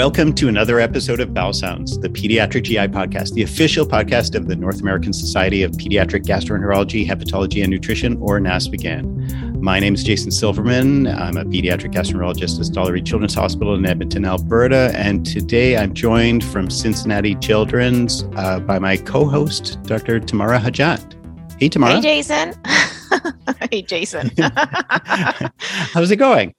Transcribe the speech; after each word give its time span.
Welcome 0.00 0.32
to 0.36 0.48
another 0.48 0.80
episode 0.80 1.20
of 1.20 1.34
Bowel 1.34 1.52
Sounds, 1.52 1.98
the 1.98 2.08
Pediatric 2.08 2.62
GI 2.62 2.88
podcast, 2.88 3.34
the 3.34 3.42
official 3.42 3.84
podcast 3.84 4.34
of 4.34 4.48
the 4.48 4.56
North 4.56 4.80
American 4.80 5.12
Society 5.12 5.62
of 5.62 5.72
Pediatric 5.72 6.24
Gastroenterology, 6.24 7.06
Hepatology, 7.06 7.60
and 7.60 7.70
Nutrition, 7.70 8.16
or 8.16 8.40
NASPGHAN. 8.40 9.60
My 9.60 9.78
name 9.78 9.92
is 9.92 10.02
Jason 10.02 10.30
Silverman. 10.30 11.06
I'm 11.06 11.36
a 11.36 11.44
pediatric 11.44 11.92
gastroenterologist 11.92 12.58
at 12.58 12.64
Stollery 12.64 13.04
Children's 13.04 13.34
Hospital 13.34 13.74
in 13.74 13.84
Edmonton, 13.84 14.24
Alberta. 14.24 14.90
And 14.94 15.26
today 15.26 15.76
I'm 15.76 15.92
joined 15.92 16.44
from 16.44 16.70
Cincinnati 16.70 17.34
Children's 17.34 18.24
uh, 18.36 18.58
by 18.60 18.78
my 18.78 18.96
co 18.96 19.26
host, 19.26 19.82
Dr. 19.82 20.18
Tamara 20.18 20.58
Hajat. 20.58 21.60
Hey, 21.60 21.68
Tamara. 21.68 21.96
Hey, 21.96 22.00
Jason. 22.00 22.54
hey, 23.70 23.82
Jason. 23.82 24.30
How's 25.58 26.10
it 26.10 26.16
going? 26.16 26.54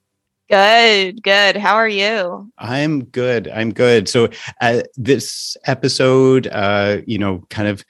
Good, 0.51 1.23
good. 1.23 1.55
How 1.55 1.75
are 1.75 1.87
you? 1.87 2.51
I'm 2.57 3.05
good. 3.05 3.47
I'm 3.47 3.71
good. 3.71 4.09
So, 4.09 4.27
uh, 4.59 4.81
this 4.97 5.55
episode, 5.63 6.47
uh, 6.47 6.97
you 7.07 7.17
know, 7.17 7.41
kind 7.49 7.69
of 7.69 7.85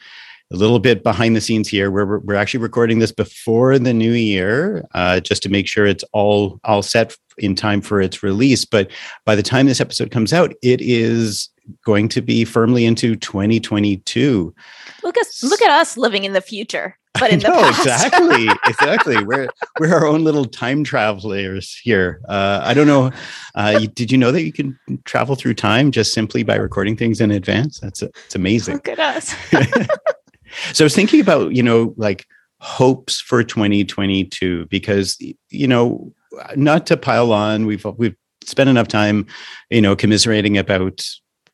a 0.53 0.55
little 0.55 0.77
bit 0.77 1.01
behind 1.01 1.35
the 1.35 1.41
scenes 1.41 1.67
here. 1.67 1.89
We're 1.89 2.19
we're 2.19 2.35
actually 2.35 2.59
recording 2.59 2.99
this 2.99 3.11
before 3.11 3.79
the 3.79 3.95
new 3.95 4.11
year, 4.11 4.85
uh, 4.93 5.21
just 5.21 5.41
to 5.41 5.49
make 5.49 5.67
sure 5.67 5.87
it's 5.87 6.03
all 6.13 6.59
all 6.63 6.83
set 6.83 7.17
in 7.39 7.55
time 7.55 7.81
for 7.81 7.99
its 7.99 8.21
release. 8.21 8.63
But 8.63 8.91
by 9.25 9.35
the 9.35 9.41
time 9.41 9.65
this 9.65 9.81
episode 9.81 10.11
comes 10.11 10.31
out, 10.31 10.53
it 10.61 10.81
is 10.81 11.49
going 11.83 12.09
to 12.09 12.21
be 12.21 12.45
firmly 12.45 12.85
into 12.85 13.15
2022. 13.15 14.53
Look 15.01 15.17
at 15.17 15.25
look 15.41 15.63
at 15.63 15.71
us 15.71 15.97
living 15.97 16.25
in 16.25 16.33
the 16.33 16.41
future 16.41 16.95
but 17.13 17.31
in 17.31 17.39
know, 17.39 17.61
past. 17.61 17.79
exactly, 17.79 18.47
exactly. 18.67 19.23
We're 19.23 19.47
we're 19.79 19.93
our 19.93 20.05
own 20.05 20.23
little 20.23 20.45
time 20.45 20.83
travelers 20.83 21.77
here. 21.83 22.21
Uh, 22.27 22.61
I 22.63 22.73
don't 22.73 22.87
know. 22.87 23.11
Uh, 23.55 23.79
you, 23.81 23.87
did 23.87 24.11
you 24.11 24.17
know 24.17 24.31
that 24.31 24.43
you 24.43 24.53
can 24.53 24.77
travel 25.05 25.35
through 25.35 25.55
time 25.55 25.91
just 25.91 26.13
simply 26.13 26.43
by 26.43 26.55
recording 26.55 26.95
things 26.95 27.21
in 27.21 27.31
advance? 27.31 27.79
That's 27.79 28.01
it's 28.01 28.35
amazing. 28.35 28.75
Look 28.75 28.89
at 28.89 28.99
us. 28.99 29.35
so 30.73 30.83
I 30.83 30.85
was 30.85 30.95
thinking 30.95 31.21
about 31.21 31.53
you 31.53 31.63
know 31.63 31.93
like 31.97 32.25
hopes 32.59 33.19
for 33.19 33.43
2022 33.43 34.67
because 34.67 35.17
you 35.49 35.67
know 35.67 36.13
not 36.55 36.85
to 36.85 36.95
pile 36.95 37.33
on 37.33 37.65
we've 37.65 37.83
we've 37.97 38.15
spent 38.43 38.69
enough 38.69 38.87
time 38.87 39.25
you 39.71 39.81
know 39.81 39.95
commiserating 39.95 40.59
about 40.59 41.03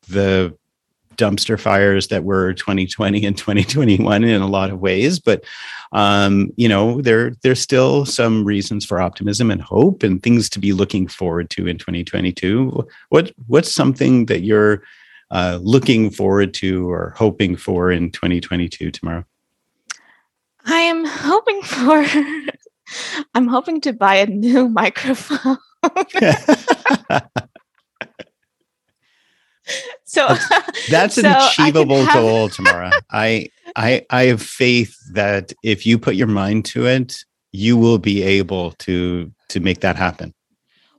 the 0.09 0.53
dumpster 1.17 1.59
fires 1.59 2.07
that 2.07 2.23
were 2.23 2.53
2020 2.53 3.25
and 3.25 3.37
2021 3.37 4.23
in 4.23 4.41
a 4.41 4.47
lot 4.47 4.69
of 4.69 4.79
ways 4.79 5.19
but 5.19 5.43
um, 5.91 6.51
you 6.55 6.67
know 6.67 7.01
there 7.01 7.31
there's 7.41 7.59
still 7.59 8.05
some 8.05 8.43
reasons 8.45 8.85
for 8.85 9.01
optimism 9.01 9.51
and 9.51 9.61
hope 9.61 10.03
and 10.03 10.23
things 10.23 10.49
to 10.49 10.59
be 10.59 10.73
looking 10.73 11.07
forward 11.07 11.49
to 11.49 11.67
in 11.67 11.77
2022 11.77 12.88
what 13.09 13.31
what's 13.47 13.73
something 13.73 14.25
that 14.27 14.41
you're 14.41 14.83
uh, 15.31 15.59
looking 15.61 16.09
forward 16.09 16.53
to 16.53 16.89
or 16.89 17.13
hoping 17.17 17.57
for 17.57 17.91
in 17.91 18.09
2022 18.11 18.91
Tamara? 18.91 19.25
I 20.65 20.79
am 20.79 21.03
hoping 21.03 21.61
for 21.61 22.05
i'm 23.33 23.47
hoping 23.47 23.81
to 23.81 23.93
buy 23.93 24.15
a 24.15 24.25
new 24.27 24.69
microphone 24.81 25.57
so 30.05 30.27
that's, 30.27 30.89
that's 30.89 31.17
an 31.17 31.25
so 31.25 31.47
achievable 31.47 32.03
have... 32.05 32.13
goal 32.13 32.49
Tamara 32.49 32.91
i 33.11 33.49
i 33.75 34.05
i 34.09 34.23
have 34.23 34.41
faith 34.41 34.95
that 35.13 35.53
if 35.63 35.85
you 35.85 35.97
put 35.97 36.16
your 36.16 36.28
mind 36.28 36.66
to 36.66 36.85
it 36.85 37.23
you 37.51 37.77
will 37.77 37.97
be 37.97 38.23
able 38.23 38.72
to 38.73 39.31
to 39.50 39.59
make 39.61 39.79
that 39.79 39.95
happen. 39.95 40.33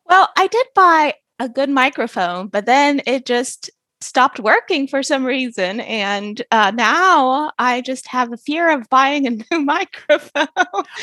Well 0.06 0.28
i 0.36 0.46
did 0.46 0.66
buy 0.74 1.14
a 1.38 1.48
good 1.48 1.70
microphone 1.70 2.48
but 2.48 2.66
then 2.66 3.00
it 3.06 3.26
just 3.26 3.70
stopped 4.00 4.38
working 4.38 4.86
for 4.86 5.02
some 5.02 5.24
reason 5.24 5.80
and 5.80 6.42
uh, 6.50 6.70
now 6.70 7.50
i 7.58 7.80
just 7.80 8.06
have 8.06 8.30
the 8.30 8.36
fear 8.36 8.70
of 8.70 8.88
buying 8.90 9.26
a 9.26 9.30
new 9.50 9.60
microphone 9.60 10.46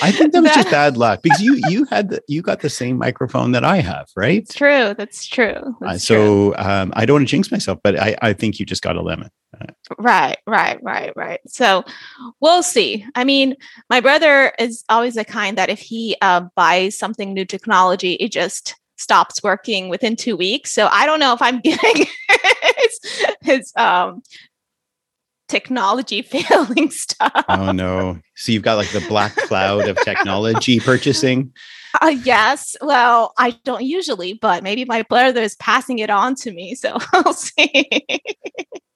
i 0.01 0.11
think 0.11 0.31
that 0.31 0.41
was 0.41 0.51
just 0.53 0.71
bad 0.71 0.97
luck 0.97 1.21
because 1.21 1.41
you 1.41 1.61
you 1.69 1.85
had 1.89 2.09
the, 2.09 2.21
you 2.27 2.41
got 2.41 2.61
the 2.61 2.69
same 2.69 2.97
microphone 2.97 3.51
that 3.51 3.65
i 3.65 3.77
have 3.77 4.07
right? 4.15 4.43
It's 4.43 4.55
true 4.55 4.93
that's 4.97 5.25
true 5.25 5.75
that's 5.81 5.95
uh, 5.95 5.97
so 5.97 6.15
true. 6.15 6.55
Um, 6.57 6.93
i 6.95 7.05
don't 7.05 7.15
want 7.15 7.27
to 7.27 7.31
jinx 7.31 7.51
myself 7.51 7.79
but 7.83 7.99
i 7.99 8.15
i 8.21 8.33
think 8.33 8.59
you 8.59 8.65
just 8.65 8.81
got 8.81 8.95
a 8.95 9.01
lemon 9.01 9.29
right 9.97 10.37
right 10.47 10.79
right 10.83 11.13
right. 11.15 11.39
So 11.47 11.83
we'll 12.39 12.63
see. 12.63 13.05
I 13.15 13.23
mean 13.23 13.55
my 13.89 13.99
brother 13.99 14.53
is 14.59 14.83
always 14.89 15.15
the 15.15 15.25
kind 15.25 15.57
that 15.57 15.69
if 15.69 15.79
he 15.79 16.15
uh, 16.21 16.41
buys 16.55 16.97
something 16.97 17.33
new 17.33 17.45
technology 17.45 18.13
it 18.13 18.31
just 18.31 18.75
stops 18.97 19.43
working 19.43 19.89
within 19.89 20.15
two 20.15 20.37
weeks. 20.37 20.71
So 20.71 20.87
I 20.91 21.05
don't 21.05 21.19
know 21.19 21.33
if 21.33 21.41
I'm 21.41 21.59
getting 21.61 22.05
his, 22.77 22.99
his 23.41 23.73
um, 23.75 24.21
technology 25.47 26.21
failing 26.21 26.91
stuff. 26.91 27.45
Oh 27.49 27.71
no! 27.71 28.19
So 28.35 28.51
you've 28.51 28.63
got 28.63 28.75
like 28.75 28.89
the 28.89 29.05
black 29.07 29.35
cloud 29.35 29.87
of 29.87 29.97
technology 30.03 30.79
purchasing. 30.81 31.53
Uh, 32.01 32.15
yes. 32.23 32.75
Well, 32.81 33.33
I 33.37 33.51
don't 33.63 33.83
usually, 33.83 34.33
but 34.33 34.63
maybe 34.63 34.83
my 34.83 35.03
brother 35.03 35.41
is 35.41 35.55
passing 35.55 35.99
it 35.99 36.09
on 36.09 36.35
to 36.35 36.51
me. 36.51 36.75
So 36.75 36.97
I'll 37.13 37.33
see. 37.33 37.87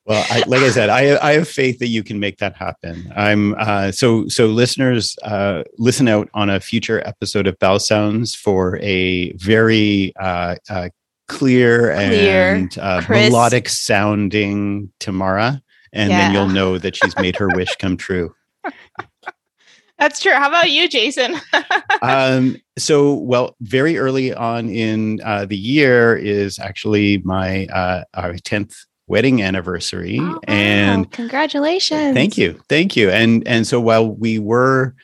Well, 0.09 0.25
I, 0.31 0.44
like 0.47 0.62
I 0.62 0.72
said, 0.72 0.90
I, 0.90 1.24
I 1.24 1.34
have 1.34 1.47
faith 1.47 1.78
that 1.78 1.90
you 1.90 2.03
can 2.03 2.20
make 2.20 2.40
that 2.40 2.56
happen. 2.56 3.14
I'm 3.16 3.53
uh, 3.59 3.92
so 3.92 4.28
so. 4.28 4.47
Listeners, 4.47 5.16
uh, 5.22 5.62
listen 5.78 6.08
out 6.08 6.28
on 6.34 6.50
a 6.50 6.59
future 6.59 7.08
episode 7.08 7.46
of 7.46 7.59
Bowel 7.59 7.80
Sounds 7.80 8.34
for 8.34 8.78
a 8.78 9.31
very 9.34 10.12
uh, 10.20 10.56
uh 10.68 10.90
clear, 11.28 11.94
clear, 11.94 12.56
and 12.56 12.75
uh, 12.80 13.03
melodic 13.08 13.70
sounding 13.70 14.92
Tamara, 15.00 15.62
and 15.94 16.09
yeah. 16.09 16.18
then 16.18 16.34
you'll 16.34 16.47
know 16.47 16.80
that 16.80 16.96
she's 16.96 17.16
made 17.18 17.36
her 17.36 17.47
wish 17.50 17.70
come 17.76 17.96
true. 18.08 18.34
That's 20.00 20.22
true. 20.22 20.34
How 20.34 20.47
about 20.47 20.72
you, 20.72 20.90
Jason? 20.90 21.36
um, 22.02 22.58
so, 22.80 23.14
well, 23.14 23.56
very 23.62 24.00
early 24.00 24.34
on 24.34 24.70
in 24.70 25.20
uh, 25.24 25.46
the 25.46 25.58
year 25.58 26.16
is 26.16 26.58
actually 26.58 27.20
my 27.20 27.68
uh, 27.68 28.06
our 28.16 28.34
tenth 28.38 28.76
wedding 29.09 29.42
anniversary 29.42 30.20
oh, 30.22 30.40
and 30.47 31.12
congratulations. 31.12 32.14
Thank 32.14 32.38
you. 32.38 32.62
Thank 32.70 32.96
you. 32.96 33.09
And 33.09 33.46
and 33.47 33.68
so 33.68 33.81
while 33.81 34.08
we 34.08 34.40
were 34.40 34.96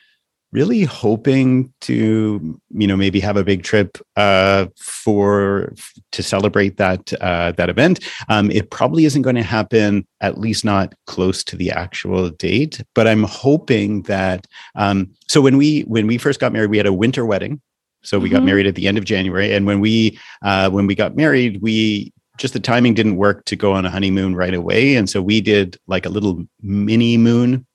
really 0.52 0.84
hoping 0.84 1.70
to 1.82 2.58
you 2.70 2.86
know 2.86 2.96
maybe 2.96 3.20
have 3.20 3.36
a 3.36 3.44
big 3.44 3.62
trip 3.62 3.98
uh, 4.16 4.66
for 4.78 5.74
to 6.12 6.22
celebrate 6.22 6.78
that 6.78 7.12
uh, 7.20 7.52
that 7.52 7.68
event 7.68 8.02
um, 8.28 8.50
it 8.50 8.70
probably 8.70 9.04
isn't 9.04 9.22
going 9.22 9.36
to 9.36 9.42
happen 9.42 10.06
at 10.22 10.38
least 10.38 10.64
not 10.64 10.94
close 11.06 11.44
to 11.44 11.56
the 11.56 11.70
actual 11.70 12.30
date 12.30 12.82
but 12.94 13.06
i'm 13.06 13.24
hoping 13.24 14.02
that 14.02 14.46
um, 14.76 15.10
so 15.28 15.40
when 15.40 15.56
we 15.56 15.82
when 15.82 16.06
we 16.06 16.16
first 16.16 16.40
got 16.40 16.52
married 16.52 16.70
we 16.70 16.78
had 16.78 16.86
a 16.86 16.92
winter 16.92 17.26
wedding. 17.26 17.60
So 18.02 18.20
we 18.20 18.28
mm-hmm. 18.28 18.36
got 18.36 18.44
married 18.44 18.66
at 18.68 18.76
the 18.76 18.86
end 18.86 18.98
of 18.98 19.04
january. 19.04 19.52
And 19.52 19.66
when 19.66 19.80
we 19.80 20.18
uh, 20.42 20.70
when 20.70 20.86
we 20.86 20.94
got 20.94 21.16
married 21.16 21.60
we 21.60 22.12
just 22.36 22.54
the 22.54 22.60
timing 22.60 22.94
didn't 22.94 23.16
work 23.16 23.44
to 23.46 23.56
go 23.56 23.72
on 23.72 23.84
a 23.84 23.90
honeymoon 23.90 24.34
right 24.34 24.54
away. 24.54 24.94
And 24.94 25.08
so 25.08 25.22
we 25.22 25.40
did 25.40 25.78
like 25.86 26.06
a 26.06 26.10
little 26.10 26.44
mini 26.60 27.16
moon 27.16 27.66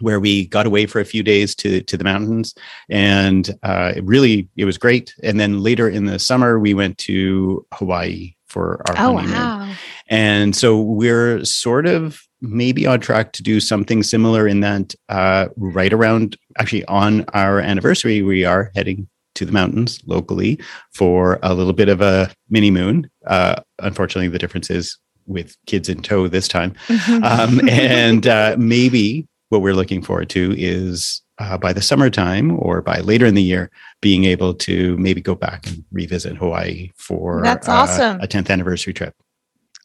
where 0.00 0.20
we 0.20 0.46
got 0.46 0.66
away 0.66 0.86
for 0.86 1.00
a 1.00 1.04
few 1.04 1.22
days 1.22 1.54
to 1.54 1.80
to 1.82 1.96
the 1.96 2.04
mountains 2.04 2.54
and 2.88 3.50
uh, 3.62 3.92
it 3.96 4.04
really 4.04 4.48
it 4.56 4.64
was 4.64 4.78
great 4.78 5.14
and 5.22 5.38
then 5.38 5.62
later 5.62 5.88
in 5.88 6.06
the 6.06 6.18
summer 6.18 6.58
we 6.58 6.74
went 6.74 6.98
to 6.98 7.64
hawaii 7.72 8.34
for 8.46 8.82
our 8.88 8.94
oh, 8.98 9.16
honeymoon 9.16 9.32
wow. 9.32 9.74
and 10.08 10.56
so 10.56 10.80
we're 10.80 11.44
sort 11.44 11.86
of 11.86 12.22
maybe 12.40 12.86
on 12.86 13.00
track 13.00 13.32
to 13.32 13.42
do 13.42 13.60
something 13.60 14.02
similar 14.02 14.46
in 14.46 14.60
that 14.60 14.94
uh, 15.08 15.46
right 15.56 15.92
around 15.92 16.36
actually 16.58 16.84
on 16.86 17.24
our 17.32 17.60
anniversary 17.60 18.20
we 18.20 18.44
are 18.44 18.70
heading 18.74 19.08
to 19.34 19.44
the 19.44 19.52
mountains 19.52 20.00
locally 20.06 20.60
for 20.92 21.38
a 21.42 21.54
little 21.54 21.72
bit 21.72 21.88
of 21.88 22.00
a 22.00 22.32
mini 22.50 22.70
moon. 22.70 23.10
Uh, 23.26 23.56
unfortunately, 23.80 24.28
the 24.28 24.38
difference 24.38 24.70
is 24.70 24.98
with 25.26 25.56
kids 25.66 25.88
in 25.88 26.02
tow 26.02 26.28
this 26.28 26.48
time. 26.48 26.74
Um, 27.22 27.60
and 27.68 28.26
uh, 28.26 28.56
maybe 28.58 29.26
what 29.48 29.62
we're 29.62 29.74
looking 29.74 30.02
forward 30.02 30.28
to 30.30 30.54
is 30.56 31.22
uh, 31.38 31.58
by 31.58 31.72
the 31.72 31.82
summertime 31.82 32.58
or 32.58 32.80
by 32.80 33.00
later 33.00 33.26
in 33.26 33.34
the 33.34 33.42
year, 33.42 33.70
being 34.00 34.24
able 34.24 34.54
to 34.54 34.96
maybe 34.98 35.20
go 35.20 35.34
back 35.34 35.66
and 35.66 35.84
revisit 35.90 36.36
Hawaii 36.36 36.90
for 36.96 37.42
that's 37.42 37.68
awesome 37.68 38.20
a 38.20 38.26
10th 38.26 38.50
anniversary 38.50 38.92
trip. 38.92 39.14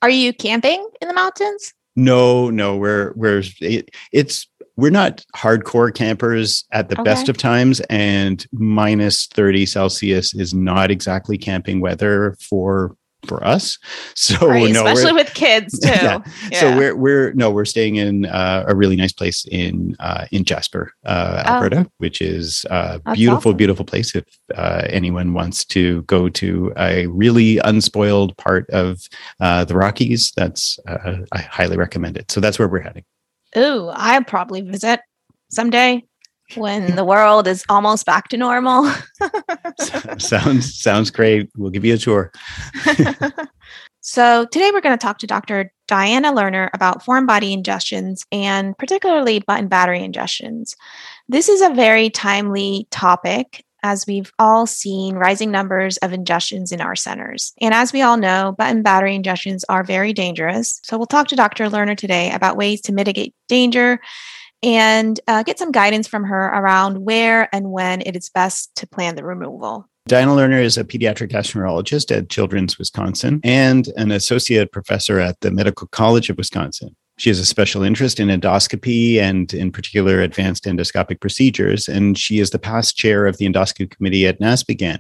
Are 0.02 0.10
you 0.10 0.34
camping 0.34 0.88
in 1.02 1.08
the 1.08 1.14
mountains? 1.14 1.74
No, 1.96 2.50
no, 2.50 2.78
we're 2.78 3.14
we're 3.16 3.44
it, 3.60 3.90
it's 4.14 4.48
we're 4.80 4.92
not 4.92 5.26
hardcore 5.36 5.94
campers 5.94 6.66
at 6.72 6.90
the 6.90 6.96
okay. 6.96 7.04
best 7.04 7.30
of 7.30 7.38
times 7.38 7.80
and 7.90 8.46
minus 8.52 9.28
30 9.28 9.66
celsius 9.66 10.34
is 10.34 10.54
not 10.54 10.90
exactly 10.92 11.38
camping 11.38 11.82
weather 11.82 12.36
for 12.40 12.96
for 13.28 13.46
us. 13.46 13.78
So 14.16 14.50
right, 14.50 14.72
no, 14.72 14.86
especially 14.86 15.14
with 15.14 15.34
kids 15.34 15.80
too. 15.84 15.88
yeah. 15.88 16.22
yeah. 16.52 16.60
So 16.60 16.78
we're 16.78 16.96
we're 16.96 17.34
no, 17.34 17.50
we're 17.50 17.64
staying 17.64 17.96
in 17.96 18.26
uh, 18.26 18.66
a 18.68 18.76
really 18.76 18.98
nice 18.98 19.14
place 19.14 19.46
in 19.50 19.96
uh, 20.00 20.26
in 20.32 20.44
Jasper, 20.44 20.92
uh, 21.06 21.44
oh. 21.46 21.54
Alberta, 21.54 21.86
oh. 21.88 21.92
which 22.00 22.22
is 22.22 22.66
a 22.70 23.00
beautiful, 23.14 23.52
awesome. 23.52 23.58
beautiful 23.58 23.86
place. 23.86 24.14
If 24.14 24.26
uh, 24.56 24.84
anyone 24.90 25.34
wants 25.34 25.64
to 25.66 26.02
go 26.04 26.28
to 26.30 26.74
a 26.78 27.08
really 27.08 27.60
unspoiled 27.60 28.36
part 28.36 28.70
of 28.72 29.02
uh, 29.40 29.64
the 29.64 29.76
Rockies, 29.76 30.34
that's 30.36 30.78
uh, 30.86 31.20
I 31.32 31.40
highly 31.40 31.78
recommend 31.78 32.18
it. 32.18 32.30
So 32.30 32.42
that's 32.42 32.60
where 32.60 32.68
we're 32.68 32.82
heading. 32.82 33.06
Ooh, 33.58 33.90
I'll 33.94 34.24
probably 34.24 34.62
visit 34.62 35.00
someday 35.50 36.04
when 36.56 36.90
hmm. 36.90 36.96
the 36.96 37.06
world 37.06 37.48
is 37.48 37.64
almost 37.70 38.06
back 38.06 38.30
to 38.30 38.38
normal. 38.38 38.92
sounds 40.18 40.76
sounds 40.76 41.12
great. 41.12 41.50
We'll 41.58 41.72
give 41.72 41.86
you 41.86 41.96
a 41.96 41.98
tour. 41.98 42.32
so 44.02 44.46
today 44.52 44.72
we're 44.74 44.82
going 44.82 44.98
to 44.98 45.02
talk 45.02 45.20
to 45.20 45.28
Dr. 45.28 45.72
Diana 45.88 46.34
Lerner 46.34 46.70
about 46.74 47.04
foreign 47.04 47.26
body 47.26 47.56
ingestions 47.56 48.22
and 48.32 48.78
particularly 48.78 49.40
button 49.40 49.68
battery 49.68 50.00
ingestions. 50.00 50.76
This 51.28 51.50
is 51.50 51.62
a 51.62 51.74
very 51.74 52.10
timely 52.10 52.88
topic 52.92 53.64
as 53.84 54.06
we've 54.08 54.32
all 54.40 54.66
seen 54.66 55.16
rising 55.16 55.52
numbers 55.52 55.98
of 55.98 56.12
ingestions 56.12 56.72
in 56.72 56.82
our 56.82 56.96
centers. 56.96 57.54
And 57.62 57.74
as 57.74 57.94
we 57.94 58.02
all 58.02 58.18
know, 58.18 58.56
button 58.58 58.82
battery 58.82 59.18
ingestions 59.18 59.64
are 59.70 59.84
very 59.84 60.14
dangerous. 60.14 60.80
So 60.84 60.98
we'll 60.98 61.08
talk 61.08 61.28
to 61.30 61.36
Dr. 61.36 61.66
Lerner 61.70 61.98
today 61.98 62.32
about 62.32 62.58
ways 62.58 62.82
to 62.82 62.94
mitigate 62.94 63.34
danger 63.48 64.00
and 64.62 65.20
uh, 65.28 65.44
get 65.44 65.58
some 65.58 65.72
guidance 65.72 66.08
from 66.08 66.26
her 66.26 66.48
around 66.48 67.06
where 67.06 67.54
and 67.54 67.72
when 67.72 68.02
it 68.02 68.16
is 68.16 68.30
best 68.30 68.76
to 68.76 68.88
plan 68.88 69.16
the 69.16 69.24
removal. 69.24 69.88
Diana 70.08 70.32
Lerner 70.32 70.62
is 70.62 70.78
a 70.78 70.84
pediatric 70.84 71.30
gastroenterologist 71.30 72.16
at 72.16 72.30
Children's 72.30 72.80
Wisconsin 72.80 73.40
and 73.44 73.90
an 73.96 74.12
associate 74.12 74.72
professor 74.72 75.20
at 75.20 75.40
the 75.42 75.52
Medical 75.52 75.88
College 75.88 76.30
of 76.30 76.38
Wisconsin. 76.38 76.96
She 77.20 77.30
has 77.30 77.40
a 77.40 77.46
special 77.46 77.84
interest 77.84 78.20
in 78.20 78.30
endoscopy 78.30 79.18
and, 79.18 79.54
in 79.54 79.72
particular, 79.72 80.22
advanced 80.22 80.66
endoscopic 80.66 81.20
procedures. 81.20 81.88
And 81.88 82.18
she 82.18 82.40
is 82.40 82.50
the 82.50 82.60
past 82.60 82.98
chair 82.98 83.28
of 83.28 83.38
the 83.38 83.46
endoscopy 83.48 83.92
committee 83.92 84.26
at 84.26 84.40
NASPGHAN, 84.40 85.00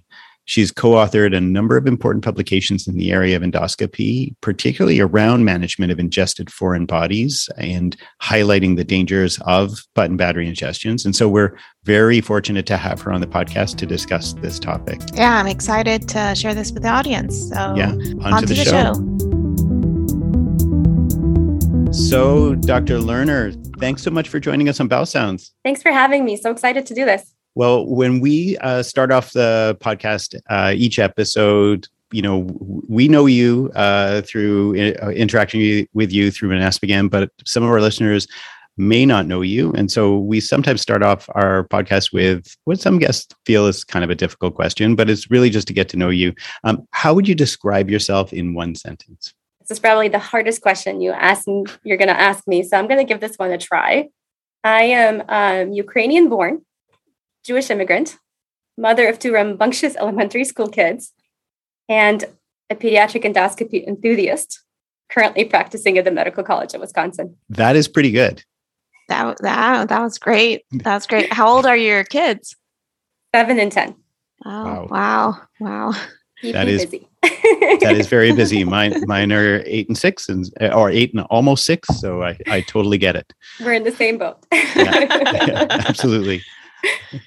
She's 0.50 0.72
co 0.72 0.94
authored 0.94 1.38
a 1.38 1.40
number 1.40 1.78
of 1.78 1.86
important 1.86 2.24
publications 2.24 2.88
in 2.88 2.98
the 2.98 3.12
area 3.12 3.36
of 3.36 3.44
endoscopy, 3.44 4.34
particularly 4.42 5.00
around 5.00 5.46
management 5.46 5.92
of 5.92 6.00
ingested 6.00 6.52
foreign 6.52 6.88
bodies 6.88 7.48
and 7.58 7.96
highlighting 8.20 8.76
the 8.76 8.84
dangers 8.84 9.38
of 9.46 9.86
button 9.94 10.18
battery 10.18 10.52
ingestions. 10.52 11.06
And 11.06 11.16
so 11.16 11.30
we're 11.30 11.56
very 11.84 12.20
fortunate 12.20 12.66
to 12.66 12.78
have 12.78 13.00
her 13.02 13.14
on 13.14 13.22
the 13.22 13.28
podcast 13.28 13.78
to 13.78 13.86
discuss 13.86 14.34
this 14.34 14.58
topic. 14.58 15.00
Yeah, 15.14 15.38
I'm 15.38 15.46
excited 15.46 16.10
to 16.10 16.34
share 16.34 16.56
this 16.56 16.72
with 16.72 16.82
the 16.82 16.90
audience. 16.90 17.50
So, 17.50 17.76
yeah, 17.78 17.92
on, 17.92 18.34
on 18.34 18.42
to, 18.42 18.48
the, 18.48 18.56
the 18.56 18.66
show. 18.66 18.94
show. 18.96 19.49
So, 21.92 22.54
Dr. 22.56 23.00
Lerner, 23.00 23.56
thanks 23.80 24.04
so 24.04 24.12
much 24.12 24.30
for 24.30 24.40
joining 24.40 24.70
us 24.70 24.80
on 24.80 24.88
Bowel 24.88 25.08
Sounds. 25.08 25.54
Thanks 25.64 25.82
for 25.82 25.92
having 25.92 26.24
me. 26.24 26.38
So 26.38 26.52
excited 26.52 26.86
to 26.86 26.94
do 26.94 27.04
this. 27.04 27.34
Well, 27.56 27.88
when 27.88 28.20
we 28.20 28.58
uh, 28.58 28.84
start 28.84 29.12
off 29.12 29.34
the 29.34 29.76
podcast, 29.82 30.40
uh, 30.50 30.74
each 30.76 31.00
episode, 31.00 31.88
you 32.12 32.22
know, 32.22 32.48
we 32.88 33.08
know 33.08 33.26
you 33.26 33.72
uh, 33.76 34.22
through 34.22 34.80
uh, 34.80 35.10
interacting 35.10 35.88
with 35.94 36.12
you 36.12 36.30
through 36.30 36.50
NASPGHAN, 36.50 37.10
but 37.10 37.32
some 37.46 37.64
of 37.64 37.70
our 37.70 37.82
listeners 37.82 38.28
may 38.78 39.06
not 39.06 39.26
know 39.26 39.42
you. 39.42 39.74
And 39.74 39.92
so 39.92 40.18
we 40.18 40.40
sometimes 40.40 40.82
start 40.82 41.04
off 41.04 41.28
our 41.36 41.68
podcast 41.68 42.14
with 42.14 42.56
what 42.64 42.80
some 42.80 43.00
guests 43.00 43.36
feel 43.46 43.66
is 43.66 43.84
kind 43.84 44.06
of 44.06 44.12
a 44.12 44.16
difficult 44.16 44.56
question, 44.56 44.96
but 44.96 45.10
it's 45.10 45.30
really 45.30 45.50
just 45.50 45.68
to 45.68 45.74
get 45.74 45.90
to 45.90 45.98
know 45.98 46.10
you. 46.10 46.34
Um, 46.64 46.88
how 46.92 47.14
would 47.14 47.28
you 47.28 47.36
describe 47.36 47.90
yourself 47.90 48.32
in 48.32 48.54
one 48.54 48.76
sentence? 48.76 49.34
This 49.70 49.76
is 49.76 49.80
probably 49.82 50.08
the 50.08 50.18
hardest 50.18 50.64
question 50.64 51.00
you 51.00 51.12
ask. 51.12 51.46
You're 51.84 51.98
going 51.98 52.08
to 52.08 52.20
ask 52.20 52.48
me, 52.48 52.64
so 52.64 52.76
I'm 52.76 52.88
going 52.88 52.98
to 52.98 53.04
give 53.04 53.22
this 53.22 53.36
one 53.38 53.52
a 53.52 53.58
try. 53.60 54.10
I 54.64 54.82
am 54.82 55.24
um, 55.30 55.74
Ukrainian 55.74 56.28
born. 56.28 56.66
Jewish 57.46 57.70
immigrant, 57.70 58.18
mother 58.78 59.08
of 59.08 59.20
two 59.20 59.32
rambunctious 59.32 59.96
elementary 60.00 60.44
school 60.44 60.70
kids, 60.70 61.14
and 61.88 62.26
a 62.70 62.76
pediatric 62.76 63.24
endoscopy 63.24 63.88
enthusiast, 63.88 64.64
currently 65.10 65.46
practicing 65.46 65.98
at 65.98 66.04
the 66.04 66.12
Medical 66.12 66.44
College 66.44 66.74
of 66.74 66.82
Wisconsin. 66.82 67.38
That 67.50 67.76
is 67.76 67.88
pretty 67.88 68.12
good. 68.12 68.44
That, 69.08 69.38
that, 69.42 69.90
that 69.90 70.02
was 70.02 70.18
great. 70.18 70.66
That 70.72 70.96
was 70.96 71.08
great. 71.08 71.32
How 71.32 71.48
old 71.48 71.66
are 71.66 71.78
your 71.78 72.04
kids? 72.04 72.56
Seven 73.34 73.60
and 73.60 73.72
10. 73.72 73.96
Oh, 74.46 74.50
wow. 74.64 74.88
Wow. 74.90 75.48
wow. 75.60 75.94
That 76.44 76.68
is 76.68 76.86
busy. 76.86 77.08
that 77.22 77.96
is 77.98 78.08
very 78.08 78.32
busy. 78.32 78.64
Mine, 78.70 79.04
mine 79.08 79.32
are 79.32 79.62
eight 79.66 79.88
and 79.88 79.98
six, 79.98 80.30
and 80.30 80.46
or 80.74 80.90
eight 80.90 81.14
and 81.14 81.24
almost 81.30 81.66
six. 81.66 81.88
So 82.00 82.24
I, 82.24 82.38
I 82.48 82.62
totally 82.62 82.98
get 82.98 83.16
it. 83.16 83.34
We're 83.60 83.74
in 83.74 83.84
the 83.84 83.92
same 83.92 84.18
boat. 84.18 84.46
yeah, 84.52 84.64
yeah, 84.76 85.68
absolutely. 85.70 86.42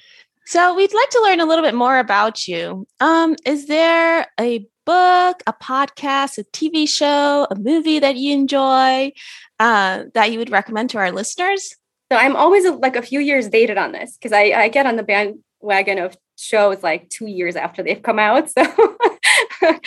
So 0.45 0.75
we'd 0.75 0.93
like 0.93 1.09
to 1.09 1.21
learn 1.23 1.39
a 1.39 1.45
little 1.45 1.63
bit 1.63 1.73
more 1.73 1.97
about 1.97 2.47
you. 2.47 2.85
Um, 2.99 3.35
is 3.45 3.65
there 3.65 4.27
a 4.39 4.67
book, 4.85 5.41
a 5.47 5.53
podcast, 5.53 6.37
a 6.37 6.43
TV 6.43 6.87
show, 6.87 7.47
a 7.49 7.55
movie 7.55 7.97
that 7.99 8.17
you 8.17 8.33
enjoy 8.33 9.13
uh, 9.59 10.03
that 10.13 10.31
you 10.31 10.39
would 10.39 10.51
recommend 10.51 10.89
to 10.91 10.97
our 10.97 11.11
listeners? 11.11 11.75
So 12.11 12.17
I'm 12.17 12.35
always 12.35 12.69
like 12.69 12.95
a 12.95 13.01
few 13.01 13.19
years 13.19 13.47
dated 13.47 13.77
on 13.77 13.93
this 13.93 14.17
because 14.17 14.31
I, 14.31 14.51
I 14.51 14.67
get 14.67 14.85
on 14.85 14.95
the 14.97 15.01
bandwagon 15.01 15.97
of 15.97 16.17
shows 16.43 16.83
like 16.83 17.09
two 17.09 17.27
years 17.27 17.55
after 17.55 17.83
they've 17.83 18.01
come 18.01 18.19
out. 18.19 18.49
So 18.49 18.63
me 19.61 19.77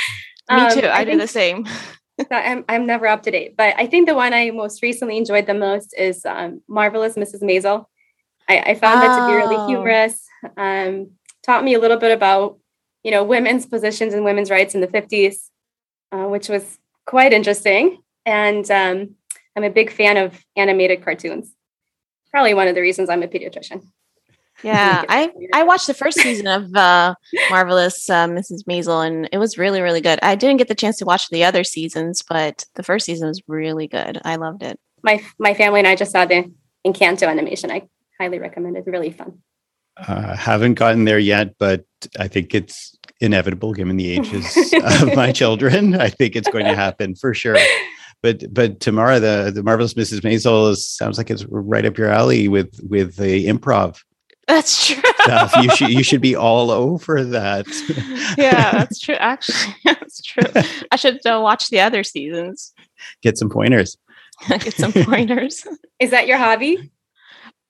too. 0.70 0.86
Um, 0.86 0.90
I, 0.90 0.90
I 0.92 1.04
do 1.04 1.18
the 1.18 1.26
same. 1.28 1.66
I'm 2.30 2.64
I'm 2.68 2.86
never 2.86 3.06
up 3.06 3.22
to 3.24 3.30
date, 3.30 3.56
but 3.56 3.74
I 3.78 3.86
think 3.86 4.08
the 4.08 4.14
one 4.14 4.32
I 4.32 4.50
most 4.50 4.82
recently 4.82 5.18
enjoyed 5.18 5.46
the 5.46 5.54
most 5.54 5.94
is 5.98 6.24
um, 6.24 6.62
Marvelous 6.68 7.14
Mrs. 7.14 7.42
Maisel. 7.42 7.86
I, 8.48 8.58
I 8.60 8.74
found 8.74 9.02
oh. 9.02 9.04
it 9.04 9.18
to 9.18 9.26
be 9.26 9.34
really 9.34 9.56
oh. 9.56 9.66
humorous 9.66 10.26
um, 10.56 11.10
taught 11.42 11.64
me 11.64 11.74
a 11.74 11.78
little 11.78 11.96
bit 11.96 12.12
about, 12.12 12.58
you 13.02 13.10
know, 13.10 13.24
women's 13.24 13.66
positions 13.66 14.14
and 14.14 14.24
women's 14.24 14.50
rights 14.50 14.74
in 14.74 14.80
the 14.80 14.86
50s, 14.86 15.48
uh, 16.12 16.28
which 16.28 16.48
was 16.48 16.78
quite 17.06 17.32
interesting. 17.32 18.02
And 18.24 18.68
um, 18.70 19.14
I'm 19.56 19.64
a 19.64 19.70
big 19.70 19.90
fan 19.90 20.16
of 20.16 20.44
animated 20.56 21.04
cartoons. 21.04 21.52
Probably 22.30 22.54
one 22.54 22.68
of 22.68 22.74
the 22.74 22.82
reasons 22.82 23.08
I'm 23.08 23.22
a 23.22 23.28
pediatrician. 23.28 23.84
Yeah, 24.62 25.04
I 25.08 25.30
I 25.52 25.62
watched 25.62 25.86
the 25.86 25.94
first 25.94 26.18
season 26.20 26.46
of 26.46 26.74
uh, 26.74 27.14
Marvelous 27.50 28.08
uh, 28.08 28.26
Mrs. 28.26 28.64
Maisel, 28.68 29.06
and 29.06 29.28
it 29.32 29.38
was 29.38 29.58
really 29.58 29.80
really 29.80 30.00
good. 30.00 30.18
I 30.22 30.34
didn't 30.34 30.58
get 30.58 30.68
the 30.68 30.74
chance 30.74 30.96
to 30.98 31.04
watch 31.04 31.28
the 31.28 31.44
other 31.44 31.64
seasons, 31.64 32.22
but 32.28 32.64
the 32.74 32.82
first 32.82 33.06
season 33.06 33.28
was 33.28 33.42
really 33.46 33.86
good. 33.86 34.20
I 34.24 34.36
loved 34.36 34.62
it. 34.62 34.78
My 35.02 35.22
my 35.38 35.54
family 35.54 35.80
and 35.80 35.88
I 35.88 35.96
just 35.96 36.12
saw 36.12 36.24
the 36.24 36.52
Encanto 36.86 37.28
animation. 37.28 37.70
I 37.70 37.88
highly 38.20 38.38
recommend 38.38 38.76
it. 38.76 38.84
Really 38.86 39.10
fun. 39.10 39.42
Uh, 39.96 40.36
haven't 40.36 40.74
gotten 40.74 41.04
there 41.04 41.18
yet, 41.18 41.54
but 41.58 41.84
I 42.18 42.28
think 42.28 42.54
it's 42.54 42.96
inevitable 43.20 43.72
given 43.72 43.96
the 43.96 44.10
ages 44.10 44.74
of 45.00 45.14
my 45.14 45.32
children. 45.32 45.94
I 45.94 46.10
think 46.10 46.36
it's 46.36 46.48
going 46.48 46.66
to 46.66 46.76
happen 46.76 47.14
for 47.14 47.32
sure. 47.32 47.56
But 48.22 48.52
but 48.52 48.80
Tamara, 48.80 49.20
the 49.20 49.52
the 49.54 49.62
marvelous 49.62 49.94
Mrs. 49.94 50.20
Maisel 50.20 50.70
is, 50.70 50.86
sounds 50.86 51.18
like 51.18 51.30
it's 51.30 51.44
right 51.46 51.84
up 51.84 51.98
your 51.98 52.10
alley 52.10 52.48
with 52.48 52.78
with 52.82 53.16
the 53.16 53.46
improv. 53.46 54.02
That's 54.46 54.86
true. 54.86 55.02
Stuff. 55.22 55.56
You 55.56 55.70
should 55.74 55.90
you 55.90 56.02
should 56.02 56.20
be 56.20 56.36
all 56.46 56.70
over 56.70 57.24
that. 57.24 57.66
yeah, 58.38 58.70
that's 58.72 59.00
true. 59.00 59.16
Actually, 59.16 59.74
that's 59.84 60.22
true. 60.22 60.62
I 60.92 60.96
should 60.96 61.24
uh, 61.26 61.40
watch 61.42 61.68
the 61.68 61.80
other 61.80 62.04
seasons. 62.04 62.72
Get 63.22 63.38
some 63.38 63.50
pointers. 63.50 63.96
Get 64.48 64.74
some 64.74 64.92
pointers. 64.92 65.66
Is 65.98 66.10
that 66.10 66.26
your 66.26 66.38
hobby? 66.38 66.90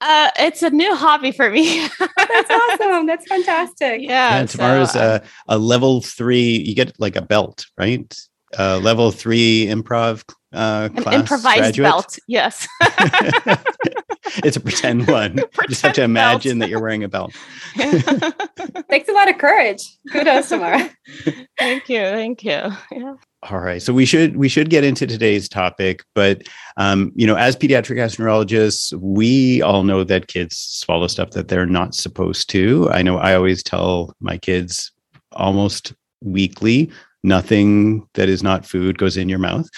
Uh, 0.00 0.30
it's 0.38 0.62
a 0.62 0.68
new 0.68 0.94
hobby 0.94 1.32
for 1.32 1.48
me. 1.48 1.88
That's 1.98 2.50
awesome. 2.50 3.06
That's 3.06 3.26
fantastic. 3.26 4.02
Yeah. 4.02 4.40
yeah 4.40 4.46
Tamara's 4.46 4.92
so, 4.92 5.00
uh, 5.00 5.18
a, 5.48 5.56
a 5.56 5.58
level 5.58 6.02
three. 6.02 6.58
You 6.58 6.74
get 6.74 6.98
like 7.00 7.16
a 7.16 7.22
belt, 7.22 7.66
right? 7.78 8.14
Uh, 8.58 8.78
level 8.78 9.10
three 9.10 9.66
improv 9.66 10.22
uh, 10.56 10.88
class. 10.88 11.14
An 11.14 11.20
improvised 11.20 11.60
graduate. 11.76 11.84
belt. 11.84 12.18
Yes. 12.28 12.66
it's 14.44 14.56
a 14.56 14.60
pretend 14.60 15.06
one. 15.08 15.34
Pretend 15.34 15.52
you 15.62 15.68
just 15.68 15.82
have 15.82 15.92
to 15.94 16.02
imagine 16.02 16.58
belt. 16.58 16.66
that 16.66 16.70
you're 16.70 16.80
wearing 16.80 17.04
a 17.04 17.08
belt. 17.08 17.32
Takes 17.76 19.08
a 19.08 19.12
lot 19.12 19.28
of 19.28 19.38
courage. 19.38 19.82
Kudos, 20.10 20.48
Tamara. 20.48 20.90
thank 21.58 21.88
you. 21.88 22.00
Thank 22.00 22.44
you. 22.44 22.70
Yeah. 22.90 23.14
All 23.50 23.60
right, 23.60 23.80
so 23.80 23.92
we 23.92 24.04
should 24.06 24.36
we 24.36 24.48
should 24.48 24.70
get 24.70 24.82
into 24.82 25.06
today's 25.06 25.48
topic, 25.48 26.02
but 26.16 26.42
um, 26.78 27.12
you 27.14 27.26
know, 27.28 27.36
as 27.36 27.54
pediatric 27.54 27.96
gastroenterologists, 27.96 28.92
we 28.94 29.62
all 29.62 29.84
know 29.84 30.02
that 30.02 30.26
kids 30.26 30.56
swallow 30.56 31.06
stuff 31.06 31.30
that 31.30 31.46
they're 31.46 31.66
not 31.66 31.94
supposed 31.94 32.50
to. 32.50 32.90
I 32.90 33.02
know 33.02 33.18
I 33.18 33.36
always 33.36 33.62
tell 33.62 34.14
my 34.20 34.36
kids 34.36 34.90
almost 35.32 35.92
weekly, 36.24 36.90
nothing 37.22 38.08
that 38.14 38.28
is 38.28 38.42
not 38.42 38.66
food 38.66 38.98
goes 38.98 39.16
in 39.16 39.28
your 39.28 39.38
mouth. 39.38 39.68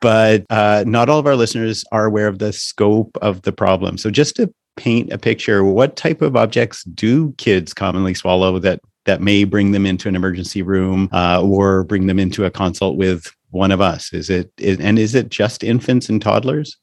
But 0.00 0.46
uh, 0.50 0.84
not 0.86 1.08
all 1.08 1.18
of 1.18 1.26
our 1.26 1.36
listeners 1.36 1.84
are 1.92 2.06
aware 2.06 2.26
of 2.26 2.38
the 2.38 2.52
scope 2.52 3.16
of 3.20 3.42
the 3.42 3.52
problem. 3.52 3.98
So 3.98 4.10
just 4.10 4.36
to 4.36 4.52
paint 4.76 5.12
a 5.12 5.18
picture, 5.18 5.62
what 5.62 5.96
type 5.96 6.22
of 6.22 6.36
objects 6.36 6.84
do 6.84 7.32
kids 7.32 7.74
commonly 7.74 8.14
swallow 8.14 8.58
that 8.60 8.80
that 9.06 9.20
may 9.20 9.44
bring 9.44 9.72
them 9.72 9.86
into 9.86 10.08
an 10.08 10.16
emergency 10.16 10.62
room 10.62 11.08
uh, 11.12 11.42
or 11.42 11.84
bring 11.84 12.06
them 12.06 12.18
into 12.18 12.44
a 12.44 12.50
consult 12.50 12.96
with 12.96 13.34
one 13.50 13.72
of 13.72 13.80
us? 13.80 14.12
Is 14.12 14.30
it 14.30 14.50
is, 14.58 14.78
and 14.80 14.98
is 14.98 15.14
it 15.14 15.28
just 15.28 15.64
infants 15.64 16.08
and 16.08 16.20
toddlers? 16.20 16.76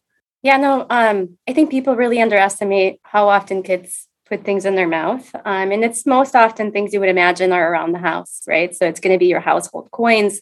Yeah, 0.43 0.57
no. 0.57 0.85
Um, 0.89 1.37
I 1.47 1.53
think 1.53 1.71
people 1.71 1.95
really 1.95 2.21
underestimate 2.21 2.99
how 3.03 3.29
often 3.29 3.63
kids 3.63 4.07
put 4.27 4.43
things 4.43 4.65
in 4.65 4.75
their 4.75 4.87
mouth, 4.87 5.33
um, 5.45 5.71
and 5.71 5.83
it's 5.83 6.05
most 6.05 6.35
often 6.35 6.71
things 6.71 6.93
you 6.93 6.99
would 6.99 7.09
imagine 7.09 7.51
are 7.51 7.71
around 7.71 7.93
the 7.93 7.99
house, 7.99 8.41
right? 8.47 8.75
So 8.75 8.85
it's 8.85 8.99
going 8.99 9.13
to 9.13 9.19
be 9.19 9.27
your 9.27 9.39
household 9.39 9.89
coins, 9.91 10.41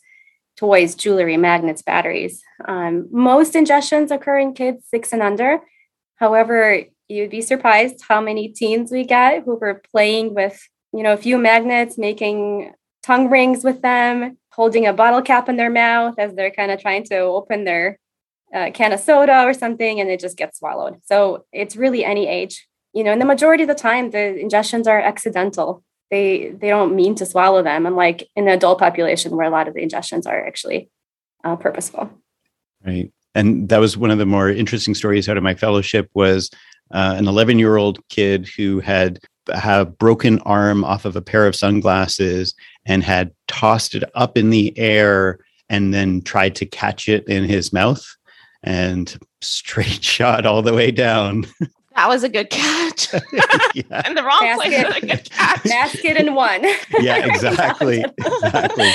toys, 0.57 0.95
jewelry, 0.95 1.37
magnets, 1.37 1.81
batteries. 1.81 2.41
Um, 2.65 3.07
most 3.11 3.53
ingestions 3.53 4.11
occur 4.11 4.39
in 4.39 4.53
kids 4.53 4.85
six 4.89 5.11
and 5.13 5.21
under. 5.21 5.59
However, 6.15 6.83
you'd 7.07 7.29
be 7.29 7.41
surprised 7.41 8.03
how 8.07 8.21
many 8.21 8.47
teens 8.47 8.91
we 8.91 9.03
get 9.03 9.43
who 9.43 9.55
were 9.55 9.81
playing 9.91 10.33
with, 10.33 10.59
you 10.93 11.03
know, 11.03 11.13
a 11.13 11.17
few 11.17 11.37
magnets, 11.37 11.97
making 11.97 12.73
tongue 13.03 13.29
rings 13.29 13.63
with 13.63 13.81
them, 13.81 14.37
holding 14.51 14.87
a 14.87 14.93
bottle 14.93 15.21
cap 15.21 15.49
in 15.49 15.57
their 15.57 15.69
mouth 15.69 16.15
as 16.17 16.33
they're 16.33 16.51
kind 16.51 16.71
of 16.71 16.81
trying 16.81 17.03
to 17.03 17.17
open 17.17 17.65
their 17.65 17.99
uh, 18.53 18.71
can 18.73 18.93
of 18.93 18.99
soda 18.99 19.43
or 19.43 19.53
something, 19.53 19.99
and 19.99 20.09
it 20.09 20.19
just 20.19 20.37
gets 20.37 20.59
swallowed. 20.59 20.99
So 21.03 21.45
it's 21.51 21.75
really 21.75 22.05
any 22.05 22.27
age, 22.27 22.67
you 22.93 23.03
know. 23.03 23.11
And 23.11 23.21
the 23.21 23.25
majority 23.25 23.63
of 23.63 23.69
the 23.69 23.75
time, 23.75 24.11
the 24.11 24.39
ingestions 24.41 24.87
are 24.87 24.99
accidental. 24.99 25.83
They 26.15 26.49
they 26.49 26.69
don't 26.69 26.95
mean 26.95 27.15
to 27.15 27.25
swallow 27.25 27.61
them, 27.61 27.85
unlike 27.85 28.29
in 28.35 28.45
the 28.45 28.53
adult 28.53 28.79
population 28.79 29.35
where 29.35 29.47
a 29.47 29.49
lot 29.49 29.67
of 29.67 29.73
the 29.73 29.81
ingestions 29.81 30.25
are 30.25 30.45
actually 30.47 30.89
uh, 31.43 31.55
purposeful. 31.55 32.09
Right 32.85 33.11
and 33.35 33.67
that 33.69 33.79
was 33.79 33.97
one 33.97 34.09
of 34.09 34.17
the 34.17 34.25
more 34.25 34.49
interesting 34.49 34.95
stories 34.95 35.29
out 35.29 35.37
of 35.37 35.43
my 35.43 35.53
fellowship 35.53 36.09
was 36.13 36.49
uh, 36.91 37.15
an 37.17 37.27
11 37.27 37.59
year 37.59 37.75
old 37.75 37.99
kid 38.07 38.47
who 38.57 38.79
had 38.79 39.19
a 39.49 39.85
broken 39.85 40.39
arm 40.39 40.83
off 40.83 41.05
of 41.05 41.15
a 41.15 41.21
pair 41.21 41.45
of 41.45 41.55
sunglasses 41.55 42.55
and 42.85 43.03
had 43.03 43.31
tossed 43.47 43.93
it 43.93 44.03
up 44.15 44.37
in 44.37 44.49
the 44.49 44.75
air 44.77 45.39
and 45.69 45.93
then 45.93 46.21
tried 46.21 46.55
to 46.55 46.65
catch 46.65 47.09
it 47.09 47.27
in 47.27 47.43
his 47.43 47.73
mouth 47.73 48.03
and 48.63 49.19
straight 49.41 50.03
shot 50.03 50.45
all 50.45 50.61
the 50.61 50.73
way 50.73 50.89
down. 50.89 51.45
That 51.95 52.09
was 52.09 52.23
a 52.23 52.29
good 52.29 52.49
catch. 52.49 53.13
yeah. 53.13 53.21
In 54.07 54.15
the 54.15 54.23
wrong 54.23 54.41
Basket. 54.41 54.87
place. 54.87 55.03
A 55.03 55.05
good 55.05 55.29
catch. 55.31 55.63
Basket 55.63 56.17
in 56.17 56.35
one. 56.35 56.63
yeah, 56.99 57.25
exactly. 57.25 58.03
exactly. 58.17 58.91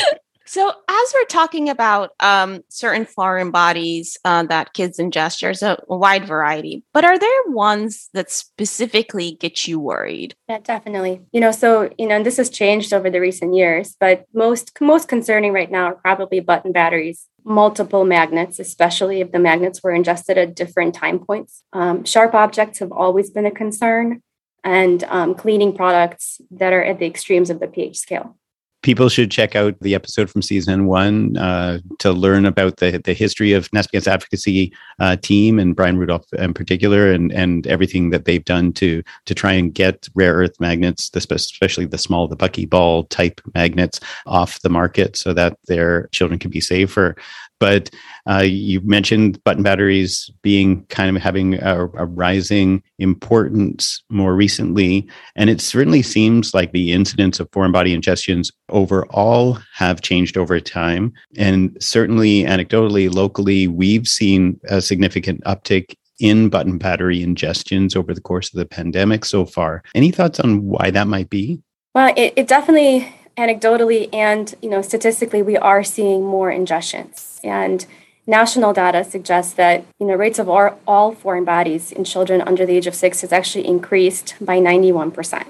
So, 0.51 0.69
as 0.69 1.15
we're 1.15 1.27
talking 1.27 1.69
about 1.69 2.11
um, 2.19 2.65
certain 2.69 3.05
foreign 3.05 3.53
bodies 3.53 4.19
uh, 4.25 4.43
that 4.47 4.73
kids 4.73 4.99
ingest, 4.99 5.43
there's 5.43 5.63
a, 5.63 5.79
wide 5.87 6.25
variety, 6.25 6.83
but 6.93 7.05
are 7.05 7.17
there 7.17 7.43
ones 7.47 8.11
that 8.15 8.33
specifically 8.33 9.37
get 9.39 9.69
you 9.69 9.79
worried? 9.79 10.35
Yeah, 10.49 10.59
definitely. 10.59 11.21
You 11.31 11.39
know, 11.39 11.53
so 11.53 11.89
you 11.97 12.09
know, 12.09 12.17
and 12.17 12.27
this 12.27 12.39
has 12.39 12.51
changed 12.51 12.93
over 12.93 13.09
the 13.09 13.21
recent 13.21 13.55
years, 13.55 13.95
but 14.01 14.25
most 14.35 14.73
most 14.81 15.07
concerning 15.07 15.53
right 15.53 15.71
now 15.71 15.85
are 15.85 15.95
probably 15.95 16.41
button 16.41 16.73
batteries, 16.73 17.29
multiple 17.45 18.05
magnets, 18.05 18.59
especially 18.59 19.21
if 19.21 19.31
the 19.31 19.39
magnets 19.39 19.85
were 19.85 19.93
ingested 19.93 20.37
at 20.37 20.57
different 20.57 20.97
time 20.97 21.21
points. 21.21 21.63
Um, 21.73 22.05
sharp 22.05 22.35
objects 22.35 22.81
have 22.81 22.91
always 22.91 23.31
been 23.31 23.47
a 23.47 23.53
concern, 23.53 24.21
and 24.65 25.05
um, 25.05 25.37
cleaning 25.37 25.77
products 25.77 26.41
that 26.51 26.73
are 26.73 26.83
at 26.83 26.99
the 26.99 27.07
extremes 27.07 27.51
of 27.51 27.61
the 27.61 27.69
pH 27.69 27.99
scale 27.99 28.37
people 28.83 29.09
should 29.09 29.31
check 29.31 29.55
out 29.55 29.79
the 29.81 29.95
episode 29.95 30.31
from 30.31 30.43
season 30.43 30.87
one 30.87 31.37
uh, 31.37 31.79
to 31.99 32.13
learn 32.13 32.47
about 32.47 32.79
the, 32.79 32.99
the 33.05 33.13
history 33.13 33.53
of 33.53 33.73
Nest 33.73 33.95
Advocacy 33.95 34.73
uh, 34.99 35.17
team 35.17 35.59
and 35.59 35.77
Brian 35.77 35.99
Rudolph 35.99 36.33
in 36.35 36.55
particular, 36.55 37.13
and 37.13 37.33
and 37.33 37.67
everything 37.67 38.11
that 38.11 38.25
they've 38.25 38.45
done 38.45 38.73
to 38.75 39.03
to 39.27 39.35
try 39.35 39.53
and 39.53 39.75
get 39.75 40.09
rare 40.15 40.35
earth 40.35 40.59
magnets, 40.61 41.11
especially 41.15 41.87
the 41.87 41.99
small, 41.99 42.29
the 42.29 42.37
buckyball 42.37 43.09
type 43.11 43.41
magnets, 43.55 44.01
off 44.27 44.61
the 44.63 44.71
market 44.71 45.17
so 45.17 45.33
that 45.33 45.59
their 45.67 46.09
children 46.09 46.39
can 46.39 46.51
be 46.51 46.61
safer. 46.61 47.17
But 47.61 47.91
uh, 48.29 48.39
you 48.39 48.81
mentioned 48.81 49.43
button 49.45 49.63
batteries 49.63 50.31
being 50.43 50.85
kind 50.87 51.15
of 51.15 51.23
having 51.23 51.55
a, 51.55 51.85
a, 51.85 52.07
rising 52.07 52.83
importance 52.99 54.03
more 54.09 54.35
recently. 54.35 55.07
And 55.37 55.51
it 55.51 55.61
certainly 55.61 56.03
seems 56.03 56.55
like 56.55 56.73
the 56.73 56.93
incidence 56.93 57.39
of 57.39 57.49
foreign 57.53 57.71
body 57.71 57.97
ingestions 57.97 58.51
overall 58.71 59.59
have 59.75 60.01
changed 60.01 60.37
over 60.37 60.59
time. 60.59 61.13
And 61.37 61.77
certainly, 61.81 62.45
anecdotally, 62.45 63.13
locally, 63.13 63.69
we've 63.69 64.09
seen 64.09 64.59
a 64.69 64.81
significant 64.81 65.43
uptick 65.45 65.95
in 66.19 66.49
button 66.49 66.79
battery 66.79 67.21
ingestions 67.21 67.97
over 67.97 68.15
the 68.15 68.21
course 68.21 68.53
of 68.53 68.59
the 68.59 68.67
pandemic 68.67 69.25
so 69.25 69.45
far. 69.45 69.83
Any 69.95 70.11
thoughts 70.11 70.41
on 70.41 70.65
why 70.65 70.91
that 70.91 71.09
might 71.09 71.31
be? 71.31 71.61
Well, 71.95 72.13
it, 72.17 72.35
it 72.37 72.47
definitely 72.47 73.13
anecdotally 73.41 74.09
and 74.13 74.55
you 74.63 74.71
know 74.71 74.83
statistically 74.83 75.43
we 75.43 75.57
are 75.57 75.83
seeing 75.83 76.21
more 76.25 76.51
ingestions. 76.51 77.41
And 77.43 77.87
national 78.27 78.73
data 78.73 79.03
suggests 79.05 79.53
that 79.55 79.85
you 79.99 80.07
know 80.07 80.15
rates 80.15 80.39
of 80.39 80.49
all, 80.49 80.79
all 80.87 81.13
foreign 81.13 81.45
bodies 81.45 81.91
in 81.91 82.05
children 82.05 82.43
under 82.43 82.65
the 82.67 82.77
age 82.77 82.87
of 82.87 82.95
six 82.95 83.23
has 83.23 83.33
actually 83.33 83.67
increased 83.67 84.35
by 84.41 84.59
91% 84.59 85.47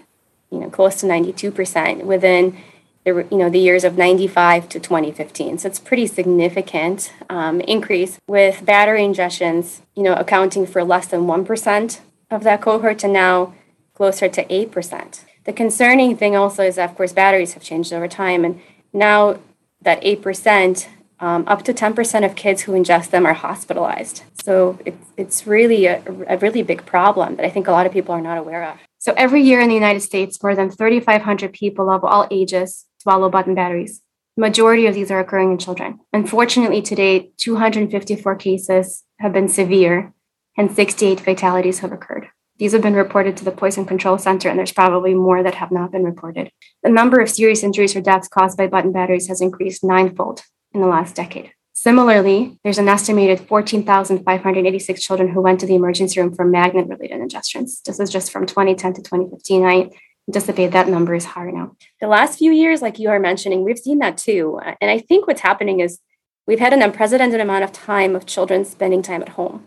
you 0.50 0.58
know 0.58 0.70
close 0.70 0.96
to 1.00 1.06
92% 1.06 2.04
within 2.04 2.56
the 3.04 3.26
you 3.30 3.38
know 3.38 3.48
the 3.48 3.58
years 3.58 3.84
of 3.84 3.96
95 3.96 4.68
to 4.68 4.80
2015 4.80 5.58
so 5.58 5.68
it's 5.68 5.78
pretty 5.78 6.06
significant 6.06 7.12
um, 7.28 7.60
increase 7.62 8.18
with 8.26 8.64
battery 8.64 9.02
ingestions 9.02 9.80
you 9.94 10.02
know 10.02 10.14
accounting 10.14 10.66
for 10.66 10.84
less 10.84 11.06
than 11.06 11.22
1% 11.22 12.00
of 12.30 12.44
that 12.44 12.60
cohort 12.60 12.98
to 12.98 13.08
now 13.08 13.54
closer 13.94 14.28
to 14.28 14.44
8% 14.44 15.24
the 15.44 15.52
concerning 15.52 16.16
thing 16.16 16.36
also 16.36 16.62
is 16.62 16.76
that, 16.76 16.90
of 16.90 16.96
course, 16.96 17.12
batteries 17.12 17.54
have 17.54 17.62
changed 17.62 17.92
over 17.92 18.08
time. 18.08 18.44
And 18.44 18.60
now 18.92 19.38
that 19.82 20.02
8%, 20.02 20.86
um, 21.20 21.44
up 21.46 21.62
to 21.64 21.74
10% 21.74 22.24
of 22.24 22.34
kids 22.34 22.62
who 22.62 22.72
ingest 22.72 23.10
them 23.10 23.26
are 23.26 23.34
hospitalized. 23.34 24.22
So 24.42 24.78
it's, 24.84 25.06
it's 25.16 25.46
really 25.46 25.86
a, 25.86 26.02
a 26.28 26.38
really 26.38 26.62
big 26.62 26.84
problem 26.86 27.36
that 27.36 27.46
I 27.46 27.50
think 27.50 27.68
a 27.68 27.72
lot 27.72 27.86
of 27.86 27.92
people 27.92 28.14
are 28.14 28.20
not 28.20 28.38
aware 28.38 28.64
of. 28.64 28.78
So 28.98 29.14
every 29.16 29.42
year 29.42 29.60
in 29.60 29.68
the 29.68 29.74
United 29.74 30.00
States, 30.00 30.42
more 30.42 30.54
than 30.54 30.70
3,500 30.70 31.52
people 31.52 31.90
of 31.90 32.04
all 32.04 32.26
ages 32.30 32.86
swallow 32.98 33.30
button 33.30 33.54
batteries. 33.54 34.02
The 34.36 34.42
majority 34.42 34.86
of 34.86 34.94
these 34.94 35.10
are 35.10 35.20
occurring 35.20 35.52
in 35.52 35.58
children. 35.58 36.00
Unfortunately, 36.12 36.82
to 36.82 36.94
date, 36.94 37.36
254 37.38 38.36
cases 38.36 39.04
have 39.18 39.32
been 39.32 39.48
severe 39.48 40.12
and 40.56 40.70
68 40.70 41.20
fatalities 41.20 41.78
have 41.80 41.92
occurred. 41.92 42.28
These 42.60 42.72
have 42.72 42.82
been 42.82 42.94
reported 42.94 43.38
to 43.38 43.44
the 43.46 43.52
Poison 43.52 43.86
Control 43.86 44.18
Center, 44.18 44.50
and 44.50 44.58
there's 44.58 44.70
probably 44.70 45.14
more 45.14 45.42
that 45.42 45.54
have 45.54 45.70
not 45.70 45.92
been 45.92 46.04
reported. 46.04 46.52
The 46.82 46.90
number 46.90 47.18
of 47.18 47.30
serious 47.30 47.62
injuries 47.62 47.96
or 47.96 48.02
deaths 48.02 48.28
caused 48.28 48.58
by 48.58 48.66
button 48.66 48.92
batteries 48.92 49.28
has 49.28 49.40
increased 49.40 49.82
ninefold 49.82 50.42
in 50.74 50.82
the 50.82 50.86
last 50.86 51.16
decade. 51.16 51.54
Similarly, 51.72 52.58
there's 52.62 52.76
an 52.76 52.86
estimated 52.86 53.40
14,586 53.48 55.02
children 55.02 55.30
who 55.30 55.40
went 55.40 55.58
to 55.60 55.66
the 55.66 55.74
emergency 55.74 56.20
room 56.20 56.34
for 56.34 56.44
magnet 56.44 56.86
related 56.86 57.22
ingestions. 57.22 57.82
This 57.82 57.98
is 57.98 58.10
just 58.10 58.30
from 58.30 58.44
2010 58.44 58.92
to 58.92 59.00
2015. 59.00 59.64
I 59.64 59.90
anticipate 60.28 60.72
that 60.72 60.86
number 60.86 61.14
is 61.14 61.24
higher 61.24 61.50
now. 61.50 61.74
The 62.02 62.08
last 62.08 62.38
few 62.38 62.52
years, 62.52 62.82
like 62.82 62.98
you 62.98 63.08
are 63.08 63.18
mentioning, 63.18 63.64
we've 63.64 63.78
seen 63.78 64.00
that 64.00 64.18
too. 64.18 64.60
And 64.82 64.90
I 64.90 64.98
think 64.98 65.26
what's 65.26 65.40
happening 65.40 65.80
is 65.80 66.00
we've 66.46 66.60
had 66.60 66.74
an 66.74 66.82
unprecedented 66.82 67.40
amount 67.40 67.64
of 67.64 67.72
time 67.72 68.14
of 68.14 68.26
children 68.26 68.66
spending 68.66 69.00
time 69.00 69.22
at 69.22 69.30
home, 69.30 69.66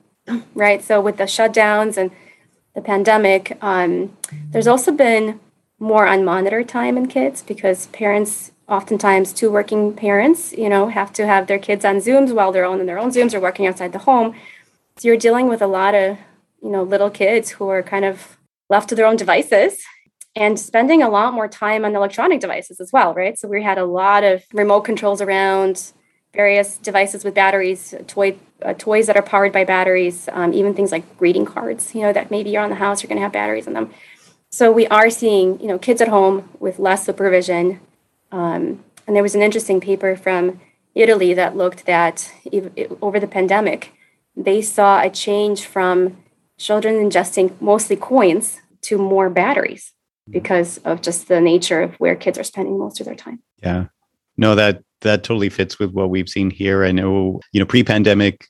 right? 0.54 0.84
So 0.84 1.02
with 1.02 1.18
the 1.18 1.24
shutdowns 1.24 1.98
and 1.98 2.12
the 2.76 2.82
pandemic, 2.82 3.58
um, 3.62 4.18
there's 4.52 4.68
also 4.68 4.92
been 4.92 5.40
more 5.80 6.06
unmonitored 6.06 6.68
time 6.68 6.98
in 6.98 7.08
kids 7.08 7.42
because 7.42 7.88
parents 7.88 8.52
oftentimes 8.70 9.34
two 9.34 9.52
working 9.52 9.94
parents 9.94 10.54
you 10.54 10.70
know 10.70 10.88
have 10.88 11.12
to 11.12 11.28
have 11.28 11.48
their 11.48 11.60
kids 11.60 11.84
on 11.84 11.98
zooms 11.98 12.34
while 12.34 12.52
they're 12.54 12.66
on 12.66 12.80
in 12.80 12.86
their 12.86 12.98
own 12.98 13.12
zooms 13.12 13.34
or 13.34 13.40
working 13.40 13.68
outside 13.68 13.92
the 13.92 14.00
home. 14.00 14.34
So 14.98 15.08
you're 15.08 15.18
dealing 15.18 15.50
with 15.50 15.62
a 15.62 15.68
lot 15.68 15.94
of 15.94 16.18
you 16.62 16.70
know 16.70 16.84
little 16.84 17.10
kids 17.10 17.50
who 17.52 17.68
are 17.68 17.84
kind 17.84 18.06
of 18.06 18.38
left 18.70 18.90
to 18.90 18.96
their 18.96 19.06
own 19.06 19.18
devices 19.18 19.82
and 20.36 20.60
spending 20.60 21.04
a 21.04 21.10
lot 21.10 21.34
more 21.34 21.48
time 21.48 21.86
on 21.86 21.96
electronic 21.96 22.40
devices 22.40 22.80
as 22.80 22.92
well 22.94 23.14
right? 23.14 23.38
So 23.38 23.48
we 23.48 23.62
had 23.62 23.78
a 23.78 23.86
lot 23.86 24.24
of 24.24 24.44
remote 24.54 24.82
controls 24.82 25.22
around 25.22 25.92
various 26.34 26.78
devices 26.78 27.24
with 27.24 27.36
batteries, 27.36 27.94
toy 28.08 28.36
uh, 28.64 28.74
toys 28.74 29.08
that 29.08 29.18
are 29.18 29.22
powered 29.22 29.52
by 29.52 29.64
batteries, 29.64 30.30
um, 30.32 30.54
even 30.54 30.74
things 30.74 30.92
like 30.92 31.18
greeting 31.18 31.46
cards. 31.46 31.94
You 31.94 32.02
know 32.02 32.14
that 32.14 32.32
maybe 32.32 32.50
you're 32.50 32.64
on 32.64 32.70
the 32.70 32.76
house, 32.76 33.02
you're 33.02 33.08
going 33.10 33.18
to 33.18 33.24
have 33.24 33.32
batteries 33.32 33.68
in 33.68 33.74
them. 33.74 33.92
So 34.52 34.72
we 34.72 34.88
are 34.88 35.10
seeing 35.10 35.60
you 35.60 35.68
know 35.68 35.78
kids 35.78 36.02
at 36.02 36.08
home 36.08 36.50
with 36.60 36.80
less 36.80 37.06
supervision. 37.06 37.80
Um, 38.32 38.84
and 39.06 39.16
there 39.16 39.24
was 39.24 39.36
an 39.36 39.42
interesting 39.42 39.80
paper 39.82 40.16
from 40.16 40.60
Italy 40.96 41.34
that 41.34 41.58
looked 41.58 41.90
at 41.90 42.32
over 43.02 43.20
the 43.20 43.28
pandemic, 43.28 43.94
they 44.36 44.62
saw 44.62 45.02
a 45.02 45.10
change 45.10 45.66
from 45.66 46.18
children 46.58 46.96
ingesting 46.96 47.60
mostly 47.60 47.96
coins 47.96 48.60
to 48.82 48.98
more 48.98 49.30
batteries 49.30 49.94
because 50.30 50.78
of 50.80 51.02
just 51.02 51.28
the 51.28 51.42
nature 51.42 51.82
of 51.82 51.96
where 51.96 52.16
kids 52.16 52.38
are 52.38 52.44
spending 52.44 52.78
most 52.80 53.00
of 53.00 53.06
their 53.06 53.16
time. 53.16 53.42
Yeah. 53.62 53.88
No, 54.38 54.56
that 54.56 54.84
that 55.02 55.24
totally 55.24 55.50
fits 55.50 55.80
with 55.80 55.92
what 55.92 56.10
we've 56.10 56.30
seen 56.30 56.50
here. 56.50 56.84
I 56.86 56.92
know, 56.92 57.42
you 57.52 57.60
know, 57.60 57.66
pre-pandemic, 57.66 58.48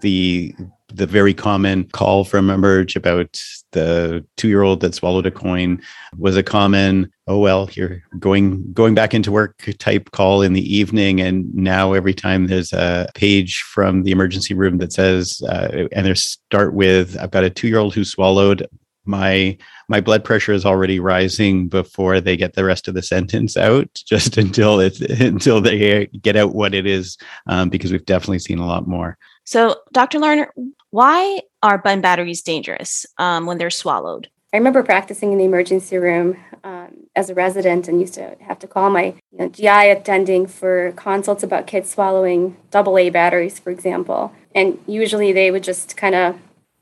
the 0.00 0.54
the 0.94 1.06
very 1.06 1.34
common 1.34 1.84
call 1.90 2.24
from 2.24 2.48
Emerge 2.48 2.96
about 2.96 3.42
the 3.72 4.24
two-year-old 4.36 4.80
that 4.80 4.94
swallowed 4.94 5.26
a 5.26 5.30
coin 5.30 5.80
was 6.16 6.36
a 6.36 6.42
common 6.42 7.12
oh 7.26 7.38
well 7.38 7.68
you're 7.74 8.02
going 8.18 8.72
going 8.72 8.94
back 8.94 9.12
into 9.12 9.30
work 9.30 9.68
type 9.78 10.10
call 10.12 10.40
in 10.40 10.54
the 10.54 10.74
evening 10.74 11.20
and 11.20 11.54
now 11.54 11.92
every 11.92 12.14
time 12.14 12.46
there's 12.46 12.72
a 12.72 13.06
page 13.14 13.60
from 13.60 14.02
the 14.02 14.10
emergency 14.10 14.54
room 14.54 14.78
that 14.78 14.92
says 14.92 15.42
uh, 15.50 15.86
and 15.92 16.06
they 16.06 16.14
start 16.14 16.72
with 16.72 17.18
i've 17.18 17.30
got 17.30 17.44
a 17.44 17.50
two 17.50 17.68
year 17.68 17.78
old 17.78 17.94
who 17.94 18.04
swallowed 18.04 18.66
my 19.04 19.56
my 19.88 20.00
blood 20.00 20.24
pressure 20.24 20.52
is 20.52 20.64
already 20.64 21.00
rising 21.00 21.68
before 21.68 22.20
they 22.20 22.36
get 22.36 22.54
the 22.54 22.64
rest 22.64 22.88
of 22.88 22.94
the 22.94 23.02
sentence 23.02 23.56
out 23.56 23.88
just 24.06 24.36
until 24.36 24.80
it 24.80 25.00
until 25.20 25.60
they 25.60 26.06
get 26.06 26.36
out 26.36 26.54
what 26.54 26.74
it 26.74 26.86
is 26.86 27.16
um, 27.46 27.68
because 27.68 27.92
we've 27.92 28.06
definitely 28.06 28.38
seen 28.38 28.58
a 28.58 28.66
lot 28.66 28.86
more 28.86 29.16
so 29.44 29.76
dr 29.92 30.18
lerner 30.18 30.48
why 30.90 31.40
are 31.62 31.78
button 31.78 32.00
batteries 32.00 32.42
dangerous 32.42 33.06
um, 33.18 33.46
when 33.46 33.58
they're 33.58 33.70
swallowed 33.70 34.28
I 34.52 34.56
remember 34.56 34.82
practicing 34.82 35.32
in 35.32 35.38
the 35.38 35.44
emergency 35.44 35.98
room 35.98 36.38
um, 36.64 37.06
as 37.14 37.28
a 37.28 37.34
resident 37.34 37.86
and 37.86 38.00
used 38.00 38.14
to 38.14 38.34
have 38.40 38.58
to 38.60 38.66
call 38.66 38.88
my 38.88 39.14
you 39.30 39.38
know, 39.38 39.48
GI 39.48 39.90
attending 39.90 40.46
for 40.46 40.92
consults 40.92 41.42
about 41.42 41.66
kids 41.66 41.90
swallowing 41.90 42.56
double 42.70 42.96
A 42.96 43.10
batteries, 43.10 43.58
for 43.58 43.70
example. 43.70 44.32
And 44.54 44.82
usually 44.86 45.32
they 45.32 45.50
would 45.50 45.62
just 45.62 45.98
kind 45.98 46.14
of, 46.14 46.38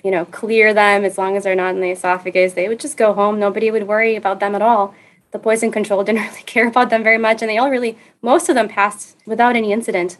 you 0.06 0.12
know, 0.12 0.24
clear 0.24 0.72
them 0.72 1.04
as 1.04 1.18
long 1.18 1.36
as 1.36 1.42
they're 1.42 1.56
not 1.56 1.74
in 1.74 1.80
the 1.80 1.90
esophagus. 1.90 2.52
They 2.52 2.68
would 2.68 2.78
just 2.78 2.96
go 2.96 3.12
home. 3.12 3.40
Nobody 3.40 3.72
would 3.72 3.88
worry 3.88 4.14
about 4.14 4.38
them 4.38 4.54
at 4.54 4.62
all. 4.62 4.94
The 5.32 5.40
poison 5.40 5.72
control 5.72 6.04
didn't 6.08 6.22
really 6.28 6.42
care 6.42 6.68
about 6.68 6.90
them 6.90 7.02
very 7.02 7.18
much, 7.18 7.42
and 7.42 7.50
they 7.50 7.58
all 7.58 7.70
really, 7.72 7.98
most 8.22 8.48
of 8.48 8.54
them 8.54 8.68
passed 8.68 9.16
without 9.26 9.56
any 9.56 9.72
incident. 9.72 10.16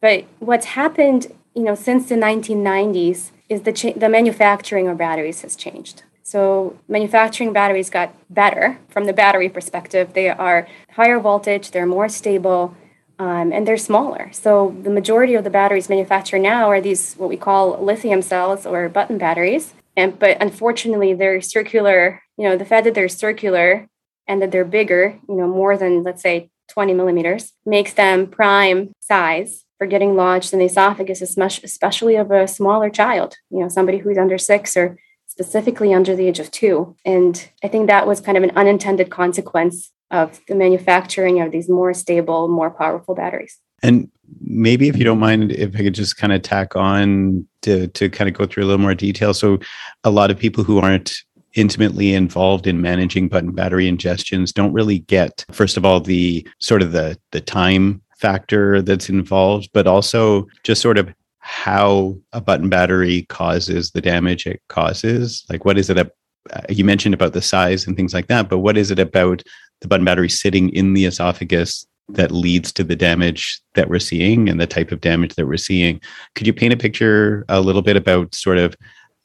But 0.00 0.24
what's 0.40 0.66
happened, 0.66 1.28
you 1.54 1.62
know, 1.62 1.76
since 1.76 2.08
the 2.08 2.16
1990s 2.16 3.30
is 3.48 3.62
the 3.62 3.72
cha- 3.72 3.92
the 3.92 4.08
manufacturing 4.08 4.88
of 4.88 4.98
batteries 4.98 5.42
has 5.42 5.54
changed. 5.54 6.02
So 6.24 6.76
manufacturing 6.88 7.52
batteries 7.52 7.88
got 7.88 8.12
better 8.28 8.78
from 8.88 9.04
the 9.04 9.12
battery 9.12 9.48
perspective. 9.48 10.12
They 10.12 10.28
are 10.28 10.66
higher 10.90 11.20
voltage, 11.20 11.70
they're 11.70 11.86
more 11.86 12.08
stable, 12.08 12.74
um, 13.20 13.52
and 13.52 13.68
they're 13.68 13.76
smaller. 13.76 14.30
So 14.32 14.74
the 14.82 14.88
majority 14.88 15.34
of 15.34 15.44
the 15.44 15.50
batteries 15.50 15.90
manufactured 15.90 16.38
now 16.38 16.70
are 16.70 16.80
these 16.80 17.14
what 17.14 17.28
we 17.28 17.36
call 17.36 17.78
lithium 17.84 18.22
cells 18.22 18.64
or 18.64 18.88
button 18.88 19.18
batteries. 19.18 19.74
And 19.94 20.18
but 20.18 20.38
unfortunately, 20.40 21.12
they're 21.12 21.42
circular. 21.42 22.22
You 22.38 22.48
know, 22.48 22.56
the 22.56 22.64
fact 22.64 22.84
that 22.84 22.94
they're 22.94 23.10
circular 23.10 23.86
and 24.26 24.40
that 24.40 24.50
they're 24.50 24.64
bigger, 24.64 25.18
you 25.28 25.36
know, 25.36 25.46
more 25.46 25.76
than 25.76 26.02
let's 26.02 26.22
say 26.22 26.48
20 26.68 26.94
millimeters, 26.94 27.52
makes 27.66 27.92
them 27.92 28.26
prime 28.26 28.94
size 29.00 29.66
for 29.76 29.86
getting 29.86 30.16
lodged 30.16 30.54
in 30.54 30.58
the 30.58 30.64
esophagus, 30.64 31.20
especially 31.20 32.16
of 32.16 32.30
a 32.30 32.48
smaller 32.48 32.88
child. 32.88 33.36
You 33.50 33.60
know, 33.60 33.68
somebody 33.68 33.98
who's 33.98 34.16
under 34.16 34.38
six 34.38 34.78
or 34.78 34.96
specifically 35.26 35.92
under 35.92 36.16
the 36.16 36.26
age 36.26 36.38
of 36.38 36.50
two. 36.50 36.96
And 37.04 37.50
I 37.62 37.68
think 37.68 37.86
that 37.86 38.06
was 38.06 38.22
kind 38.22 38.38
of 38.38 38.44
an 38.44 38.52
unintended 38.56 39.10
consequence 39.10 39.92
of 40.10 40.40
the 40.48 40.54
manufacturing 40.54 41.40
of 41.40 41.52
these 41.52 41.68
more 41.68 41.94
stable, 41.94 42.48
more 42.48 42.70
powerful 42.70 43.14
batteries. 43.14 43.58
And 43.82 44.10
maybe 44.40 44.88
if 44.88 44.96
you 44.96 45.04
don't 45.04 45.18
mind, 45.18 45.52
if 45.52 45.74
I 45.74 45.78
could 45.78 45.94
just 45.94 46.16
kind 46.16 46.32
of 46.32 46.42
tack 46.42 46.76
on 46.76 47.46
to, 47.62 47.86
to 47.88 48.10
kind 48.10 48.28
of 48.28 48.34
go 48.34 48.46
through 48.46 48.64
a 48.64 48.66
little 48.66 48.80
more 48.80 48.94
detail. 48.94 49.32
So, 49.32 49.58
a 50.04 50.10
lot 50.10 50.30
of 50.30 50.38
people 50.38 50.64
who 50.64 50.78
aren't 50.78 51.14
intimately 51.54 52.14
involved 52.14 52.66
in 52.66 52.80
managing 52.80 53.28
button 53.28 53.52
battery 53.52 53.90
ingestions 53.90 54.52
don't 54.52 54.72
really 54.72 55.00
get, 55.00 55.44
first 55.50 55.76
of 55.76 55.84
all, 55.84 56.00
the 56.00 56.46
sort 56.58 56.82
of 56.82 56.92
the 56.92 57.18
the 57.32 57.40
time 57.40 58.02
factor 58.18 58.82
that's 58.82 59.08
involved, 59.08 59.70
but 59.72 59.86
also 59.86 60.46
just 60.62 60.82
sort 60.82 60.98
of 60.98 61.12
how 61.38 62.16
a 62.32 62.40
button 62.40 62.68
battery 62.68 63.22
causes 63.22 63.90
the 63.90 64.00
damage 64.00 64.46
it 64.46 64.60
causes? 64.68 65.44
Like, 65.48 65.64
what 65.64 65.78
is 65.78 65.90
it? 65.90 65.98
A, 65.98 66.10
uh, 66.52 66.60
you 66.68 66.84
mentioned 66.84 67.14
about 67.14 67.32
the 67.32 67.42
size 67.42 67.86
and 67.86 67.96
things 67.96 68.14
like 68.14 68.28
that, 68.28 68.48
but 68.48 68.58
what 68.58 68.76
is 68.76 68.90
it 68.90 68.98
about 68.98 69.42
the 69.80 69.88
button 69.88 70.04
battery 70.04 70.28
sitting 70.28 70.68
in 70.70 70.94
the 70.94 71.04
esophagus 71.04 71.86
that 72.08 72.32
leads 72.32 72.72
to 72.72 72.84
the 72.84 72.96
damage 72.96 73.60
that 73.74 73.88
we're 73.88 73.98
seeing 73.98 74.48
and 74.48 74.60
the 74.60 74.66
type 74.66 74.92
of 74.92 75.00
damage 75.00 75.34
that 75.34 75.46
we're 75.46 75.56
seeing? 75.56 76.00
Could 76.34 76.46
you 76.46 76.52
paint 76.52 76.72
a 76.72 76.76
picture 76.76 77.44
a 77.48 77.60
little 77.60 77.82
bit 77.82 77.96
about 77.96 78.34
sort 78.34 78.58
of, 78.58 78.76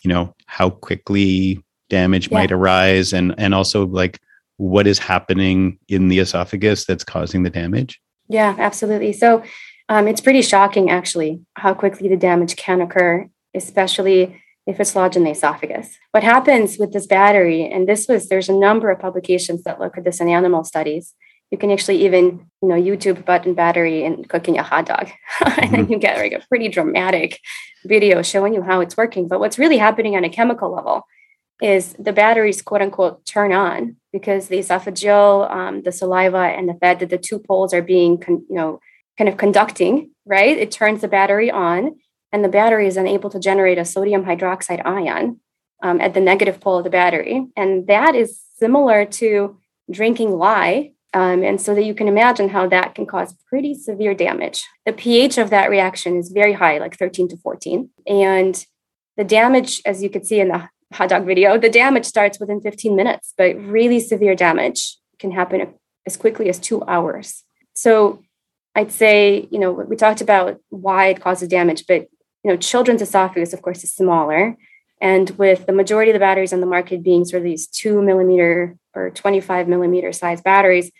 you 0.02 0.10
know, 0.10 0.36
how 0.46 0.70
quickly 0.70 1.64
damage 1.90 2.30
yeah. 2.30 2.38
might 2.38 2.52
arise 2.52 3.14
and 3.14 3.36
and 3.38 3.54
also 3.54 3.86
like 3.86 4.20
what 4.58 4.88
is 4.88 5.00
happening 5.00 5.78
in 5.88 6.08
the 6.08 6.20
esophagus 6.20 6.86
that's 6.86 7.04
causing 7.04 7.44
the 7.44 7.50
damage? 7.50 8.00
Yeah, 8.28 8.56
absolutely. 8.58 9.14
So 9.14 9.44
um, 9.90 10.08
it's 10.08 10.22
pretty 10.22 10.42
shocking, 10.42 10.90
actually, 10.90 11.42
how 11.56 11.74
quickly 11.74 12.08
the 12.08 12.18
damage 12.18 12.56
can 12.56 12.82
occur, 12.82 13.30
especially 13.54 14.42
if 14.66 14.80
it's 14.80 14.96
lodged 14.96 15.16
in 15.16 15.24
the 15.24 15.32
esophagus. 15.32 15.98
What 16.12 16.24
happens 16.24 16.78
with 16.78 16.92
this 16.92 17.06
battery, 17.06 17.70
and 17.70 17.88
this 17.88 18.08
was, 18.08 18.30
there's 18.30 18.50
a 18.50 18.54
number 18.54 18.90
of 18.90 19.00
publications 19.00 19.64
that 19.64 19.80
look 19.80 19.98
at 19.98 20.04
this 20.04 20.20
in 20.20 20.30
animal 20.30 20.64
studies. 20.64 21.14
You 21.52 21.58
can 21.58 21.72
actually 21.72 22.04
even, 22.04 22.50
you 22.62 22.70
know, 22.70 22.76
YouTube 22.76 23.24
button 23.26 23.54
battery 23.54 24.04
and 24.04 24.28
cooking 24.28 24.58
a 24.58 24.64
hot 24.64 24.88
dog, 24.88 25.10
and 25.46 25.72
then 25.72 25.84
mm-hmm. 25.84 25.94
you 25.94 26.00
get 26.00 26.18
like 26.18 26.34
a 26.34 26.46
pretty 26.48 26.70
dramatic 26.70 27.40
video 27.86 28.24
showing 28.24 28.54
you 28.54 28.64
how 28.64 28.80
it's 28.80 28.98
working. 28.98 29.28
But 29.28 29.40
what's 29.40 29.60
really 29.60 29.78
happening 29.78 30.16
on 30.16 30.24
a 30.24 30.30
chemical 30.30 30.74
level 30.74 31.04
is 31.62 31.94
the 31.94 32.12
batteries, 32.12 32.62
quote 32.62 32.82
unquote, 32.82 33.26
turn 33.26 33.54
on 33.54 33.98
because 34.12 34.48
the 34.48 34.58
esophageal, 34.58 35.50
um, 35.52 35.84
the 35.84 35.92
saliva, 35.92 36.38
and 36.38 36.68
the 36.68 36.74
fat, 36.74 37.00
that 37.00 37.10
the 37.10 37.18
two 37.18 37.40
poles 37.40 37.74
are 37.74 37.82
being, 37.82 38.18
con- 38.18 38.46
you 38.50 38.56
know, 38.56 38.80
kind 39.18 39.30
of 39.30 39.38
conducting, 39.38 40.12
right? 40.26 40.58
It 40.58 40.72
turns 40.72 41.02
the 41.02 41.08
battery 41.08 41.52
on, 41.52 41.96
and 42.36 42.44
the 42.44 42.50
battery 42.50 42.86
is 42.86 42.98
unable 42.98 43.30
to 43.30 43.40
generate 43.40 43.78
a 43.78 43.86
sodium 43.86 44.26
hydroxide 44.26 44.86
ion 44.86 45.40
um, 45.82 46.02
at 46.02 46.14
the 46.14 46.20
negative 46.20 46.60
pole 46.60 46.78
of 46.78 46.84
the 46.84 46.90
battery. 46.90 47.48
And 47.56 47.88
that 47.88 48.14
is 48.14 48.42
similar 48.60 49.06
to 49.22 49.58
drinking 49.90 50.32
lye. 50.32 50.92
Um, 51.14 51.44
and 51.44 51.62
so 51.62 51.74
that 51.74 51.86
you 51.86 51.94
can 51.94 52.10
imagine 52.10 52.50
how 52.50 52.68
that 52.68 52.94
can 52.94 53.06
cause 53.06 53.34
pretty 53.50 53.74
severe 53.74 54.14
damage. 54.14 54.66
The 54.86 54.92
pH 54.92 55.38
of 55.38 55.50
that 55.52 55.70
reaction 55.70 56.18
is 56.18 56.30
very 56.30 56.52
high, 56.52 56.78
like 56.78 56.98
13 56.98 57.30
to 57.30 57.38
14. 57.38 57.90
And 58.06 58.66
the 59.16 59.24
damage, 59.24 59.82
as 59.86 60.04
you 60.04 60.10
could 60.10 60.28
see 60.28 60.42
in 60.42 60.50
the 60.50 60.68
hot 60.92 61.08
dog 61.08 61.26
video, 61.26 61.58
the 61.58 61.70
damage 61.70 62.04
starts 62.04 62.38
within 62.38 62.60
15 62.60 62.98
minutes, 62.98 63.34
but 63.38 63.56
really 63.56 64.02
severe 64.02 64.36
damage 64.36 64.98
can 65.20 65.32
happen 65.32 65.74
as 66.06 66.18
quickly 66.18 66.50
as 66.50 66.60
two 66.60 66.84
hours. 66.84 67.46
So 67.76 68.22
I'd 68.76 68.92
say, 68.92 69.48
you 69.52 69.58
know, 69.58 69.72
we 69.72 69.96
talked 69.96 70.20
about 70.20 70.60
why 70.68 71.08
it 71.08 71.22
causes 71.22 71.48
damage, 71.48 71.88
but 71.88 72.10
you 72.46 72.52
know, 72.52 72.58
children's 72.58 73.02
esophagus, 73.02 73.54
of 73.54 73.64
course, 73.64 73.84
is 73.84 73.92
smaller. 73.92 74.56
And 75.02 75.32
with 75.32 75.66
the 75.66 75.74
majority 75.74 76.12
of 76.12 76.14
the 76.14 76.20
batteries 76.20 76.54
on 76.54 76.60
the 76.60 76.68
market 76.68 77.02
being 77.02 77.26
sort 77.26 77.40
of 77.40 77.44
these 77.44 77.66
two 77.66 78.04
millimeter 78.04 78.78
or 78.94 79.10
25 79.10 79.68
millimeter 79.68 80.14
size 80.14 80.42
batteries, 80.42 80.92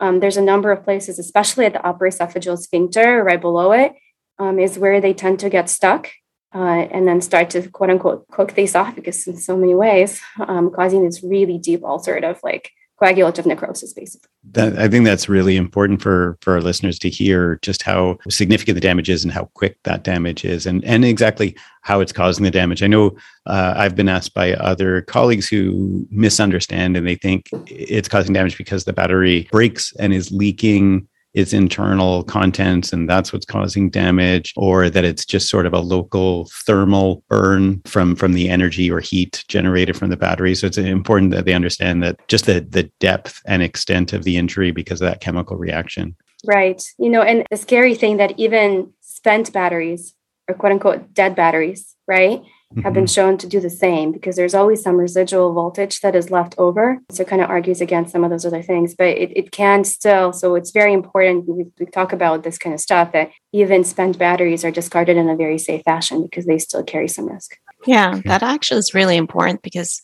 um, 0.00 0.20
there's 0.20 0.38
a 0.38 0.42
number 0.42 0.72
of 0.72 0.82
places, 0.82 1.18
especially 1.18 1.66
at 1.66 1.74
the 1.74 1.86
upper 1.86 2.06
esophageal 2.06 2.58
sphincter, 2.58 3.22
right 3.22 3.38
below 3.38 3.72
it, 3.72 3.92
um, 4.38 4.58
is 4.58 4.78
where 4.78 4.98
they 4.98 5.12
tend 5.12 5.40
to 5.40 5.50
get 5.50 5.68
stuck 5.68 6.10
uh, 6.54 6.86
and 6.90 7.06
then 7.06 7.20
start 7.20 7.50
to 7.50 7.68
quote 7.68 7.90
unquote 7.90 8.26
cook 8.28 8.54
the 8.54 8.62
esophagus 8.62 9.26
in 9.26 9.36
so 9.36 9.58
many 9.58 9.74
ways, 9.74 10.22
um, 10.38 10.70
causing 10.70 11.04
this 11.04 11.22
really 11.22 11.58
deep 11.58 11.82
ulcerative, 11.82 12.38
like 12.42 12.70
coagulative 13.04 13.44
necrosis, 13.46 13.92
basically. 13.92 14.28
That, 14.52 14.78
I 14.78 14.88
think 14.88 15.04
that's 15.04 15.28
really 15.28 15.56
important 15.56 16.00
for 16.00 16.38
for 16.40 16.54
our 16.54 16.60
listeners 16.60 16.98
to 17.00 17.10
hear 17.10 17.58
just 17.62 17.82
how 17.82 18.18
significant 18.30 18.76
the 18.76 18.80
damage 18.80 19.10
is 19.10 19.24
and 19.24 19.32
how 19.32 19.50
quick 19.54 19.76
that 19.84 20.04
damage 20.04 20.44
is, 20.44 20.66
and 20.66 20.82
and 20.84 21.04
exactly 21.04 21.56
how 21.82 22.00
it's 22.00 22.12
causing 22.12 22.44
the 22.44 22.50
damage. 22.50 22.82
I 22.82 22.86
know 22.86 23.16
uh, 23.46 23.74
I've 23.76 23.94
been 23.94 24.08
asked 24.08 24.32
by 24.32 24.54
other 24.54 25.02
colleagues 25.02 25.48
who 25.48 26.06
misunderstand 26.10 26.96
and 26.96 27.06
they 27.06 27.14
think 27.14 27.50
it's 27.66 28.08
causing 28.08 28.32
damage 28.32 28.56
because 28.56 28.84
the 28.84 28.94
battery 28.94 29.48
breaks 29.52 29.92
and 29.98 30.14
is 30.14 30.32
leaking 30.32 31.06
its 31.34 31.52
internal 31.52 32.22
contents 32.22 32.92
and 32.92 33.08
that's 33.08 33.32
what's 33.32 33.44
causing 33.44 33.90
damage 33.90 34.52
or 34.56 34.88
that 34.88 35.04
it's 35.04 35.24
just 35.24 35.48
sort 35.48 35.66
of 35.66 35.74
a 35.74 35.80
local 35.80 36.48
thermal 36.64 37.24
burn 37.28 37.80
from 37.84 38.14
from 38.14 38.32
the 38.32 38.48
energy 38.48 38.90
or 38.90 39.00
heat 39.00 39.44
generated 39.48 39.96
from 39.96 40.10
the 40.10 40.16
battery. 40.16 40.54
So 40.54 40.66
it's 40.66 40.78
important 40.78 41.32
that 41.32 41.44
they 41.44 41.52
understand 41.52 42.02
that 42.02 42.26
just 42.28 42.46
the 42.46 42.60
the 42.60 42.84
depth 43.00 43.42
and 43.46 43.62
extent 43.62 44.12
of 44.12 44.24
the 44.24 44.36
injury 44.36 44.70
because 44.70 45.00
of 45.00 45.08
that 45.08 45.20
chemical 45.20 45.56
reaction. 45.56 46.16
Right. 46.46 46.82
You 46.98 47.10
know 47.10 47.22
and 47.22 47.44
the 47.50 47.56
scary 47.56 47.94
thing 47.94 48.16
that 48.18 48.38
even 48.38 48.92
spent 49.00 49.52
batteries 49.52 50.14
or 50.48 50.54
quote 50.54 50.72
unquote 50.72 51.14
dead 51.14 51.34
batteries 51.34 51.96
right 52.06 52.42
have 52.82 52.92
been 52.92 53.04
mm-hmm. 53.04 53.06
shown 53.06 53.38
to 53.38 53.46
do 53.46 53.60
the 53.60 53.70
same 53.70 54.12
because 54.12 54.36
there's 54.36 54.54
always 54.54 54.82
some 54.82 54.96
residual 54.96 55.52
voltage 55.52 56.00
that 56.00 56.14
is 56.14 56.30
left 56.30 56.54
over. 56.58 57.00
So 57.10 57.22
it 57.22 57.28
kind 57.28 57.42
of 57.42 57.50
argues 57.50 57.80
against 57.80 58.12
some 58.12 58.24
of 58.24 58.30
those 58.30 58.44
other 58.44 58.62
things, 58.62 58.94
but 58.94 59.08
it, 59.08 59.36
it 59.36 59.50
can 59.50 59.84
still. 59.84 60.32
So 60.32 60.54
it's 60.54 60.70
very 60.70 60.92
important. 60.92 61.48
We, 61.48 61.66
we 61.78 61.86
talk 61.86 62.12
about 62.12 62.42
this 62.42 62.58
kind 62.58 62.74
of 62.74 62.80
stuff 62.80 63.12
that 63.12 63.30
even 63.52 63.84
spent 63.84 64.18
batteries 64.18 64.64
are 64.64 64.70
discarded 64.70 65.16
in 65.16 65.28
a 65.28 65.36
very 65.36 65.58
safe 65.58 65.82
fashion 65.84 66.22
because 66.22 66.46
they 66.46 66.58
still 66.58 66.82
carry 66.82 67.08
some 67.08 67.28
risk. 67.28 67.56
Yeah, 67.86 68.20
that 68.24 68.42
actually 68.42 68.78
is 68.78 68.94
really 68.94 69.16
important 69.16 69.62
because 69.62 70.00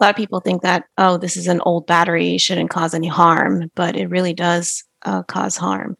a 0.00 0.04
lot 0.04 0.10
of 0.10 0.16
people 0.16 0.40
think 0.40 0.62
that, 0.62 0.84
oh, 0.96 1.16
this 1.16 1.36
is 1.36 1.46
an 1.46 1.60
old 1.62 1.86
battery, 1.86 2.38
shouldn't 2.38 2.70
cause 2.70 2.94
any 2.94 3.08
harm, 3.08 3.70
but 3.74 3.96
it 3.96 4.08
really 4.08 4.32
does 4.32 4.84
uh, 5.04 5.22
cause 5.24 5.56
harm. 5.56 5.96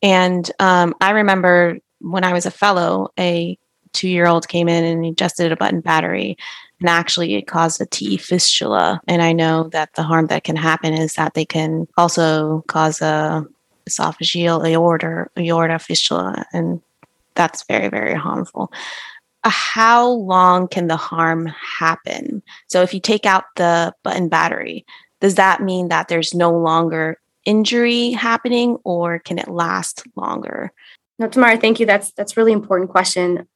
And 0.00 0.50
um, 0.58 0.94
I 1.00 1.10
remember 1.10 1.78
when 2.00 2.24
I 2.24 2.32
was 2.32 2.46
a 2.46 2.50
fellow, 2.50 3.08
a 3.18 3.58
two 3.92 4.08
year 4.08 4.26
old 4.26 4.48
came 4.48 4.68
in 4.68 4.84
and 4.84 5.04
adjusted 5.04 5.52
a 5.52 5.56
button 5.56 5.80
battery 5.80 6.36
and 6.80 6.88
actually 6.88 7.40
cause 7.42 7.80
a 7.80 7.86
T 7.86 8.16
fistula. 8.16 9.00
And 9.06 9.22
I 9.22 9.32
know 9.32 9.68
that 9.72 9.94
the 9.94 10.02
harm 10.02 10.26
that 10.26 10.44
can 10.44 10.56
happen 10.56 10.92
is 10.94 11.14
that 11.14 11.34
they 11.34 11.44
can 11.44 11.86
also 11.96 12.64
cause 12.68 13.00
a 13.00 13.46
esophageal 13.88 14.64
aorta 14.68 15.28
aorta 15.38 15.78
fistula, 15.78 16.46
and 16.52 16.80
that's 17.34 17.64
very 17.64 17.88
very 17.88 18.14
harmful. 18.14 18.72
Uh, 19.44 19.50
how 19.50 20.08
long 20.08 20.68
can 20.68 20.86
the 20.86 20.96
harm 20.96 21.46
happen? 21.46 22.42
So 22.68 22.82
if 22.82 22.94
you 22.94 23.00
take 23.00 23.26
out 23.26 23.44
the 23.56 23.92
button 24.04 24.28
battery, 24.28 24.86
does 25.20 25.34
that 25.34 25.62
mean 25.62 25.88
that 25.88 26.08
there's 26.08 26.32
no 26.34 26.56
longer 26.56 27.18
injury 27.44 28.10
happening, 28.10 28.78
or 28.84 29.18
can 29.18 29.38
it 29.38 29.48
last 29.48 30.04
longer? 30.14 30.72
No, 31.18 31.28
Tamara, 31.28 31.56
thank 31.58 31.80
you. 31.80 31.86
That's 31.86 32.12
that's 32.12 32.36
really 32.36 32.52
important 32.52 32.90
question, 32.90 33.48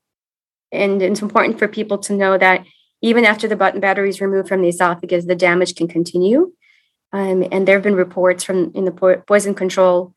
and 0.77 1.03
it's 1.03 1.23
important 1.23 1.59
for 1.59 1.69
people 1.69 1.99
to 1.99 2.13
know 2.15 2.39
that 2.39 2.65
even 3.03 3.25
after 3.25 3.47
the 3.49 3.57
button 3.57 3.81
battery 3.81 4.09
is 4.09 4.21
removed 4.21 4.49
from 4.49 4.63
the 4.63 4.69
esophagus, 4.69 5.27
the 5.27 5.35
damage 5.35 5.75
can 5.75 5.89
continue. 5.89 6.53
Um, 7.13 7.45
and 7.53 7.67
there 7.67 7.77
have 7.77 7.85
been 7.85 7.95
reports 7.95 8.45
from 8.45 8.73
in 8.75 8.85
the 8.85 8.91
po- 8.91 9.23
poison 9.27 9.55
control 9.55 10.15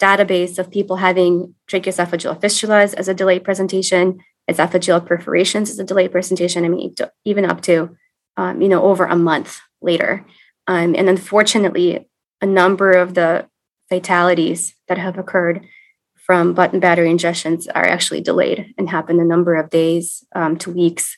database 0.00 0.58
of 0.58 0.70
people 0.70 0.96
having 0.96 1.54
tracheoesophageal 1.70 2.40
fistulas 2.40 2.94
as 2.94 3.08
a 3.08 3.14
delayed 3.14 3.44
presentation, 3.44 4.20
esophageal 4.50 5.06
perforations 5.06 5.70
as 5.70 5.78
a 5.78 5.84
delayed 5.84 6.10
presentation. 6.10 6.64
I 6.64 6.68
mean, 6.68 6.94
even 7.24 7.44
up 7.44 7.60
to 7.62 7.96
um, 8.36 8.60
you 8.60 8.68
know 8.68 8.82
over 8.82 9.04
a 9.04 9.16
month 9.16 9.60
later. 9.80 10.26
Um, 10.66 10.94
and 10.96 11.08
unfortunately, 11.08 12.08
a 12.40 12.46
number 12.46 12.92
of 12.92 13.14
the 13.14 13.48
fatalities 13.88 14.74
that 14.88 14.98
have 14.98 15.18
occurred 15.18 15.66
from 16.24 16.54
button 16.54 16.80
battery 16.80 17.10
ingestions 17.10 17.66
are 17.74 17.84
actually 17.84 18.20
delayed 18.20 18.74
and 18.78 18.88
happen 18.88 19.20
a 19.20 19.24
number 19.24 19.56
of 19.56 19.70
days 19.70 20.24
um, 20.34 20.56
to 20.58 20.70
weeks 20.70 21.16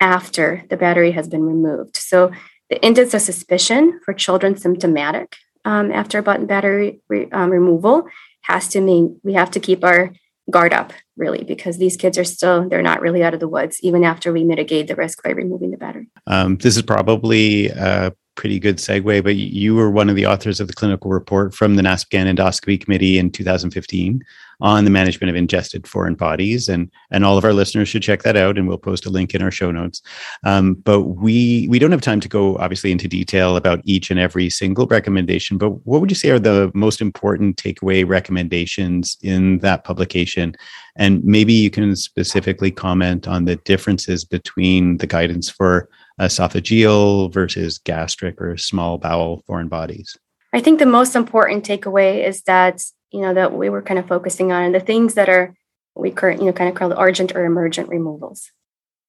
after 0.00 0.64
the 0.68 0.76
battery 0.76 1.12
has 1.12 1.28
been 1.28 1.44
removed. 1.44 1.96
So 1.96 2.32
the 2.68 2.82
index 2.84 3.14
of 3.14 3.22
suspicion 3.22 4.00
for 4.04 4.12
children 4.12 4.56
symptomatic 4.56 5.36
um, 5.64 5.92
after 5.92 6.20
button 6.22 6.46
battery 6.46 7.00
re, 7.08 7.28
um, 7.30 7.50
removal 7.50 8.08
has 8.42 8.68
to 8.68 8.80
mean 8.80 9.20
we 9.22 9.34
have 9.34 9.50
to 9.52 9.60
keep 9.60 9.84
our 9.84 10.12
guard 10.50 10.74
up 10.74 10.92
really 11.16 11.44
because 11.44 11.78
these 11.78 11.96
kids 11.96 12.18
are 12.18 12.24
still 12.24 12.68
they're 12.68 12.82
not 12.82 13.00
really 13.00 13.22
out 13.22 13.32
of 13.32 13.40
the 13.40 13.48
woods 13.48 13.78
even 13.82 14.02
after 14.02 14.32
we 14.32 14.42
mitigate 14.42 14.88
the 14.88 14.96
risk 14.96 15.22
by 15.22 15.30
removing 15.30 15.70
the 15.70 15.76
battery 15.76 16.08
um, 16.26 16.56
this 16.56 16.76
is 16.76 16.82
probably 16.82 17.68
a 17.68 18.12
pretty 18.34 18.58
good 18.58 18.78
segue 18.78 19.22
but 19.22 19.36
you 19.36 19.74
were 19.74 19.90
one 19.90 20.08
of 20.08 20.16
the 20.16 20.26
authors 20.26 20.58
of 20.58 20.66
the 20.66 20.72
clinical 20.72 21.10
report 21.10 21.54
from 21.54 21.76
the 21.76 21.82
NASPGHAN 21.82 22.34
endoscopy 22.34 22.82
committee 22.82 23.18
in 23.18 23.30
2015 23.30 24.22
on 24.62 24.84
the 24.84 24.90
management 24.90 25.28
of 25.28 25.34
ingested 25.34 25.88
foreign 25.88 26.14
bodies, 26.14 26.68
and 26.68 26.90
and 27.10 27.24
all 27.24 27.36
of 27.36 27.44
our 27.44 27.52
listeners 27.52 27.88
should 27.88 28.02
check 28.02 28.22
that 28.22 28.36
out, 28.36 28.56
and 28.56 28.68
we'll 28.68 28.78
post 28.78 29.04
a 29.04 29.10
link 29.10 29.34
in 29.34 29.42
our 29.42 29.50
show 29.50 29.72
notes. 29.72 30.00
Um, 30.44 30.74
but 30.74 31.02
we 31.02 31.66
we 31.68 31.80
don't 31.80 31.90
have 31.90 32.00
time 32.00 32.20
to 32.20 32.28
go 32.28 32.56
obviously 32.58 32.92
into 32.92 33.08
detail 33.08 33.56
about 33.56 33.80
each 33.84 34.10
and 34.10 34.20
every 34.20 34.48
single 34.48 34.86
recommendation. 34.86 35.58
But 35.58 35.84
what 35.84 36.00
would 36.00 36.10
you 36.10 36.16
say 36.16 36.30
are 36.30 36.38
the 36.38 36.70
most 36.74 37.00
important 37.00 37.56
takeaway 37.56 38.08
recommendations 38.08 39.18
in 39.20 39.58
that 39.58 39.82
publication? 39.82 40.54
And 40.94 41.24
maybe 41.24 41.52
you 41.52 41.70
can 41.70 41.96
specifically 41.96 42.70
comment 42.70 43.26
on 43.26 43.46
the 43.46 43.56
differences 43.56 44.24
between 44.24 44.98
the 44.98 45.06
guidance 45.08 45.50
for 45.50 45.88
esophageal 46.20 47.32
versus 47.32 47.78
gastric 47.78 48.40
or 48.40 48.56
small 48.56 48.98
bowel 48.98 49.42
foreign 49.46 49.68
bodies. 49.68 50.16
I 50.52 50.60
think 50.60 50.78
the 50.78 50.86
most 50.86 51.16
important 51.16 51.64
takeaway 51.64 52.26
is 52.26 52.42
that 52.42 52.82
you 53.10 53.20
know 53.20 53.34
that 53.34 53.52
we 53.52 53.68
were 53.68 53.82
kind 53.82 53.98
of 53.98 54.06
focusing 54.06 54.52
on 54.52 54.72
the 54.72 54.80
things 54.80 55.14
that 55.14 55.28
are 55.28 55.54
we 55.94 56.10
current 56.10 56.40
you 56.40 56.46
know 56.46 56.52
kind 56.52 56.68
of 56.68 56.74
call 56.74 56.92
urgent 56.98 57.34
or 57.34 57.44
emergent 57.44 57.88
removals 57.88 58.50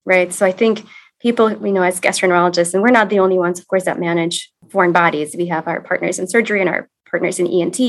right? 0.05 0.33
So 0.33 0.45
i 0.45 0.51
think 0.51 0.85
people 1.21 1.49
you 1.51 1.71
know 1.71 1.83
as 1.83 2.01
gastroenterologists 2.01 2.73
and 2.73 2.83
we're 2.83 2.89
not 2.89 3.09
the 3.09 3.19
only 3.19 3.37
ones 3.37 3.59
of 3.59 3.67
course 3.67 3.85
that 3.85 3.99
manage 3.99 4.51
foreign 4.69 4.91
bodies. 4.91 5.35
We 5.35 5.47
have 5.47 5.67
our 5.67 5.81
partners 5.81 6.19
in 6.19 6.27
surgery 6.27 6.59
and 6.59 6.69
our 6.69 6.89
partners 7.09 7.39
in 7.39 7.47
ent 7.47 7.79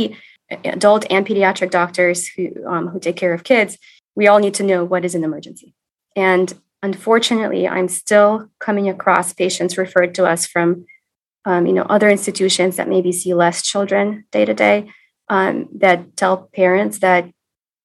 adult 0.65 1.07
and 1.11 1.27
pediatric 1.27 1.71
doctors 1.71 2.29
who 2.29 2.51
um, 2.67 2.89
who 2.89 3.01
take 3.01 3.17
care 3.17 3.35
of 3.35 3.45
kids. 3.45 3.79
We 4.15 4.29
all 4.29 4.39
need 4.39 4.55
to 4.55 4.63
know 4.63 4.85
what 4.85 5.05
is 5.05 5.15
an 5.15 5.25
emergency. 5.25 5.75
And 6.15 6.53
unfortunately 6.85 7.67
i'm 7.67 7.89
still 7.89 8.49
coming 8.61 8.89
across 8.89 9.33
patients 9.33 9.79
referred 9.79 10.15
to 10.15 10.27
us 10.27 10.47
from 10.47 10.85
um, 11.47 11.67
you 11.67 11.73
know 11.73 11.87
other 11.89 12.09
institutions 12.09 12.77
that 12.77 12.89
maybe 12.89 13.11
see 13.11 13.33
less 13.35 13.63
children 13.63 14.25
day 14.31 14.45
to 14.45 14.55
day 14.55 14.91
um, 15.29 15.69
that 15.75 16.17
tell 16.17 16.49
parents 16.55 16.99
that 16.99 17.25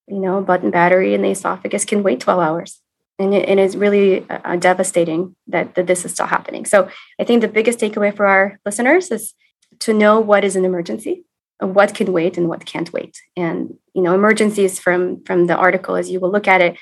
you 0.07 0.19
know 0.19 0.41
button 0.41 0.71
battery 0.71 1.13
in 1.13 1.21
the 1.21 1.31
esophagus 1.31 1.85
can 1.85 2.03
wait 2.03 2.19
12 2.19 2.39
hours. 2.39 2.81
And, 3.17 3.33
it, 3.33 3.49
and 3.49 3.59
it's 3.59 3.75
really 3.75 4.25
uh, 4.29 4.55
devastating 4.55 5.35
that, 5.47 5.75
that 5.75 5.87
this 5.87 6.05
is 6.05 6.13
still 6.13 6.27
happening. 6.27 6.65
So 6.65 6.89
i 7.19 7.23
think 7.23 7.41
the 7.41 7.47
biggest 7.57 7.79
takeaway 7.79 8.15
for 8.15 8.25
our 8.25 8.59
listeners 8.65 9.11
is 9.11 9.33
to 9.79 9.93
know 9.93 10.19
what 10.19 10.43
is 10.43 10.55
an 10.55 10.65
emergency 10.65 11.25
what 11.61 11.93
can 11.93 12.13
wait 12.13 12.37
and 12.37 12.47
what 12.47 12.65
can't 12.65 12.93
wait. 12.93 13.21
And 13.35 13.77
you 13.93 14.01
know 14.01 14.13
emergencies 14.13 14.79
from 14.79 15.23
from 15.23 15.47
the 15.47 15.55
article 15.55 15.95
as 15.95 16.09
you 16.09 16.19
will 16.19 16.31
look 16.31 16.47
at 16.47 16.61
it 16.61 16.77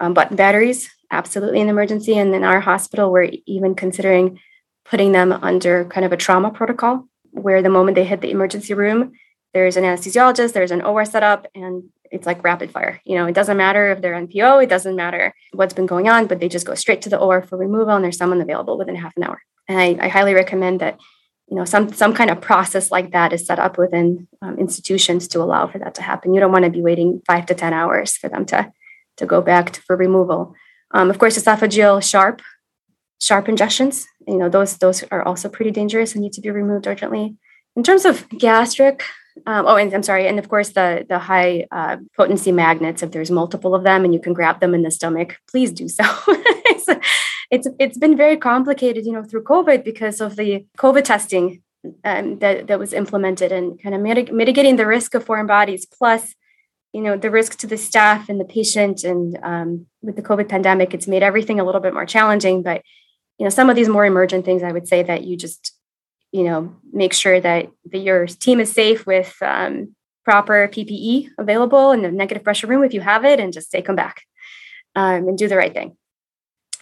um, 0.00 0.14
button 0.14 0.36
batteries 0.36 0.90
absolutely 1.12 1.60
an 1.60 1.68
emergency 1.68 2.18
and 2.18 2.34
in 2.34 2.42
our 2.42 2.60
hospital 2.60 3.12
we're 3.12 3.30
even 3.46 3.74
considering 3.74 4.40
putting 4.84 5.12
them 5.12 5.30
under 5.32 5.84
kind 5.84 6.04
of 6.04 6.12
a 6.12 6.16
trauma 6.16 6.50
protocol 6.50 7.06
where 7.30 7.62
the 7.62 7.68
moment 7.68 7.94
they 7.94 8.04
hit 8.04 8.20
the 8.20 8.30
emergency 8.30 8.74
room 8.74 9.12
there's 9.54 9.76
an 9.76 9.84
anesthesiologist, 9.84 10.52
there's 10.52 10.70
an 10.70 10.82
OR 10.82 11.04
setup, 11.04 11.46
and 11.54 11.84
it's 12.10 12.26
like 12.26 12.44
rapid 12.44 12.70
fire. 12.70 13.00
You 13.04 13.16
know, 13.16 13.26
it 13.26 13.34
doesn't 13.34 13.56
matter 13.56 13.90
if 13.90 14.00
they're 14.00 14.14
NPO, 14.14 14.64
it 14.64 14.68
doesn't 14.68 14.96
matter 14.96 15.34
what's 15.52 15.74
been 15.74 15.86
going 15.86 16.08
on, 16.08 16.26
but 16.26 16.40
they 16.40 16.48
just 16.48 16.66
go 16.66 16.74
straight 16.74 17.02
to 17.02 17.10
the 17.10 17.18
OR 17.18 17.42
for 17.42 17.58
removal, 17.58 17.94
and 17.94 18.04
there's 18.04 18.16
someone 18.16 18.40
available 18.40 18.78
within 18.78 18.96
half 18.96 19.16
an 19.16 19.24
hour. 19.24 19.42
And 19.68 19.78
I, 19.78 20.06
I 20.06 20.08
highly 20.08 20.34
recommend 20.34 20.80
that 20.80 20.98
you 21.48 21.56
know 21.56 21.64
some 21.64 21.92
some 21.92 22.14
kind 22.14 22.30
of 22.30 22.40
process 22.40 22.90
like 22.90 23.12
that 23.12 23.32
is 23.32 23.46
set 23.46 23.58
up 23.58 23.76
within 23.76 24.26
um, 24.40 24.58
institutions 24.58 25.28
to 25.28 25.40
allow 25.40 25.66
for 25.66 25.78
that 25.78 25.94
to 25.96 26.02
happen. 26.02 26.32
You 26.32 26.40
don't 26.40 26.52
want 26.52 26.64
to 26.64 26.70
be 26.70 26.82
waiting 26.82 27.20
five 27.26 27.46
to 27.46 27.54
ten 27.54 27.74
hours 27.74 28.16
for 28.16 28.28
them 28.28 28.46
to 28.46 28.72
to 29.18 29.26
go 29.26 29.42
back 29.42 29.72
to, 29.72 29.82
for 29.82 29.96
removal. 29.96 30.54
Um, 30.92 31.10
of 31.10 31.18
course, 31.18 31.38
esophageal 31.38 32.02
sharp 32.02 32.42
sharp 33.20 33.46
ingestions. 33.46 34.04
You 34.26 34.38
know 34.38 34.48
those 34.48 34.78
those 34.78 35.04
are 35.10 35.22
also 35.22 35.48
pretty 35.48 35.70
dangerous 35.70 36.14
and 36.14 36.22
need 36.22 36.32
to 36.34 36.40
be 36.40 36.50
removed 36.50 36.86
urgently. 36.86 37.36
In 37.74 37.82
terms 37.82 38.04
of 38.04 38.28
gastric, 38.28 39.02
um, 39.46 39.64
oh, 39.66 39.76
and 39.76 39.92
I'm 39.94 40.02
sorry, 40.02 40.26
and 40.26 40.38
of 40.38 40.48
course 40.48 40.70
the 40.70 41.06
the 41.08 41.18
high 41.18 41.66
uh, 41.70 41.96
potency 42.16 42.52
magnets. 42.52 43.02
If 43.02 43.12
there's 43.12 43.30
multiple 43.30 43.74
of 43.74 43.84
them 43.84 44.04
and 44.04 44.12
you 44.12 44.20
can 44.20 44.34
grab 44.34 44.60
them 44.60 44.74
in 44.74 44.82
the 44.82 44.90
stomach, 44.90 45.38
please 45.50 45.72
do 45.72 45.88
so. 45.88 46.04
it's, 46.28 46.86
it's 47.50 47.68
it's 47.78 47.98
been 47.98 48.16
very 48.16 48.36
complicated, 48.36 49.06
you 49.06 49.12
know, 49.12 49.24
through 49.24 49.44
COVID 49.44 49.84
because 49.84 50.20
of 50.20 50.36
the 50.36 50.66
COVID 50.76 51.04
testing 51.04 51.62
um, 52.04 52.38
that 52.40 52.66
that 52.66 52.78
was 52.78 52.92
implemented 52.92 53.52
and 53.52 53.82
kind 53.82 53.94
of 53.94 54.00
mitig- 54.02 54.32
mitigating 54.32 54.76
the 54.76 54.86
risk 54.86 55.14
of 55.14 55.24
foreign 55.24 55.46
bodies, 55.46 55.86
plus 55.86 56.34
you 56.92 57.00
know 57.00 57.16
the 57.16 57.30
risk 57.30 57.58
to 57.58 57.66
the 57.66 57.78
staff 57.78 58.28
and 58.28 58.38
the 58.38 58.44
patient. 58.44 59.02
And 59.02 59.38
um, 59.42 59.86
with 60.02 60.16
the 60.16 60.22
COVID 60.22 60.48
pandemic, 60.48 60.94
it's 60.94 61.08
made 61.08 61.22
everything 61.22 61.60
a 61.60 61.64
little 61.64 61.80
bit 61.80 61.94
more 61.94 62.06
challenging. 62.06 62.62
But 62.62 62.82
you 63.38 63.44
know, 63.44 63.50
some 63.50 63.70
of 63.70 63.76
these 63.76 63.88
more 63.88 64.04
emergent 64.04 64.44
things, 64.44 64.62
I 64.62 64.72
would 64.72 64.86
say 64.86 65.02
that 65.02 65.24
you 65.24 65.36
just 65.36 65.74
you 66.32 66.44
know 66.44 66.74
make 66.92 67.12
sure 67.12 67.40
that 67.40 67.70
the, 67.84 67.98
your 67.98 68.26
team 68.26 68.58
is 68.58 68.72
safe 68.72 69.06
with 69.06 69.36
um, 69.42 69.94
proper 70.24 70.68
ppe 70.68 71.28
available 71.38 71.92
in 71.92 72.02
the 72.02 72.10
negative 72.10 72.42
pressure 72.42 72.66
room 72.66 72.82
if 72.82 72.94
you 72.94 73.00
have 73.00 73.24
it 73.24 73.38
and 73.38 73.52
just 73.52 73.70
take 73.70 73.86
them 73.86 73.96
back 73.96 74.22
um, 74.96 75.28
and 75.28 75.38
do 75.38 75.46
the 75.46 75.56
right 75.56 75.74
thing 75.74 75.96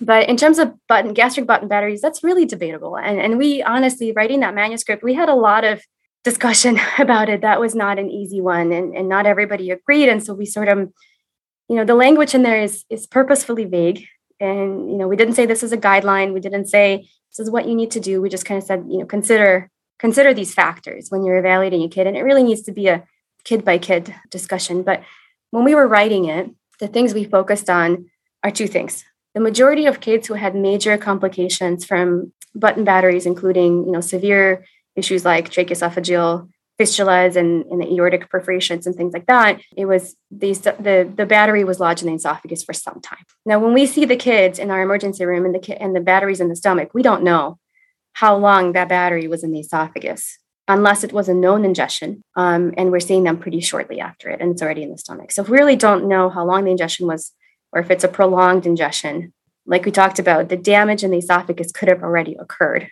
but 0.00 0.28
in 0.28 0.36
terms 0.36 0.58
of 0.58 0.72
button 0.88 1.12
gastric 1.12 1.46
button 1.46 1.68
batteries 1.68 2.00
that's 2.00 2.24
really 2.24 2.46
debatable 2.46 2.96
and, 2.96 3.20
and 3.20 3.38
we 3.38 3.62
honestly 3.62 4.12
writing 4.12 4.40
that 4.40 4.54
manuscript 4.54 5.02
we 5.02 5.14
had 5.14 5.28
a 5.28 5.34
lot 5.34 5.64
of 5.64 5.82
discussion 6.22 6.78
about 6.98 7.28
it 7.28 7.40
that 7.42 7.60
was 7.60 7.74
not 7.74 7.98
an 7.98 8.10
easy 8.10 8.40
one 8.40 8.72
and, 8.72 8.96
and 8.96 9.08
not 9.08 9.26
everybody 9.26 9.70
agreed 9.70 10.08
and 10.08 10.22
so 10.22 10.32
we 10.32 10.46
sort 10.46 10.68
of 10.68 10.92
you 11.70 11.76
know 11.76 11.84
the 11.84 11.94
language 11.94 12.34
in 12.34 12.42
there 12.42 12.60
is 12.60 12.84
is 12.90 13.06
purposefully 13.06 13.64
vague. 13.64 14.04
And 14.40 14.90
you 14.90 14.96
know 14.98 15.06
we 15.06 15.16
didn't 15.16 15.34
say 15.34 15.46
this 15.46 15.62
is 15.62 15.72
a 15.72 15.78
guideline. 15.78 16.34
We 16.34 16.40
didn't 16.40 16.66
say 16.66 17.08
this 17.30 17.38
is 17.38 17.50
what 17.50 17.68
you 17.68 17.76
need 17.76 17.92
to 17.92 18.00
do. 18.00 18.20
We 18.20 18.28
just 18.28 18.44
kind 18.44 18.58
of 18.58 18.66
said 18.66 18.84
you 18.88 18.98
know 18.98 19.06
consider 19.06 19.70
consider 20.00 20.34
these 20.34 20.52
factors 20.52 21.10
when 21.10 21.24
you're 21.24 21.38
evaluating 21.38 21.82
a 21.84 21.88
kid. 21.88 22.08
And 22.08 22.16
it 22.16 22.22
really 22.22 22.42
needs 22.42 22.62
to 22.62 22.72
be 22.72 22.88
a 22.88 23.04
kid 23.44 23.64
by 23.64 23.78
kid 23.78 24.12
discussion. 24.30 24.82
But 24.82 25.04
when 25.52 25.64
we 25.64 25.76
were 25.76 25.86
writing 25.86 26.24
it 26.24 26.50
the 26.80 26.88
things 26.88 27.14
we 27.14 27.24
focused 27.24 27.70
on 27.70 28.10
are 28.42 28.50
two 28.50 28.66
things. 28.66 29.04
The 29.34 29.40
majority 29.40 29.86
of 29.86 30.00
kids 30.00 30.26
who 30.26 30.34
had 30.34 30.56
major 30.56 30.98
complications 30.98 31.84
from 31.84 32.32
button 32.52 32.82
batteries 32.82 33.26
including 33.26 33.86
you 33.86 33.92
know 33.92 34.00
severe 34.00 34.64
issues 34.96 35.24
like 35.24 35.50
tracheoesophageal 35.50 36.48
fistulas 36.80 37.36
and, 37.36 37.64
the 37.80 37.94
aortic 37.94 38.30
perforations 38.30 38.86
and 38.86 38.96
things 38.96 39.12
like 39.12 39.26
that, 39.26 39.60
it 39.76 39.84
was 39.84 40.16
these 40.30 40.60
the 40.60 41.12
the 41.20 41.26
battery 41.26 41.64
was 41.64 41.80
lodged 41.80 42.02
in 42.02 42.08
the 42.08 42.14
esophagus 42.14 42.62
for 42.64 42.72
some 42.72 43.00
time. 43.00 43.24
Now, 43.44 43.58
when 43.58 43.74
we 43.74 43.86
see 43.86 44.04
the 44.06 44.16
kids 44.16 44.58
in 44.58 44.70
our 44.70 44.82
emergency 44.82 45.24
room 45.24 45.44
and 45.44 45.54
the 45.54 45.82
and 45.82 45.94
the 45.94 46.00
batteries 46.00 46.40
in 46.40 46.48
the 46.48 46.56
stomach, 46.56 46.88
we 46.94 47.02
don't 47.02 47.22
know 47.22 47.58
how 48.14 48.36
long 48.36 48.72
that 48.72 48.88
battery 48.88 49.28
was 49.28 49.44
in 49.44 49.52
the 49.52 49.60
esophagus 49.60 50.38
unless 50.68 51.02
it 51.02 51.12
was 51.12 51.28
a 51.28 51.34
known 51.34 51.64
ingestion, 51.64 52.22
um, 52.36 52.72
and 52.76 52.92
we're 52.92 53.00
seeing 53.00 53.24
them 53.24 53.36
pretty 53.36 53.60
shortly 53.60 53.98
after 54.00 54.30
it, 54.30 54.40
and 54.40 54.52
it's 54.52 54.62
already 54.62 54.84
in 54.84 54.92
the 54.92 54.98
stomach. 54.98 55.32
So 55.32 55.42
if 55.42 55.48
we 55.48 55.58
really 55.58 55.76
don't 55.76 56.08
know 56.08 56.30
how 56.30 56.44
long 56.44 56.64
the 56.64 56.70
ingestion 56.70 57.08
was, 57.08 57.32
or 57.72 57.80
if 57.80 57.90
it's 57.90 58.04
a 58.04 58.08
prolonged 58.08 58.66
ingestion, 58.66 59.32
like 59.66 59.84
we 59.84 59.90
talked 59.90 60.20
about, 60.20 60.48
the 60.48 60.56
damage 60.56 61.02
in 61.02 61.10
the 61.10 61.18
esophagus 61.18 61.72
could 61.72 61.88
have 61.88 62.02
already 62.02 62.36
occurred. 62.36 62.88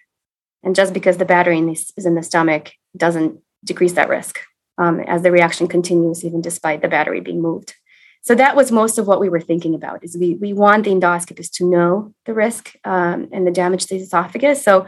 And 0.65 0.75
just 0.75 0.93
because 0.93 1.19
the 1.19 1.25
battery 1.25 1.59
in 1.59 1.67
the, 1.67 1.73
is 1.97 2.05
in 2.05 2.17
the 2.17 2.23
stomach 2.23 2.73
doesn't 2.97 3.41
decrease 3.65 3.95
that 3.95 4.09
risk 4.09 4.41
um, 4.79 5.01
as 5.01 5.23
the 5.23 5.33
reaction 5.33 5.69
continues, 5.69 6.25
even 6.25 6.41
despite 6.41 6.83
the 6.83 6.89
battery 6.89 7.21
being 7.21 7.43
moved. 7.43 7.75
So 8.23 8.35
that 8.35 8.57
was 8.57 8.73
most 8.73 8.99
of 8.99 9.07
what 9.07 9.21
we 9.21 9.29
were 9.29 9.41
thinking 9.41 9.75
about 9.75 10.05
is 10.05 10.17
we, 10.19 10.35
we 10.35 10.53
want 10.53 10.85
the 10.85 10.91
endoscopist 10.91 11.53
to 11.53 11.65
know 11.65 12.13
the 12.27 12.35
risk 12.35 12.75
um, 12.85 13.29
and 13.33 13.47
the 13.47 13.51
damage 13.51 13.87
to 13.87 13.95
the 13.95 14.03
esophagus. 14.03 14.63
So 14.63 14.87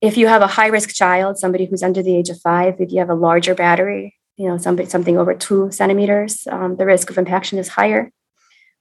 if 0.00 0.16
you 0.16 0.26
have 0.28 0.42
a 0.42 0.46
high 0.46 0.66
risk 0.66 0.90
child, 0.90 1.38
somebody 1.38 1.64
who's 1.64 1.82
under 1.82 2.02
the 2.02 2.14
age 2.14 2.28
of 2.28 2.40
five, 2.40 2.80
if 2.80 2.92
you 2.92 2.98
have 2.98 3.10
a 3.10 3.14
larger 3.14 3.54
battery, 3.54 4.14
you 4.36 4.46
know, 4.46 4.58
something, 4.58 4.88
something 4.88 5.16
over 5.18 5.34
two 5.34 5.70
centimeters, 5.70 6.46
um, 6.50 6.76
the 6.76 6.86
risk 6.86 7.10
of 7.10 7.18
impaction 7.18 7.58
is 7.58 7.68
higher. 7.68 8.12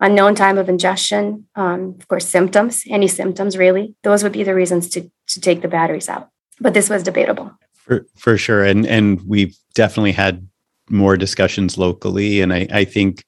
Unknown 0.02 0.36
time 0.36 0.58
of 0.58 0.68
ingestion, 0.68 1.48
um, 1.56 1.96
of 1.98 2.08
course, 2.10 2.28
symptoms, 2.28 2.84
any 2.90 3.08
symptoms 3.08 3.58
really, 3.58 3.96
those 4.04 4.24
would 4.24 4.34
be 4.34 4.44
the 4.44 4.54
reasons 4.54 4.90
to, 4.90 5.10
to 5.28 5.40
take 5.40 5.62
the 5.62 5.70
batteries 5.70 6.10
out. 6.10 6.30
But 6.60 6.74
this 6.74 6.90
was 6.90 7.02
debatable. 7.02 7.58
For, 7.86 8.06
for 8.16 8.38
sure. 8.38 8.64
And, 8.64 8.86
and 8.88 9.22
we've 9.28 9.56
definitely 9.76 10.12
had 10.12 10.48
more 10.90 11.18
discussions 11.18 11.78
locally. 11.78 12.42
And 12.42 12.52
I, 12.52 12.68
I 12.72 12.84
think 12.84 13.24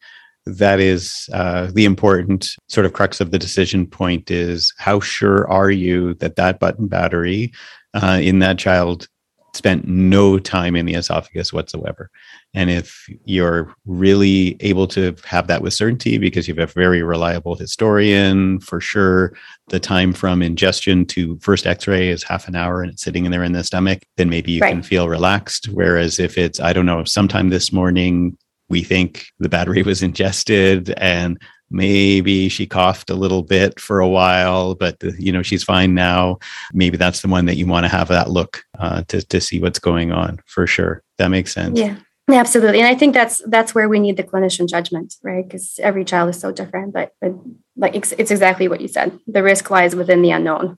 that 0.46 0.80
is 0.80 1.30
uh, 1.34 1.70
the 1.74 1.86
important 1.86 2.50
sort 2.68 2.86
of 2.86 2.94
crux 2.94 3.20
of 3.20 3.32
the 3.32 3.40
decision 3.40 3.86
point 3.86 4.32
is 4.32 4.74
how 4.78 5.00
sure 5.00 5.48
are 5.50 5.70
you 5.70 6.14
that 6.16 6.38
that 6.38 6.60
button 6.60 6.88
battery 6.88 7.52
uh, 7.94 8.20
in 8.22 8.40
that 8.40 8.58
child 8.58 9.08
spent 9.54 9.88
no 9.88 10.38
time 10.38 10.76
in 10.76 10.86
the 10.86 10.94
esophagus 10.94 11.52
whatsoever. 11.52 12.10
And 12.54 12.70
if 12.70 13.08
you're 13.26 13.74
really 13.86 14.56
able 14.60 14.88
to 14.90 15.16
have 15.26 15.48
that 15.48 15.62
with 15.62 15.74
certainty 15.74 16.18
because 16.18 16.48
you 16.48 16.56
have 16.56 16.70
a 16.70 16.74
very 16.74 17.04
reliable 17.04 17.56
historian, 17.56 18.60
for 18.60 18.80
sure, 18.80 19.34
the 19.70 19.80
time 19.80 20.14
from 20.14 20.42
ingestion 20.42 21.06
to 21.08 21.38
first 21.40 21.66
x 21.66 21.88
ray 21.88 22.10
is 22.10 22.24
half 22.24 22.48
an 22.48 22.56
hour 22.56 22.82
and 22.82 22.92
it's 22.92 23.04
sitting 23.04 23.26
in 23.26 23.32
there 23.32 23.44
in 23.44 23.54
the 23.54 23.64
stomach, 23.64 24.04
then 24.18 24.30
maybe 24.30 24.52
you 24.52 24.62
right. 24.62 24.72
can 24.72 24.84
feel 24.84 25.10
relaxed. 25.10 25.68
Whereas 25.70 26.20
if 26.20 26.38
it's, 26.38 26.60
I 26.60 26.74
don't 26.74 26.86
know, 26.86 27.04
sometime 27.04 27.50
this 27.50 27.74
morning, 27.74 28.38
we 28.70 28.84
think 28.84 29.28
the 29.40 29.50
battery 29.50 29.84
was 29.84 30.04
ingested 30.04 30.92
and 30.98 31.40
maybe 31.70 32.50
she 32.50 32.66
coughed 32.66 33.10
a 33.10 33.16
little 33.16 33.44
bit 33.44 33.80
for 33.80 34.00
a 34.00 34.08
while 34.08 34.76
but 34.76 35.02
you 35.18 35.32
know 35.32 35.42
she's 35.42 35.64
fine 35.64 35.94
now. 35.94 36.38
Maybe 36.74 36.98
that's 36.98 37.22
the 37.22 37.28
one 37.28 37.46
that 37.46 37.56
you 37.56 37.66
want 37.66 37.86
to 37.86 37.90
have 37.90 38.08
that 38.10 38.30
look 38.30 38.64
uh, 38.80 39.04
to, 39.08 39.22
to 39.22 39.42
see 39.42 39.60
what's 39.60 39.80
going 39.80 40.12
on 40.12 40.40
for 40.46 40.68
sure. 40.68 41.04
That 41.18 41.30
makes 41.30 41.54
sense. 41.54 41.80
Yeah. 41.80 41.98
Absolutely. 42.30 42.80
And 42.80 42.88
i 42.88 42.96
think 42.96 43.14
that's 43.14 43.42
that's 43.48 43.74
where 43.74 43.88
we 43.88 44.00
need 44.00 44.18
the 44.18 44.24
clinician 44.24 44.68
judgment 44.68 45.16
right? 45.24 45.48
Because 45.48 45.80
every 45.82 46.04
child 46.04 46.30
is 46.30 46.40
so 46.40 46.52
different 46.52 46.94
but, 46.94 47.14
but 47.22 47.34
like 47.76 47.96
it's, 47.96 48.12
it's 48.18 48.32
exactly 48.32 48.68
what 48.68 48.82
you 48.82 48.88
said. 48.88 49.18
The 49.28 49.44
risk 49.44 49.70
lies 49.70 49.96
within 49.96 50.22
the 50.22 50.32
unknown. 50.32 50.78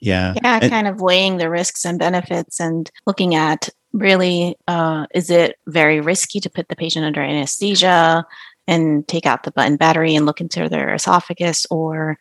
Yeah. 0.00 0.34
Yeah 0.42 0.58
and, 0.60 0.70
kind 0.70 0.88
of 0.88 1.00
weighing 1.00 1.38
the 1.38 1.50
risks 1.50 1.84
and 1.84 1.98
benefits 1.98 2.60
and 2.60 2.90
looking 3.06 3.34
at 3.34 3.68
really 3.92 4.56
uh, 4.66 5.06
is 5.14 5.30
it 5.30 5.56
very 5.66 6.00
risky 6.00 6.40
to 6.40 6.50
put 6.50 6.68
the 6.68 6.76
patient 6.76 7.04
under 7.04 7.22
anesthesia 7.22 8.24
and 8.68 9.08
take 9.08 9.26
out 9.26 9.42
the 9.42 9.50
button 9.50 9.76
battery 9.76 10.14
and 10.14 10.26
look 10.26 10.40
into 10.40 10.68
their 10.68 10.94
esophagus 10.94 11.66
or 11.70 12.16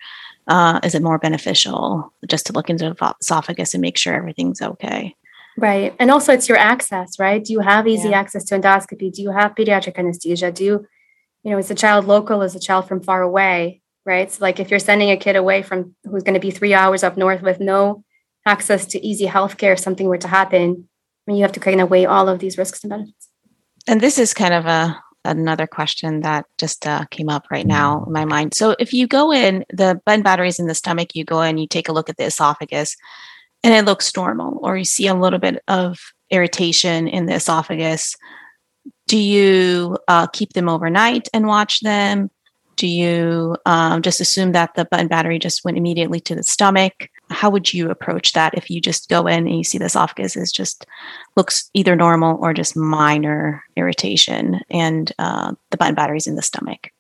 uh, 0.48 0.80
is 0.84 0.96
it 0.96 1.04
more 1.04 1.20
beneficial 1.20 2.12
just 2.28 2.48
to 2.48 2.54
look 2.54 2.70
into 2.70 2.86
the 2.86 3.16
esophagus 3.22 3.74
and 3.74 3.82
make 3.82 3.98
sure 3.98 4.16
everything's 4.16 4.62
okay? 4.62 5.16
Right 5.58 5.94
and 6.00 6.10
also 6.10 6.34
it's 6.34 6.50
your 6.50 6.58
access 6.58 7.20
right? 7.20 7.44
Do 7.44 7.54
you 7.54 7.60
have 7.60 7.88
easy 7.88 8.10
yeah. 8.10 8.20
access 8.20 8.44
to 8.46 8.60
endoscopy? 8.60 9.12
Do 9.12 9.22
you 9.22 9.32
have 9.32 9.56
pediatric 9.56 9.98
anesthesia? 9.98 10.52
Do 10.52 10.64
you 10.64 10.88
you 11.44 11.52
know 11.52 11.58
is 11.60 11.68
the 11.68 11.76
child 11.76 12.06
local? 12.06 12.42
Is 12.42 12.54
the 12.54 12.60
child 12.60 12.88
from 12.88 13.02
far 13.02 13.22
away 13.22 13.82
right? 14.06 14.32
So 14.32 14.42
like 14.42 14.60
if 14.60 14.72
you're 14.72 14.80
sending 14.80 15.12
a 15.12 15.18
kid 15.18 15.36
away 15.36 15.62
from 15.62 15.96
who's 16.06 16.24
going 16.24 16.34
to 16.34 16.40
be 16.40 16.52
three 16.52 16.74
hours 16.74 17.04
up 17.04 17.18
north 17.18 17.42
with 17.42 17.60
no 17.60 18.04
access 18.46 18.86
to 18.86 19.06
easy 19.06 19.28
healthcare 19.28 19.74
if 19.74 19.80
something 19.80 20.08
were 20.08 20.18
to 20.18 20.30
happen 20.30 20.88
I 21.28 21.32
mean, 21.32 21.38
you 21.38 21.44
have 21.44 21.52
to 21.54 21.60
kind 21.60 21.82
of 21.82 21.90
weigh 21.90 22.06
all 22.06 22.30
of 22.30 22.40
these 22.40 22.58
risks 22.58 22.84
and 22.84 22.90
benefits. 22.90 23.30
And 23.86 24.00
this 24.00 24.18
is 24.18 24.34
kind 24.34 24.54
of 24.54 24.66
a 24.66 25.02
another 25.26 25.68
question 25.68 26.22
that 26.22 26.46
just 26.58 26.88
uh, 26.88 27.06
came 27.12 27.30
up 27.30 27.48
right 27.52 27.66
now 27.66 28.04
in 28.06 28.14
my 28.14 28.26
mind. 28.26 28.54
So 28.54 28.76
if 28.80 28.94
you 28.94 29.08
go 29.08 29.32
in, 29.32 29.66
the 29.70 30.00
button 30.06 30.24
batteries 30.24 30.60
in 30.60 30.68
the 30.68 30.76
stomach, 30.76 31.16
you 31.16 31.26
go 31.26 31.42
in, 31.42 31.58
you 31.58 31.68
take 31.68 31.90
a 31.90 31.94
look 31.94 32.10
at 32.10 32.18
the 32.18 32.26
esophagus, 32.26 32.96
and 33.64 33.74
it 33.74 33.86
looks 33.86 34.16
normal, 34.16 34.60
or 34.62 34.78
you 34.78 34.86
see 34.86 35.08
a 35.08 35.16
little 35.16 35.40
bit 35.40 35.62
of 35.68 36.00
irritation 36.30 37.08
in 37.08 37.26
the 37.26 37.36
esophagus. 37.36 38.16
Do 39.08 39.18
you 39.18 39.98
uh, 40.08 40.28
keep 40.28 40.54
them 40.54 40.70
overnight 40.70 41.28
and 41.34 41.48
watch 41.48 41.82
them? 41.82 42.30
Do 42.76 42.88
you 42.88 43.58
um, 43.66 44.02
just 44.02 44.22
assume 44.22 44.52
that 44.52 44.76
the 44.76 44.86
button 44.86 45.08
battery 45.08 45.40
just 45.40 45.66
went 45.66 45.78
immediately 45.78 46.20
to 46.22 46.36
the 46.36 46.44
stomach? 46.44 47.10
How 47.30 47.50
would 47.50 47.74
you 47.74 47.90
approach 47.90 48.34
that 48.34 48.54
if 48.54 48.70
you 48.70 48.80
just 48.80 49.10
go 49.10 49.28
in 49.28 49.48
and 49.48 49.58
you 49.58 49.64
see 49.64 49.78
the 49.78 49.86
esophagus 49.86 50.36
is 50.36 50.52
just 50.52 50.86
looks 51.36 51.70
either 51.74 51.96
normal 51.96 52.38
or 52.42 52.54
just 52.54 52.76
minor 52.76 53.64
irritation 53.76 54.62
and 54.70 55.12
uh, 55.20 55.54
the 55.72 55.78
button 55.78 55.96
batteries 55.96 56.28
in 56.28 56.36
the 56.36 56.42
stomach 56.42 56.92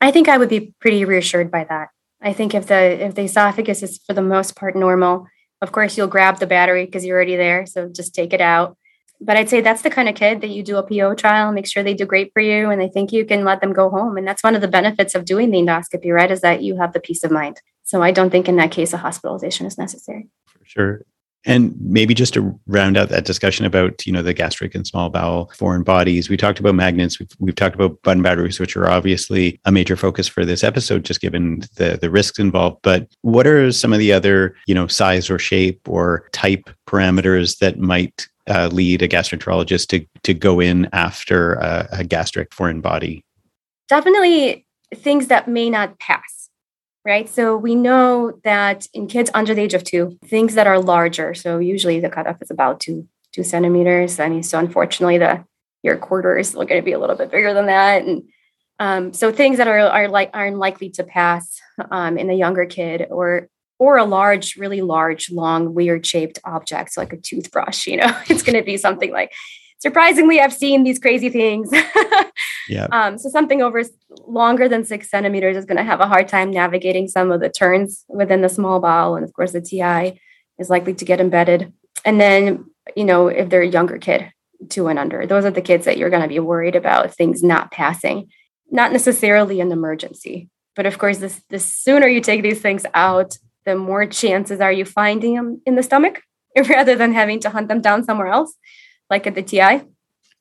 i 0.00 0.10
think 0.10 0.28
i 0.28 0.38
would 0.38 0.48
be 0.48 0.74
pretty 0.80 1.04
reassured 1.04 1.50
by 1.50 1.64
that 1.64 1.88
i 2.22 2.32
think 2.32 2.54
if 2.54 2.66
the 2.66 3.04
if 3.04 3.14
the 3.14 3.22
esophagus 3.22 3.82
is 3.82 3.98
for 4.06 4.12
the 4.12 4.22
most 4.22 4.56
part 4.56 4.76
normal 4.76 5.26
of 5.62 5.72
course 5.72 5.96
you'll 5.96 6.06
grab 6.06 6.38
the 6.38 6.46
battery 6.46 6.84
because 6.84 7.04
you're 7.04 7.16
already 7.16 7.36
there 7.36 7.66
so 7.66 7.88
just 7.88 8.14
take 8.14 8.32
it 8.32 8.40
out 8.40 8.76
but 9.20 9.36
I'd 9.36 9.48
say 9.48 9.60
that's 9.60 9.82
the 9.82 9.90
kind 9.90 10.08
of 10.08 10.14
kid 10.14 10.40
that 10.40 10.50
you 10.50 10.62
do 10.62 10.76
a 10.76 10.82
PO 10.82 11.14
trial, 11.14 11.52
make 11.52 11.66
sure 11.66 11.82
they 11.82 11.94
do 11.94 12.04
great 12.04 12.32
for 12.32 12.40
you, 12.40 12.70
and 12.70 12.80
they 12.80 12.88
think 12.88 13.12
you 13.12 13.24
can 13.24 13.44
let 13.44 13.60
them 13.60 13.72
go 13.72 13.88
home. 13.88 14.16
And 14.16 14.26
that's 14.26 14.42
one 14.42 14.54
of 14.54 14.60
the 14.60 14.68
benefits 14.68 15.14
of 15.14 15.24
doing 15.24 15.50
the 15.50 15.58
endoscopy, 15.58 16.12
right? 16.12 16.30
Is 16.30 16.42
that 16.42 16.62
you 16.62 16.76
have 16.76 16.92
the 16.92 17.00
peace 17.00 17.24
of 17.24 17.30
mind. 17.30 17.60
So 17.86 18.02
I 18.02 18.10
don't 18.10 18.30
think 18.30 18.48
in 18.48 18.56
that 18.56 18.72
case 18.72 18.92
a 18.92 18.98
hospitalization 18.98 19.64
is 19.64 19.78
necessary. 19.78 20.28
For 20.46 20.64
sure. 20.64 21.02
And 21.44 21.76
maybe 21.80 22.12
just 22.12 22.34
to 22.34 22.58
round 22.66 22.96
out 22.96 23.08
that 23.10 23.24
discussion 23.24 23.64
about 23.64 24.04
you 24.04 24.12
know 24.12 24.20
the 24.20 24.34
gastric 24.34 24.74
and 24.74 24.84
small 24.84 25.08
bowel 25.08 25.52
foreign 25.54 25.84
bodies, 25.84 26.28
we 26.28 26.36
talked 26.36 26.58
about 26.58 26.74
magnets. 26.74 27.20
We've, 27.20 27.28
we've 27.38 27.54
talked 27.54 27.76
about 27.76 28.02
button 28.02 28.20
batteries, 28.20 28.58
which 28.58 28.76
are 28.76 28.90
obviously 28.90 29.60
a 29.64 29.70
major 29.70 29.94
focus 29.94 30.26
for 30.26 30.44
this 30.44 30.64
episode, 30.64 31.04
just 31.04 31.20
given 31.20 31.60
the 31.76 31.96
the 32.00 32.10
risks 32.10 32.40
involved. 32.40 32.78
But 32.82 33.06
what 33.22 33.46
are 33.46 33.70
some 33.70 33.92
of 33.92 34.00
the 34.00 34.12
other 34.12 34.56
you 34.66 34.74
know 34.74 34.88
size 34.88 35.30
or 35.30 35.38
shape 35.38 35.88
or 35.88 36.28
type 36.32 36.68
parameters 36.88 37.58
that 37.58 37.78
might 37.78 38.26
uh, 38.48 38.66
lead 38.72 39.02
a 39.02 39.08
gastroenterologist 39.08 39.86
to 39.90 40.04
to 40.24 40.34
go 40.34 40.58
in 40.58 40.88
after 40.92 41.54
a, 41.54 41.88
a 41.92 42.04
gastric 42.04 42.52
foreign 42.52 42.80
body? 42.80 43.22
Definitely 43.88 44.66
things 44.92 45.28
that 45.28 45.46
may 45.46 45.70
not 45.70 45.96
pass 46.00 46.35
right? 47.06 47.28
So 47.28 47.56
we 47.56 47.76
know 47.76 48.38
that 48.42 48.88
in 48.92 49.06
kids 49.06 49.30
under 49.32 49.54
the 49.54 49.62
age 49.62 49.74
of 49.74 49.84
two, 49.84 50.18
things 50.24 50.54
that 50.54 50.66
are 50.66 50.80
larger, 50.80 51.34
so 51.34 51.58
usually 51.58 52.00
the 52.00 52.10
cutoff 52.10 52.42
is 52.42 52.50
about 52.50 52.80
two 52.80 53.08
two 53.32 53.44
centimeters. 53.44 54.18
I 54.18 54.28
mean, 54.28 54.42
so 54.42 54.58
unfortunately, 54.58 55.18
the 55.18 55.44
your 55.82 55.96
quarters 55.96 56.56
are 56.56 56.64
going 56.64 56.80
to 56.80 56.84
be 56.84 56.92
a 56.92 56.98
little 56.98 57.16
bit 57.16 57.30
bigger 57.30 57.54
than 57.54 57.66
that, 57.66 58.02
and 58.02 58.24
um, 58.80 59.12
so 59.12 59.30
things 59.30 59.58
that 59.58 59.68
are 59.68 59.78
are 59.78 60.08
like 60.08 60.30
are 60.34 60.46
unlikely 60.46 60.90
to 60.90 61.04
pass 61.04 61.60
um, 61.92 62.18
in 62.18 62.28
a 62.28 62.34
younger 62.34 62.66
kid, 62.66 63.06
or 63.08 63.48
or 63.78 63.98
a 63.98 64.04
large, 64.04 64.56
really 64.56 64.82
large, 64.82 65.30
long, 65.30 65.74
weird 65.74 66.04
shaped 66.04 66.40
object, 66.44 66.92
so 66.92 67.00
like 67.00 67.12
a 67.12 67.18
toothbrush. 67.18 67.86
You 67.86 67.98
know, 67.98 68.20
it's 68.28 68.42
going 68.42 68.58
to 68.58 68.64
be 68.64 68.76
something 68.76 69.12
like. 69.12 69.32
Surprisingly, 69.78 70.40
I've 70.40 70.52
seen 70.52 70.84
these 70.84 70.98
crazy 70.98 71.28
things. 71.28 71.70
yeah. 72.68 72.86
Um, 72.92 73.18
so 73.18 73.28
something 73.28 73.62
over 73.62 73.82
longer 74.26 74.68
than 74.68 74.84
six 74.84 75.10
centimeters 75.10 75.56
is 75.56 75.66
going 75.66 75.76
to 75.76 75.84
have 75.84 76.00
a 76.00 76.08
hard 76.08 76.28
time 76.28 76.50
navigating 76.50 77.08
some 77.08 77.30
of 77.30 77.40
the 77.40 77.50
turns 77.50 78.04
within 78.08 78.40
the 78.40 78.48
small 78.48 78.80
bowel, 78.80 79.16
and 79.16 79.24
of 79.24 79.32
course, 79.32 79.52
the 79.52 79.60
TI 79.60 80.20
is 80.58 80.70
likely 80.70 80.94
to 80.94 81.04
get 81.04 81.20
embedded. 81.20 81.72
And 82.04 82.20
then, 82.20 82.70
you 82.94 83.04
know, 83.04 83.28
if 83.28 83.50
they're 83.50 83.62
a 83.62 83.68
younger 83.68 83.98
kid, 83.98 84.32
two 84.70 84.88
and 84.88 84.98
under, 84.98 85.26
those 85.26 85.44
are 85.44 85.50
the 85.50 85.60
kids 85.60 85.84
that 85.84 85.98
you're 85.98 86.10
going 86.10 86.22
to 86.22 86.28
be 86.28 86.40
worried 86.40 86.76
about 86.76 87.14
things 87.14 87.42
not 87.42 87.70
passing. 87.70 88.30
Not 88.70 88.92
necessarily 88.92 89.60
an 89.60 89.70
emergency, 89.70 90.48
but 90.74 90.86
of 90.86 90.98
course, 90.98 91.18
this 91.18 91.42
the 91.50 91.58
sooner 91.58 92.08
you 92.08 92.20
take 92.20 92.42
these 92.42 92.60
things 92.60 92.84
out, 92.94 93.38
the 93.64 93.76
more 93.76 94.06
chances 94.06 94.60
are 94.60 94.72
you 94.72 94.84
finding 94.84 95.34
them 95.34 95.60
in 95.66 95.76
the 95.76 95.82
stomach 95.82 96.22
rather 96.68 96.96
than 96.96 97.12
having 97.12 97.40
to 97.40 97.50
hunt 97.50 97.68
them 97.68 97.80
down 97.80 98.04
somewhere 98.04 98.28
else, 98.28 98.54
like 99.10 99.26
at 99.26 99.34
the 99.34 99.42
TI. 99.42 99.82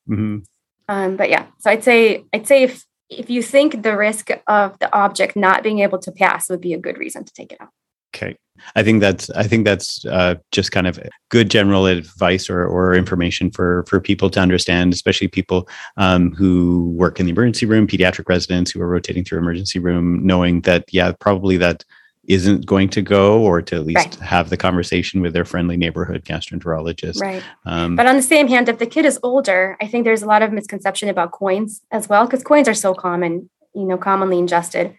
Mm-hmm. 0.10 0.40
Um, 0.88 1.16
but 1.16 1.30
yeah, 1.30 1.48
so 1.60 1.72
I'd 1.72 1.84
say 1.84 2.26
I'd 2.34 2.48
say 2.48 2.64
if 2.64 2.86
if 3.10 3.30
you 3.30 3.42
think 3.42 3.84
the 3.84 3.96
risk 3.96 4.30
of 4.48 4.78
the 4.80 4.94
object 4.96 5.36
not 5.36 5.64
being 5.64 5.80
able 5.80 6.00
to 6.00 6.12
pass 6.12 6.50
would 6.50 6.62
be 6.62 6.74
a 6.74 6.78
good 6.80 6.98
reason 6.98 7.24
to 7.24 7.34
take 7.34 7.52
it 7.52 7.62
out. 7.62 7.70
Okay. 8.16 8.36
I 8.76 8.84
think 8.84 9.02
that's 9.02 9.30
I 9.32 9.44
think 9.44 9.66
that's 9.66 10.06
uh, 10.06 10.36
just 10.52 10.72
kind 10.72 10.88
of 10.88 11.00
good 11.30 11.52
general 11.52 11.86
advice 11.88 12.50
or, 12.50 12.66
or 12.66 12.96
information 12.96 13.52
for 13.52 13.84
for 13.88 14.00
people 14.00 14.30
to 14.30 14.40
understand, 14.40 14.94
especially 14.94 15.28
people 15.28 15.68
um, 15.98 16.34
who 16.34 16.92
work 16.92 17.20
in 17.20 17.26
the 17.26 17.34
emergency 17.34 17.66
room, 17.66 17.86
pediatric 17.86 18.30
residents 18.30 18.72
who 18.72 18.82
are 18.82 18.88
rotating 18.88 19.26
through 19.26 19.40
emergency 19.40 19.80
room, 19.80 20.26
knowing 20.26 20.62
that 20.62 20.86
yeah, 20.92 21.12
probably 21.20 21.58
that 21.58 21.84
isn't 22.28 22.66
going 22.66 22.90
to 22.90 23.02
go 23.02 23.42
or 23.42 23.62
to 23.62 23.76
at 23.76 23.86
least 23.86 23.98
right. 23.98 24.16
have 24.16 24.50
the 24.50 24.58
conversation 24.58 25.22
with 25.22 25.34
their 25.34 25.46
friendly 25.46 25.78
neighborhood 25.78 26.24
gastroenterologist. 26.26 27.22
Right. 27.22 27.44
Um, 27.66 27.96
but 27.96 28.08
on 28.08 28.16
the 28.16 28.22
same 28.22 28.48
hand, 28.48 28.70
if 28.70 28.80
the 28.80 28.86
kid 28.86 29.06
is 29.06 29.20
older, 29.24 29.78
I 29.82 29.88
think 29.88 30.04
there's 30.04 30.24
a 30.24 30.28
lot 30.28 30.42
of 30.42 30.52
misconception 30.52 31.10
about 31.10 31.32
coins 31.32 31.82
as 31.92 32.10
well, 32.10 32.26
because 32.26 32.44
coins 32.44 32.68
are 32.68 32.74
so 32.74 32.94
common, 32.94 33.50
you 33.74 33.86
know, 33.86 33.98
commonly 33.98 34.40
ingested. 34.40 34.96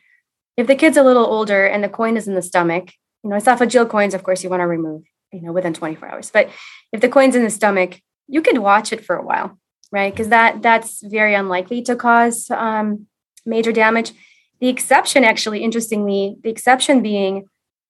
if 0.57 0.67
the 0.67 0.77
kid's 0.77 0.97
a 0.97 1.03
little 1.03 1.27
older 1.27 1.67
and 1.67 1.85
the 1.85 1.89
coin 1.89 2.17
is 2.17 2.27
in 2.27 2.35
the 2.35 2.43
stomach, 2.43 2.93
you 3.23 3.31
know, 3.31 3.37
esophageal 3.37 3.89
coins, 3.89 4.15
of 4.15 4.23
course, 4.23 4.43
you 4.43 4.51
want 4.51 4.61
to 4.61 4.67
remove, 4.67 5.03
you 5.33 5.43
know, 5.43 5.53
within 5.53 5.75
24 5.75 6.09
hours. 6.09 6.31
But 6.31 6.49
if 6.93 7.01
the 7.01 7.09
coin's 7.09 7.37
in 7.37 7.43
the 7.43 7.51
stomach, 7.51 8.01
you 8.29 8.41
can 8.41 8.63
watch 8.63 8.93
it 8.93 9.05
for 9.05 9.17
a 9.17 9.25
while, 9.25 9.59
right? 9.93 10.13
Because 10.13 10.29
that 10.29 10.63
that's 10.63 11.03
very 11.03 11.35
unlikely 11.35 11.83
to 11.83 11.97
cause 11.97 12.51
um, 12.51 13.07
major 13.45 13.73
damage. 13.73 14.13
The 14.61 14.69
exception, 14.69 15.25
actually, 15.25 15.63
interestingly, 15.63 16.37
the 16.43 16.51
exception 16.51 17.03
being 17.03 17.47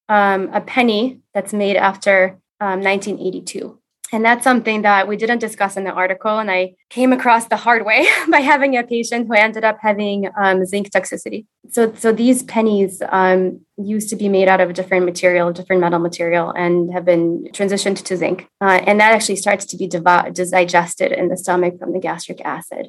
um, 0.08 0.50
a 0.52 0.60
penny 0.60 1.20
that's 1.34 1.52
made 1.52 1.76
after 1.76 2.38
um, 2.60 2.80
1982. 2.80 3.78
And 4.12 4.24
that's 4.24 4.44
something 4.44 4.82
that 4.82 5.08
we 5.08 5.16
didn't 5.16 5.40
discuss 5.40 5.76
in 5.76 5.84
the 5.84 5.90
article. 5.90 6.38
And 6.38 6.50
I 6.50 6.74
came 6.90 7.12
across 7.12 7.46
the 7.46 7.56
hard 7.56 7.84
way 7.84 8.06
by 8.30 8.38
having 8.38 8.76
a 8.76 8.84
patient 8.84 9.26
who 9.26 9.34
ended 9.34 9.64
up 9.64 9.78
having 9.80 10.28
um, 10.38 10.64
zinc 10.64 10.90
toxicity. 10.90 11.46
So, 11.70 11.92
so 11.94 12.12
these 12.12 12.44
pennies 12.44 13.02
um, 13.08 13.60
used 13.76 14.08
to 14.10 14.16
be 14.16 14.28
made 14.28 14.48
out 14.48 14.60
of 14.60 14.70
a 14.70 14.72
different 14.72 15.04
material, 15.06 15.52
different 15.52 15.80
metal 15.80 15.98
material, 15.98 16.50
and 16.50 16.92
have 16.92 17.04
been 17.04 17.48
transitioned 17.52 18.02
to 18.04 18.16
zinc. 18.16 18.48
Uh, 18.60 18.80
and 18.86 19.00
that 19.00 19.12
actually 19.12 19.36
starts 19.36 19.64
to 19.66 19.76
be 19.76 19.88
digested 19.88 21.12
in 21.12 21.28
the 21.28 21.36
stomach 21.36 21.78
from 21.78 21.92
the 21.92 22.00
gastric 22.00 22.40
acid. 22.42 22.86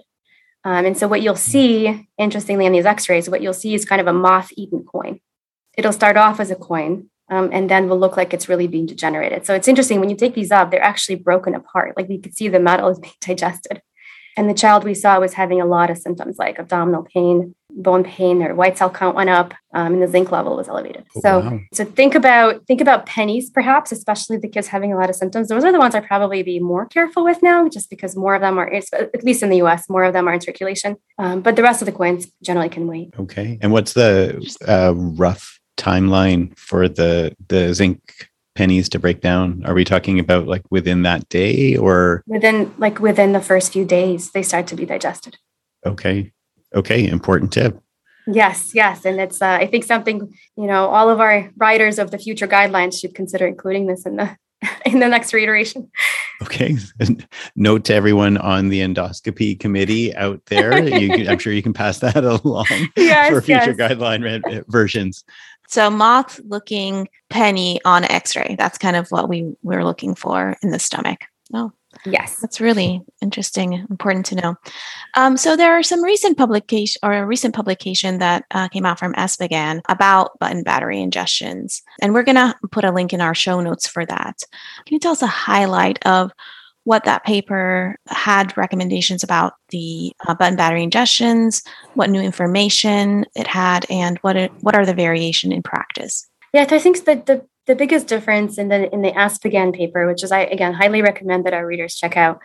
Um, 0.67 0.85
and 0.85 0.97
so, 0.97 1.07
what 1.07 1.21
you'll 1.21 1.37
see, 1.37 2.09
interestingly, 2.17 2.65
in 2.65 2.73
these 2.73 2.85
x 2.85 3.07
rays, 3.07 3.29
what 3.29 3.41
you'll 3.41 3.53
see 3.53 3.73
is 3.73 3.85
kind 3.85 4.01
of 4.01 4.07
a 4.07 4.11
moth 4.11 4.51
eaten 4.57 4.83
coin. 4.83 5.21
It'll 5.77 5.93
start 5.93 6.17
off 6.17 6.41
as 6.41 6.51
a 6.51 6.57
coin, 6.57 7.09
um, 7.29 7.51
and 7.53 7.69
then 7.69 7.87
will 7.87 7.97
look 7.97 8.17
like 8.17 8.33
it's 8.33 8.49
really 8.49 8.67
being 8.67 8.85
degenerated. 8.85 9.45
So 9.45 9.55
it's 9.55 9.69
interesting 9.69 10.01
when 10.01 10.09
you 10.09 10.17
take 10.17 10.33
these 10.33 10.51
up, 10.51 10.69
they're 10.69 10.83
actually 10.83 11.15
broken 11.15 11.55
apart. 11.55 11.95
Like 11.95 12.09
we 12.09 12.17
could 12.17 12.35
see 12.35 12.49
the 12.49 12.59
metal 12.59 12.89
is 12.89 12.99
being 13.05 13.13
digested. 13.21 13.81
And 14.35 14.49
the 14.49 14.53
child 14.53 14.83
we 14.83 14.93
saw 14.93 15.17
was 15.21 15.35
having 15.35 15.61
a 15.61 15.65
lot 15.65 15.89
of 15.89 15.99
symptoms 15.99 16.37
like 16.37 16.59
abdominal 16.59 17.07
pain, 17.13 17.55
bone 17.77 18.03
pain, 18.03 18.39
their 18.39 18.55
white 18.55 18.77
cell 18.77 18.89
count 18.89 19.15
went 19.15 19.29
up, 19.29 19.53
um, 19.73 19.93
and 19.93 20.01
the 20.01 20.07
zinc 20.07 20.31
level 20.31 20.57
was 20.57 20.67
elevated. 20.67 21.05
Oh, 21.15 21.21
so, 21.21 21.39
wow. 21.39 21.59
so 21.73 21.85
think 21.85 22.15
about 22.15 22.65
think 22.65 22.81
about 22.81 23.05
pennies, 23.05 23.49
perhaps, 23.49 23.91
especially 23.91 24.37
the 24.37 24.47
kids 24.47 24.67
having 24.67 24.91
a 24.91 24.97
lot 24.97 25.09
of 25.09 25.15
symptoms. 25.15 25.47
Those 25.47 25.63
are 25.63 25.71
the 25.71 25.79
ones 25.79 25.95
I'd 25.95 26.07
probably 26.07 26.43
be 26.43 26.59
more 26.59 26.85
careful 26.85 27.23
with 27.23 27.41
now, 27.41 27.69
just 27.69 27.89
because 27.89 28.15
more 28.15 28.35
of 28.35 28.41
them 28.41 28.57
are, 28.57 28.71
at 28.73 29.23
least 29.23 29.43
in 29.43 29.49
the 29.49 29.57
U.S., 29.57 29.89
more 29.89 30.03
of 30.03 30.13
them 30.13 30.27
are 30.27 30.33
in 30.33 30.41
circulation. 30.41 30.97
Um, 31.17 31.41
but 31.41 31.55
the 31.55 31.63
rest 31.63 31.81
of 31.81 31.85
the 31.85 31.91
coins 31.91 32.27
generally 32.43 32.69
can 32.69 32.87
wait. 32.87 33.13
Okay. 33.19 33.57
And 33.61 33.71
what's 33.71 33.93
the 33.93 34.43
uh, 34.67 34.93
rough 34.95 35.59
timeline 35.77 36.57
for 36.57 36.89
the 36.89 37.35
the 37.47 37.73
zinc 37.73 38.01
pennies 38.55 38.89
to 38.89 38.99
break 38.99 39.21
down? 39.21 39.63
Are 39.65 39.75
we 39.75 39.83
talking 39.83 40.19
about 40.19 40.47
like 40.47 40.63
within 40.71 41.03
that 41.03 41.29
day 41.29 41.77
or 41.77 42.23
within 42.27 42.73
like 42.77 42.99
within 42.99 43.31
the 43.31 43.41
first 43.41 43.71
few 43.71 43.85
days 43.85 44.31
they 44.31 44.43
start 44.43 44.67
to 44.67 44.75
be 44.75 44.85
digested? 44.85 45.37
Okay. 45.85 46.33
Okay, 46.77 47.07
important 47.07 47.51
tip. 47.51 47.81
Yes, 48.27 48.71
yes, 48.73 49.05
and 49.05 49.19
it's 49.19 49.41
uh, 49.41 49.57
I 49.59 49.67
think 49.67 49.83
something 49.83 50.33
you 50.55 50.67
know 50.67 50.87
all 50.87 51.09
of 51.09 51.19
our 51.19 51.49
writers 51.57 51.97
of 51.97 52.11
the 52.11 52.17
future 52.17 52.47
guidelines 52.47 52.99
should 52.99 53.15
consider 53.15 53.47
including 53.47 53.87
this 53.87 54.05
in 54.05 54.17
the 54.17 54.37
in 54.85 54.99
the 54.99 55.07
next 55.07 55.33
reiteration. 55.33 55.89
Okay. 56.41 56.77
Note 57.55 57.85
to 57.85 57.93
everyone 57.93 58.37
on 58.37 58.69
the 58.69 58.81
endoscopy 58.81 59.59
committee 59.59 60.15
out 60.15 60.45
there. 60.47 60.83
You, 60.87 61.29
I'm 61.29 61.39
sure 61.39 61.53
you 61.53 61.63
can 61.63 61.73
pass 61.73 61.99
that 61.99 62.23
along 62.23 62.65
yes, 62.95 63.29
for 63.29 63.41
future 63.41 63.75
yes. 63.77 63.91
guideline 63.91 64.63
versions. 64.67 65.23
So 65.67 65.89
moth 65.89 66.39
looking 66.45 67.09
penny 67.29 67.79
on 67.85 68.05
x-ray. 68.05 68.55
That's 68.57 68.77
kind 68.77 68.95
of 68.95 69.09
what 69.09 69.27
we 69.27 69.55
we're 69.63 69.83
looking 69.83 70.15
for 70.15 70.55
in 70.63 70.71
the 70.71 70.79
stomach. 70.79 71.25
Oh, 71.53 71.71
yes. 72.05 72.39
That's 72.39 72.59
really 72.61 73.01
interesting, 73.21 73.73
important 73.73 74.25
to 74.27 74.35
know. 74.35 74.55
Um, 75.15 75.37
so 75.37 75.55
there 75.55 75.73
are 75.73 75.83
some 75.83 76.03
recent 76.03 76.37
publication 76.37 76.99
or 77.03 77.13
a 77.13 77.25
recent 77.25 77.55
publication 77.55 78.19
that 78.19 78.45
uh, 78.51 78.67
came 78.69 78.85
out 78.85 78.99
from 78.99 79.13
ESPGHAN 79.13 79.81
about 79.89 80.37
button 80.39 80.63
battery 80.63 80.97
ingestions. 80.97 81.81
And 82.01 82.13
we're 82.13 82.23
going 82.23 82.35
to 82.35 82.55
put 82.71 82.85
a 82.85 82.91
link 82.91 83.13
in 83.13 83.21
our 83.21 83.35
show 83.35 83.61
notes 83.61 83.87
for 83.87 84.05
that. 84.05 84.43
Can 84.85 84.95
you 84.95 84.99
tell 84.99 85.11
us 85.11 85.21
a 85.21 85.27
highlight 85.27 86.05
of 86.05 86.31
what 86.87 87.03
that 87.03 87.25
paper 87.25 87.97
had 88.07 88.55
recommendations 88.55 89.21
about 89.21 89.55
the 89.71 90.13
uh, 90.25 90.33
button 90.33 90.55
battery 90.55 90.87
ingestions, 90.87 91.61
what 91.95 92.09
new 92.09 92.21
information 92.21 93.25
it 93.35 93.45
had, 93.45 93.85
and 93.89 94.17
what 94.19 94.37
it, 94.37 94.53
what 94.61 94.73
are 94.73 94.85
the 94.85 94.93
variation 94.93 95.51
in 95.51 95.61
practice. 95.61 96.25
Yeah, 96.53 96.65
I 96.69 96.79
think 96.79 97.03
that 97.03 97.25
the 97.25 97.45
the 97.67 97.75
biggest 97.75 98.07
difference 98.07 98.57
in 98.57 98.69
the 98.69 98.91
in 98.93 99.01
the 99.01 99.11
ESPGHAN 99.11 99.75
paper, 99.75 100.07
which 100.07 100.23
is 100.23 100.31
I 100.31 100.41
again 100.41 100.73
highly 100.73 101.01
recommend 101.01 101.45
that 101.45 101.53
our 101.53 101.65
readers 101.65 101.95
check 101.95 102.17
out, 102.17 102.41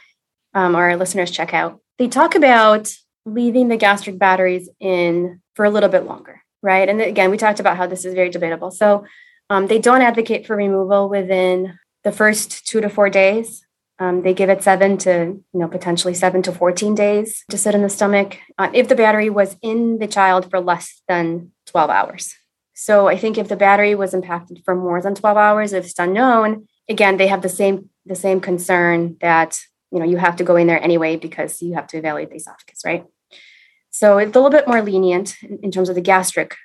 um, 0.55 0.77
or 0.77 0.91
our 0.91 0.97
listeners 0.97 1.31
check 1.31 1.55
out, 1.55 1.81
they 1.99 2.09
talk 2.09 2.35
about 2.35 2.93
leaving 3.25 3.69
the 3.69 3.77
gastric 3.77 4.19
batteries 4.19 4.69
in 4.81 5.41
for 5.55 5.65
a 5.65 5.71
little 5.71 5.89
bit 5.89 6.05
longer, 6.05 6.43
right? 6.63 6.89
And 6.89 7.01
again, 7.01 7.31
we 7.31 7.37
talked 7.37 7.61
about 7.61 7.77
how 7.77 7.87
this 7.87 8.05
is 8.05 8.15
very 8.15 8.31
debatable. 8.31 8.71
So 8.71 9.07
um, 9.49 9.69
they 9.69 9.79
don't 9.79 10.03
advocate 10.03 10.47
for 10.47 10.57
removal 10.57 11.09
within 11.09 11.79
the 12.05 12.13
first 12.13 12.67
two 12.67 12.81
to 12.81 12.89
four 12.89 13.09
days 13.09 13.65
um, 14.03 14.23
they 14.23 14.35
give 14.35 14.51
it 14.51 14.65
seven 14.65 14.99
to, 14.99 15.11
you 15.11 15.61
know, 15.61 15.69
potentially 15.69 16.15
seven 16.15 16.43
to 16.43 16.53
14 16.53 16.95
days 16.97 17.45
to 17.51 17.57
sit 17.57 17.73
in 17.73 17.83
the 17.83 17.89
stomach 17.89 18.39
uh, 18.59 18.69
if 18.75 18.89
the 18.89 18.97
battery 18.97 19.31
was 19.31 19.57
in 19.63 19.99
the 19.99 20.09
child 20.09 20.51
for 20.51 20.61
less 20.61 21.03
than 21.07 21.53
12 21.67 21.89
hours. 21.89 22.35
So 22.75 23.09
I 23.09 23.17
think 23.17 23.39
if 23.39 23.49
the 23.49 23.57
battery 23.57 23.95
was 23.95 24.15
impacted 24.15 24.63
for 24.65 24.75
more 24.75 25.01
than 25.03 25.15
12 25.15 25.37
hours, 25.37 25.73
if 25.73 25.85
it's 25.85 25.99
unknown, 25.99 26.67
again, 26.89 27.17
they 27.17 27.29
have 27.29 27.43
the 27.43 27.49
same 27.49 27.91
the 28.05 28.15
same 28.15 28.41
concern 28.41 29.17
that 29.21 29.61
you 29.93 29.99
know 29.99 30.05
you 30.05 30.17
have 30.17 30.37
to 30.37 30.45
go 30.45 30.57
in 30.57 30.67
there 30.67 30.83
anyway 30.83 31.17
because 31.17 31.63
you 31.63 31.75
have 31.75 31.87
to 31.89 31.99
evaluate 31.99 32.31
the 32.31 32.37
esophagus, 32.37 32.83
right? 32.85 33.05
So 33.91 34.19
it's 34.19 34.35
a 34.35 34.41
little 34.41 34.51
bit 34.51 34.67
more 34.67 34.83
lenient 34.83 35.37
in, 35.43 35.71
terms 35.71 35.91
of 35.91 35.95
the 35.95 36.01
gastric 36.01 36.57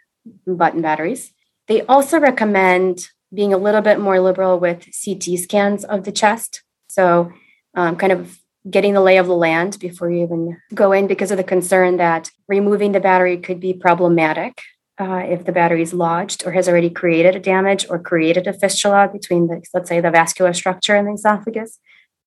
button 0.45 0.81
batteries. 0.81 1.33
They 1.67 1.81
also 1.81 2.19
recommend 2.19 3.09
being 3.33 3.53
a 3.53 3.57
little 3.57 3.81
bit 3.81 3.99
more 3.99 4.21
liberal 4.21 4.57
with 4.57 4.87
CT 5.03 5.37
scans 5.37 5.83
of 5.83 6.05
the 6.05 6.13
chest 6.13 6.63
so, 6.87 7.31
um, 7.75 7.95
kind 7.95 8.11
of 8.11 8.39
getting 8.67 8.93
the 8.93 9.01
lay 9.01 9.17
of 9.17 9.27
the 9.27 9.35
land 9.35 9.77
before 9.79 10.09
you 10.09 10.23
even 10.23 10.57
go 10.73 10.91
in 10.91 11.05
because 11.05 11.29
of 11.29 11.37
the 11.37 11.43
concern 11.43 11.97
that 11.97 12.31
removing 12.47 12.91
the 12.91 12.99
battery 12.99 13.37
could 13.37 13.59
be 13.59 13.73
problematic 13.73 14.61
uh, 14.99 15.23
if 15.25 15.45
the 15.45 15.51
battery 15.51 15.81
is 15.81 15.93
lodged 15.93 16.45
or 16.45 16.51
has 16.51 16.67
already 16.67 16.89
created 16.89 17.35
a 17.35 17.39
damage 17.39 17.85
or 17.89 17.99
created 17.99 18.47
a 18.47 18.53
fistula 18.53 19.09
between 19.11 19.47
the, 19.47 19.61
let's 19.73 19.89
say, 19.89 19.99
the 19.99 20.11
vascular 20.11 20.53
structure 20.53 20.95
and 20.95 21.07
the 21.07 21.13
esophagus. 21.13 21.79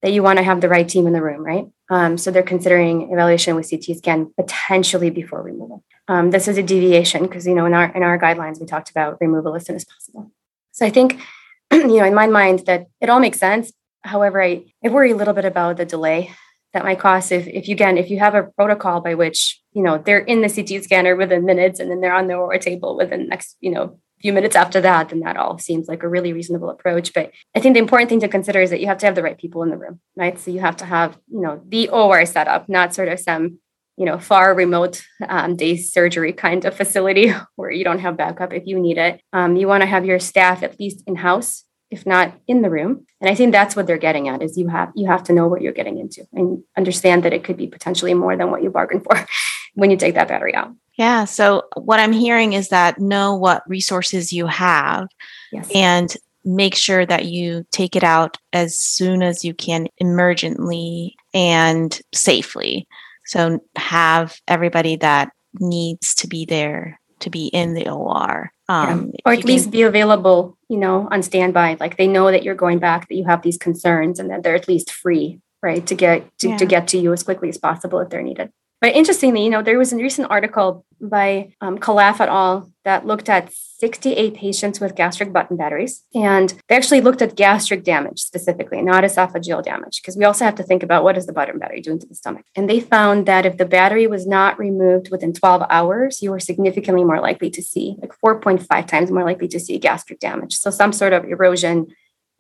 That 0.03 0.13
you 0.13 0.23
want 0.23 0.39
to 0.39 0.43
have 0.43 0.63
the 0.63 0.69
right 0.71 0.89
team 0.89 1.07
in 1.07 1.13
the 1.13 1.21
room, 1.21 1.45
right? 1.45 1.67
Um, 1.91 2.17
so 2.17 2.31
they're 2.31 2.43
considering 2.43 3.13
evaluation 3.13 3.55
with 3.55 3.69
CT 3.69 3.99
scan 3.99 4.33
potentially 4.35 5.11
before 5.11 5.43
removal. 5.43 5.85
Um, 6.09 6.31
this 6.31 6.49
is 6.49 6.57
a 6.57 6.63
deviation 6.63 7.25
because 7.25 7.47
you 7.47 7.55
know 7.55 7.67
in 7.67 7.75
our 7.75 7.93
in 7.95 8.03
our 8.03 8.19
guidelines 8.19 8.59
we 8.59 8.65
talked 8.65 8.89
about 8.89 9.19
removal 9.21 9.55
as 9.55 9.67
soon 9.67 9.77
as 9.77 9.85
possible. 9.85 10.33
So 10.73 10.87
I 10.87 10.91
think 10.91 11.21
you 11.71 11.99
know 11.99 12.05
in 12.05 12.15
my 12.15 12.29
mind 12.29 12.61
that 12.61 12.87
it 13.03 13.11
all 13.11 13.21
makes 13.21 13.39
sense, 13.39 13.75
However, 14.03 14.43
I, 14.43 14.65
I 14.85 14.89
worry 14.89 15.11
a 15.11 15.17
little 15.17 15.35
bit 15.35 15.45
about 15.45 15.77
the 15.77 15.85
delay 15.85 16.31
that 16.73 16.85
might 16.85 16.99
cost 16.99 17.33
if, 17.33 17.47
if 17.47 17.69
you 17.69 17.75
again 17.75 17.99
if 17.99 18.11
you 18.11 18.19
have 18.19 18.35
a 18.35 18.45
protocol 18.45 19.01
by 19.01 19.15
which 19.15 19.61
you 19.73 19.83
know 19.83 19.99
they're 19.99 20.19
in 20.19 20.41
the 20.41 20.49
CT 20.49 20.85
scanner 20.85 21.17
within 21.17 21.45
minutes 21.45 21.81
and 21.81 21.91
then 21.91 22.01
they're 22.01 22.15
on 22.15 22.27
the 22.27 22.35
OR 22.35 22.59
table 22.59 22.97
within 22.97 23.21
the 23.21 23.27
next 23.27 23.57
you 23.61 23.71
know 23.71 23.99
few 24.21 24.33
minutes 24.33 24.57
after 24.57 24.81
that, 24.83 25.09
then 25.09 25.21
that 25.21 25.37
all 25.37 25.59
seems 25.59 25.89
like 25.89 26.03
a 26.03 26.09
really 26.09 26.33
reasonable 26.33 26.71
approach. 26.71 27.13
But 27.15 27.33
I 27.55 27.61
think 27.61 27.75
the 27.75 27.81
important 27.81 28.11
thing 28.11 28.21
to 28.21 28.29
consider 28.29 28.61
is 28.61 28.71
that 28.71 28.81
you 28.81 28.87
have 28.87 28.99
to 28.99 29.07
have 29.07 29.15
the 29.15 29.23
right 29.23 29.39
people 29.39 29.63
in 29.63 29.71
the 29.71 29.79
room, 29.79 30.01
right? 30.17 30.39
So 30.39 30.51
you 30.51 30.61
have 30.61 30.77
to 30.79 30.85
have 30.85 31.19
you 31.29 31.41
know 31.41 31.63
the 31.67 31.89
OR 31.89 32.25
setup, 32.27 32.69
not 32.69 32.95
sort 32.95 33.09
of 33.09 33.19
some 33.19 33.59
you 33.97 34.05
know 34.07 34.19
far 34.19 34.55
remote 34.55 35.03
um, 35.27 35.57
day 35.57 35.77
surgery 35.77 36.33
kind 36.33 36.65
of 36.65 36.77
facility 36.77 37.33
where 37.57 37.71
you 37.71 37.85
don't 37.85 38.01
have 38.01 38.17
backup 38.17 38.53
if 38.53 38.67
you 38.67 38.79
need 38.79 38.99
it. 38.99 39.21
Um, 39.33 39.57
you 39.57 39.67
want 39.67 39.83
to 39.83 39.87
have 39.87 40.05
your 40.05 40.19
staff 40.19 40.63
at 40.63 40.79
least 40.79 41.03
in 41.07 41.17
house 41.17 41.65
if 41.91 42.07
not 42.07 42.35
in 42.47 42.63
the 42.63 42.71
room 42.71 43.07
and 43.21 43.31
i 43.31 43.35
think 43.35 43.53
that's 43.53 43.77
what 43.77 43.87
they're 43.87 43.99
getting 43.99 44.29
at 44.29 44.43
is 44.43 44.57
you 44.57 44.69
have 44.69 44.91
you 44.95 45.07
have 45.07 45.23
to 45.23 45.33
know 45.33 45.49
what 45.49 45.61
you're 45.61 45.73
getting 45.73 45.99
into 45.99 46.27
and 46.33 46.63
understand 46.77 47.23
that 47.23 47.33
it 47.33 47.45
could 47.45 47.57
be 47.57 47.67
potentially 47.67 48.15
more 48.15 48.37
than 48.37 48.51
what 48.51 48.63
you 48.63 48.71
bargained 48.71 49.05
for 49.05 49.27
when 49.75 49.91
you 49.91 49.97
take 49.97 50.15
that 50.15 50.29
battery 50.29 50.55
out 50.55 50.73
yeah 50.97 51.25
so 51.25 51.65
what 51.77 52.01
i'm 52.01 52.13
hearing 52.13 52.53
is 52.53 52.69
that 52.69 52.99
know 52.99 53.35
what 53.35 53.69
resources 53.69 54.33
you 54.33 54.47
have 54.47 55.09
yes. 55.53 55.71
and 55.75 56.17
make 56.45 56.75
sure 56.75 57.05
that 57.05 57.27
you 57.27 57.67
take 57.71 57.95
it 57.95 58.05
out 58.05 58.39
as 58.53 58.79
soon 58.79 59.23
as 59.23 59.45
you 59.45 59.53
can 59.53 59.87
emergently 60.03 61.13
and 61.35 62.01
safely 62.13 62.87
so 63.27 63.63
have 63.77 64.41
everybody 64.49 64.97
that 64.97 65.31
needs 65.59 66.15
to 66.15 66.27
be 66.27 66.45
there 66.45 66.99
to 67.21 67.31
be 67.31 67.47
in 67.49 67.75
the 67.75 67.89
or 67.89 68.53
um, 68.69 69.11
yeah. 69.13 69.21
or 69.27 69.33
at 69.33 69.45
least 69.45 69.65
can, 69.65 69.71
be 69.73 69.83
available 69.83 70.57
you 70.71 70.77
know 70.77 71.09
on 71.11 71.23
standby 71.23 71.77
like 71.81 71.97
they 71.97 72.07
know 72.07 72.31
that 72.31 72.45
you're 72.45 72.55
going 72.55 72.79
back 72.79 73.09
that 73.09 73.17
you 73.17 73.25
have 73.25 73.43
these 73.43 73.59
concerns 73.59 74.19
and 74.19 74.31
that 74.31 74.43
they're 74.43 74.55
at 74.55 74.69
least 74.69 74.91
free 74.91 75.41
right 75.63 75.87
to 75.87 75.95
get 75.95 76.27
to, 76.39 76.51
yeah. 76.51 76.57
to 76.57 76.65
get 76.65 76.89
to 76.89 76.99
you 76.99 77.13
as 77.13 77.23
quickly 77.23 77.49
as 77.49 77.59
possible 77.59 77.99
if 77.99 78.09
they're 78.09 78.23
needed 78.23 78.51
but 78.81 78.95
interestingly 78.95 79.43
you 79.43 79.51
know 79.51 79.63
there 79.63 79.79
was 79.79 79.93
a 79.93 79.97
recent 79.97 80.31
article 80.31 80.87
by 81.01 81.55
um, 81.61 81.79
Khalaf 81.79 82.21
et 82.21 82.29
al. 82.29 82.71
that 82.85 83.07
looked 83.07 83.29
at 83.29 83.53
68 83.53 84.35
patients 84.35 84.79
with 84.79 84.95
gastric 84.95 85.33
button 85.33 85.57
batteries. 85.57 86.05
And 86.15 86.55
they 86.69 86.77
actually 86.77 87.01
looked 87.01 87.23
at 87.23 87.35
gastric 87.35 87.83
damage 87.83 88.21
specifically, 88.21 88.83
not 88.83 89.05
esophageal 89.05 89.65
damage, 89.65 90.03
because 90.03 90.17
we 90.17 90.25
also 90.25 90.45
have 90.45 90.55
to 90.57 90.63
think 90.63 90.83
about 90.83 91.03
what 91.03 91.17
is 91.17 91.27
the 91.27 91.33
button 91.33 91.59
battery 91.59 91.81
doing 91.81 91.99
to 91.99 92.07
the 92.07 92.15
stomach. 92.15 92.45
And 92.55 92.69
they 92.69 92.81
found 92.81 93.27
that 93.27 93.47
if 93.47 93.57
the 93.57 93.65
battery 93.65 94.07
was 94.07 94.27
not 94.27 94.59
removed 94.59 95.11
within 95.11 95.33
12 95.33 95.65
hours, 95.71 96.21
you 96.21 96.31
were 96.31 96.41
significantly 96.41 97.05
more 97.05 97.21
likely 97.21 97.51
to 97.51 97.63
see, 97.63 97.97
like 98.01 98.13
4.5 98.23 98.87
times 98.87 99.11
more 99.11 99.25
likely 99.25 99.49
to 99.49 99.61
see 99.61 99.79
gastric 99.79 100.21
damage. 100.21 100.57
So 100.57 100.71
some 100.71 100.93
sort 100.93 101.15
of 101.15 101.25
erosion 101.25 101.87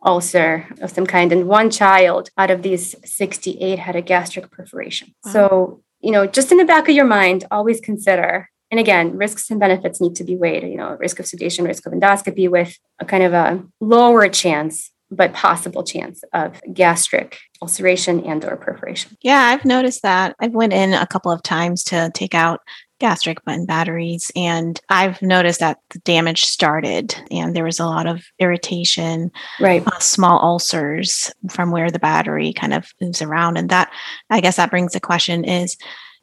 ulcer 0.04 0.66
of 0.80 0.90
some 0.90 1.06
kind. 1.06 1.32
And 1.32 1.48
one 1.48 1.70
child 1.70 2.30
out 2.36 2.50
of 2.50 2.62
these 2.62 2.94
68 3.04 3.78
had 3.78 3.96
a 3.96 4.02
gastric 4.02 4.50
perforation. 4.50 5.14
Wow. 5.24 5.32
So, 5.32 5.82
you 6.00 6.12
know, 6.12 6.26
just 6.26 6.52
in 6.52 6.58
the 6.58 6.64
back 6.64 6.88
of 6.88 6.94
your 6.94 7.06
mind, 7.06 7.44
always 7.50 7.80
consider 7.80 8.49
and 8.70 8.78
again, 8.78 9.16
risks 9.16 9.50
and 9.50 9.58
benefits 9.58 10.00
need 10.00 10.14
to 10.16 10.24
be 10.24 10.36
weighed, 10.36 10.62
you 10.62 10.76
know, 10.76 10.96
risk 10.98 11.18
of 11.18 11.26
sedation, 11.26 11.64
risk 11.64 11.86
of 11.86 11.92
endoscopy 11.92 12.48
with 12.48 12.78
a 12.98 13.04
kind 13.04 13.24
of 13.24 13.32
a 13.32 13.62
lower 13.80 14.28
chance 14.28 14.92
but 15.10 15.32
possible 15.32 15.82
chance 15.82 16.22
of 16.32 16.60
gastric 16.72 17.38
ulceration 17.60 18.24
and 18.24 18.44
or 18.44 18.56
perforation. 18.56 19.16
Yeah, 19.22 19.40
I've 19.40 19.64
noticed 19.64 20.02
that. 20.02 20.36
I've 20.38 20.52
went 20.52 20.72
in 20.72 20.94
a 20.94 21.06
couple 21.06 21.32
of 21.32 21.42
times 21.42 21.82
to 21.84 22.12
take 22.14 22.34
out 22.34 22.60
gastric 23.00 23.42
button 23.44 23.66
batteries 23.66 24.30
and 24.36 24.78
I've 24.90 25.20
noticed 25.22 25.58
that 25.60 25.78
the 25.88 25.98
damage 26.00 26.44
started 26.44 27.14
and 27.30 27.56
there 27.56 27.64
was 27.64 27.80
a 27.80 27.86
lot 27.86 28.06
of 28.06 28.22
irritation, 28.38 29.32
right? 29.58 29.82
Uh, 29.84 29.98
small 29.98 30.38
ulcers 30.38 31.32
from 31.50 31.70
where 31.70 31.90
the 31.90 31.98
battery 31.98 32.52
kind 32.52 32.74
of 32.74 32.92
moves 33.00 33.22
around 33.22 33.56
and 33.56 33.70
that 33.70 33.90
I 34.28 34.40
guess 34.40 34.56
that 34.56 34.70
brings 34.70 34.92
the 34.92 35.00
question 35.00 35.44
is 35.44 35.76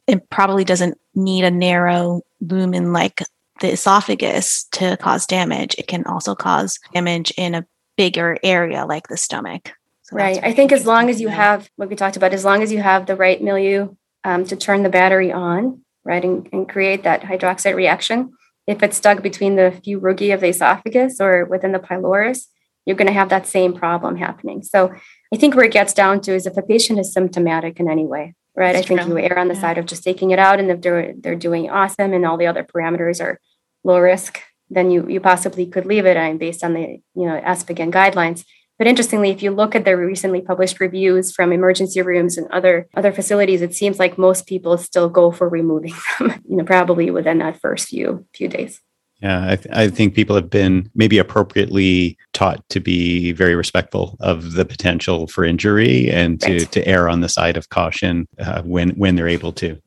it 0.06 0.30
probably 0.30 0.64
doesn't 0.64 0.98
need 1.14 1.44
a 1.44 1.50
narrow 1.50 2.22
lumen 2.40 2.92
like 2.92 3.22
the 3.60 3.72
esophagus 3.72 4.64
to 4.72 4.96
cause 4.98 5.26
damage. 5.26 5.74
It 5.78 5.88
can 5.88 6.04
also 6.04 6.34
cause 6.34 6.78
damage 6.94 7.32
in 7.36 7.54
a 7.54 7.66
bigger 7.96 8.38
area 8.42 8.86
like 8.86 9.08
the 9.08 9.16
stomach. 9.16 9.72
So 10.04 10.16
right. 10.16 10.40
I 10.42 10.52
think 10.52 10.72
as 10.72 10.86
long 10.86 11.10
as 11.10 11.20
you 11.20 11.28
have 11.28 11.68
what 11.76 11.88
we 11.88 11.96
talked 11.96 12.16
about, 12.16 12.32
as 12.32 12.44
long 12.44 12.62
as 12.62 12.72
you 12.72 12.80
have 12.80 13.06
the 13.06 13.16
right 13.16 13.42
milieu 13.42 13.94
um, 14.24 14.44
to 14.46 14.56
turn 14.56 14.82
the 14.82 14.88
battery 14.88 15.32
on, 15.32 15.82
right, 16.04 16.24
and, 16.24 16.48
and 16.52 16.68
create 16.68 17.02
that 17.02 17.22
hydroxide 17.22 17.74
reaction, 17.74 18.32
if 18.66 18.82
it's 18.82 18.96
stuck 18.96 19.22
between 19.22 19.56
the 19.56 19.78
few 19.84 20.00
rugae 20.00 20.32
of 20.32 20.40
the 20.40 20.48
esophagus 20.48 21.20
or 21.20 21.44
within 21.44 21.72
the 21.72 21.78
pylorus, 21.78 22.48
you're 22.86 22.96
going 22.96 23.06
to 23.06 23.12
have 23.12 23.28
that 23.28 23.46
same 23.46 23.74
problem 23.74 24.16
happening. 24.16 24.62
So 24.62 24.94
I 25.34 25.36
think 25.36 25.54
where 25.54 25.66
it 25.66 25.72
gets 25.72 25.92
down 25.92 26.22
to 26.22 26.34
is 26.34 26.46
if 26.46 26.56
a 26.56 26.62
patient 26.62 26.98
is 26.98 27.12
symptomatic 27.12 27.78
in 27.78 27.90
any 27.90 28.06
way, 28.06 28.34
right? 28.58 28.72
That's 28.72 28.86
I 28.86 28.88
think 28.88 29.00
true. 29.00 29.18
you 29.18 29.24
err 29.24 29.38
on 29.38 29.48
the 29.48 29.54
yeah. 29.54 29.60
side 29.60 29.78
of 29.78 29.86
just 29.86 30.02
taking 30.02 30.32
it 30.32 30.38
out, 30.38 30.58
and 30.58 30.70
if 30.70 30.80
they're 30.80 31.14
they're 31.16 31.36
doing 31.36 31.70
awesome 31.70 32.12
and 32.12 32.26
all 32.26 32.36
the 32.36 32.48
other 32.48 32.64
parameters 32.64 33.22
are 33.22 33.40
low 33.84 33.98
risk, 33.98 34.40
then 34.68 34.90
you 34.90 35.08
you 35.08 35.20
possibly 35.20 35.66
could 35.66 35.86
leave 35.86 36.06
it. 36.06 36.16
I 36.16 36.28
mean, 36.28 36.38
based 36.38 36.64
on 36.64 36.74
the 36.74 37.00
you 37.14 37.26
know 37.26 37.40
ESPGHAN 37.40 37.92
guidelines. 37.92 38.44
But 38.78 38.86
interestingly, 38.86 39.30
if 39.30 39.42
you 39.42 39.50
look 39.50 39.74
at 39.74 39.84
the 39.84 39.96
recently 39.96 40.40
published 40.40 40.78
reviews 40.78 41.32
from 41.32 41.52
emergency 41.52 42.00
rooms 42.02 42.38
and 42.38 42.46
other 42.50 42.88
other 42.96 43.12
facilities, 43.12 43.62
it 43.62 43.74
seems 43.74 43.98
like 43.98 44.18
most 44.18 44.46
people 44.46 44.76
still 44.78 45.08
go 45.08 45.30
for 45.30 45.48
removing 45.48 45.94
them. 46.18 46.42
You 46.48 46.56
know, 46.56 46.64
probably 46.64 47.10
within 47.10 47.38
that 47.38 47.60
first 47.60 47.88
few 47.88 48.26
few 48.34 48.48
days. 48.48 48.80
Yeah, 49.20 49.50
I, 49.50 49.56
th- 49.56 49.74
I, 49.74 49.88
think 49.88 50.14
people 50.14 50.36
have 50.36 50.48
been 50.48 50.88
maybe 50.94 51.18
appropriately 51.18 52.16
taught 52.34 52.66
to 52.68 52.78
be 52.78 53.32
very 53.32 53.56
respectful 53.56 54.16
of 54.20 54.52
the 54.52 54.64
potential 54.64 55.26
for 55.26 55.44
injury 55.44 56.08
and 56.08 56.40
to, 56.42 56.58
right. 56.58 56.72
to 56.72 56.86
err 56.86 57.08
on 57.08 57.20
the 57.20 57.28
side 57.28 57.56
of 57.56 57.68
caution 57.68 58.28
uh, 58.38 58.62
when 58.62 58.90
when 58.90 59.16
they're 59.16 59.26
able 59.26 59.52
to. 59.54 59.80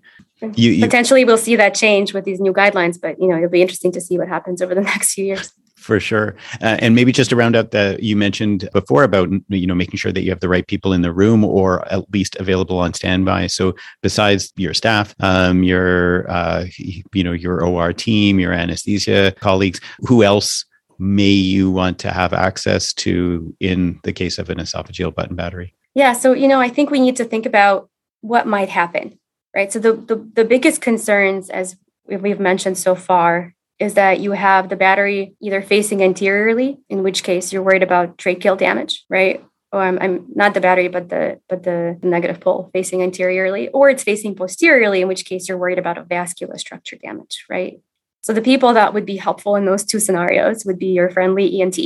You, 0.55 0.71
you, 0.71 0.83
Potentially, 0.83 1.23
we'll 1.23 1.37
see 1.37 1.55
that 1.55 1.75
change 1.75 2.13
with 2.13 2.25
these 2.25 2.41
new 2.41 2.51
guidelines, 2.51 2.99
but 2.99 3.21
you 3.21 3.27
know 3.29 3.37
it'll 3.37 3.49
be 3.49 3.61
interesting 3.61 3.93
to 3.93 4.01
see 4.01 4.17
what 4.17 4.27
happens 4.27 4.61
over 4.61 4.75
the 4.75 4.81
next 4.93 5.13
few 5.13 5.25
years 5.25 5.53
for 5.81 5.99
sure. 5.99 6.35
Uh, 6.61 6.77
and 6.79 6.95
maybe 6.95 7.11
just 7.11 7.29
to 7.31 7.35
round 7.35 7.55
out 7.55 7.71
that 7.71 8.03
you 8.03 8.15
mentioned 8.15 8.69
before 8.73 9.03
about 9.03 9.29
you 9.49 9.67
know 9.67 9.75
making 9.75 9.97
sure 9.97 10.11
that 10.11 10.21
you 10.21 10.29
have 10.29 10.39
the 10.39 10.49
right 10.49 10.67
people 10.67 10.93
in 10.93 11.01
the 11.01 11.11
room 11.11 11.43
or 11.43 11.85
at 11.91 12.11
least 12.13 12.35
available 12.37 12.79
on 12.79 12.93
standby. 12.93 13.47
So 13.47 13.75
besides 14.01 14.53
your 14.55 14.73
staff 14.73 15.15
um, 15.19 15.63
your 15.63 16.29
uh, 16.29 16.65
you 16.77 17.23
know 17.23 17.33
your 17.33 17.63
or 17.63 17.93
team 17.93 18.39
your 18.39 18.53
anesthesia 18.53 19.33
colleagues 19.39 19.81
who 19.99 20.23
else 20.23 20.65
may 20.99 21.23
you 21.23 21.71
want 21.71 21.97
to 21.99 22.11
have 22.11 22.31
access 22.31 22.93
to 22.93 23.55
in 23.59 23.99
the 24.03 24.13
case 24.13 24.37
of 24.37 24.49
an 24.49 24.59
esophageal 24.59 25.13
button 25.13 25.35
battery? 25.35 25.73
Yeah 25.95 26.13
so 26.13 26.33
you 26.33 26.47
know 26.47 26.61
i 26.61 26.69
think 26.69 26.89
we 26.89 26.99
need 26.99 27.17
to 27.17 27.25
think 27.25 27.45
about 27.45 27.89
what 28.21 28.47
might 28.47 28.69
happen 28.69 29.17
right? 29.55 29.71
So 29.71 29.79
the 29.79 29.93
the, 29.93 30.15
the 30.33 30.45
biggest 30.45 30.81
concerns 30.81 31.49
as 31.49 31.75
we've 32.05 32.39
mentioned 32.39 32.77
so 32.77 32.95
far 32.95 33.53
is 33.81 33.95
that 33.95 34.19
you 34.19 34.33
have 34.33 34.69
the 34.69 34.75
battery 34.75 35.33
either 35.41 35.61
facing 35.61 36.03
anteriorly, 36.03 36.77
in 36.87 37.01
which 37.01 37.23
case 37.23 37.51
you're 37.51 37.63
worried 37.63 37.81
about 37.81 38.15
tracheal 38.15 38.55
damage, 38.55 39.03
right? 39.09 39.43
Or 39.71 39.81
I'm, 39.81 39.97
I'm 39.99 40.25
not 40.35 40.53
the 40.53 40.61
battery, 40.61 40.87
but 40.87 41.09
the 41.09 41.39
but 41.49 41.63
the 41.63 41.97
negative 42.03 42.39
pole 42.39 42.69
facing 42.73 43.01
anteriorly, 43.01 43.69
or 43.69 43.89
it's 43.89 44.03
facing 44.03 44.35
posteriorly, 44.35 45.01
in 45.01 45.07
which 45.07 45.25
case 45.25 45.49
you're 45.49 45.57
worried 45.57 45.79
about 45.79 45.97
a 45.97 46.03
vascular 46.03 46.59
structure 46.59 46.97
damage, 46.97 47.45
right? 47.49 47.81
So 48.21 48.33
the 48.33 48.41
people 48.41 48.73
that 48.73 48.93
would 48.93 49.05
be 49.05 49.17
helpful 49.17 49.55
in 49.55 49.65
those 49.65 49.83
two 49.83 49.99
scenarios 49.99 50.63
would 50.63 50.77
be 50.77 50.87
your 50.97 51.09
friendly 51.09 51.59
ENT 51.59 51.79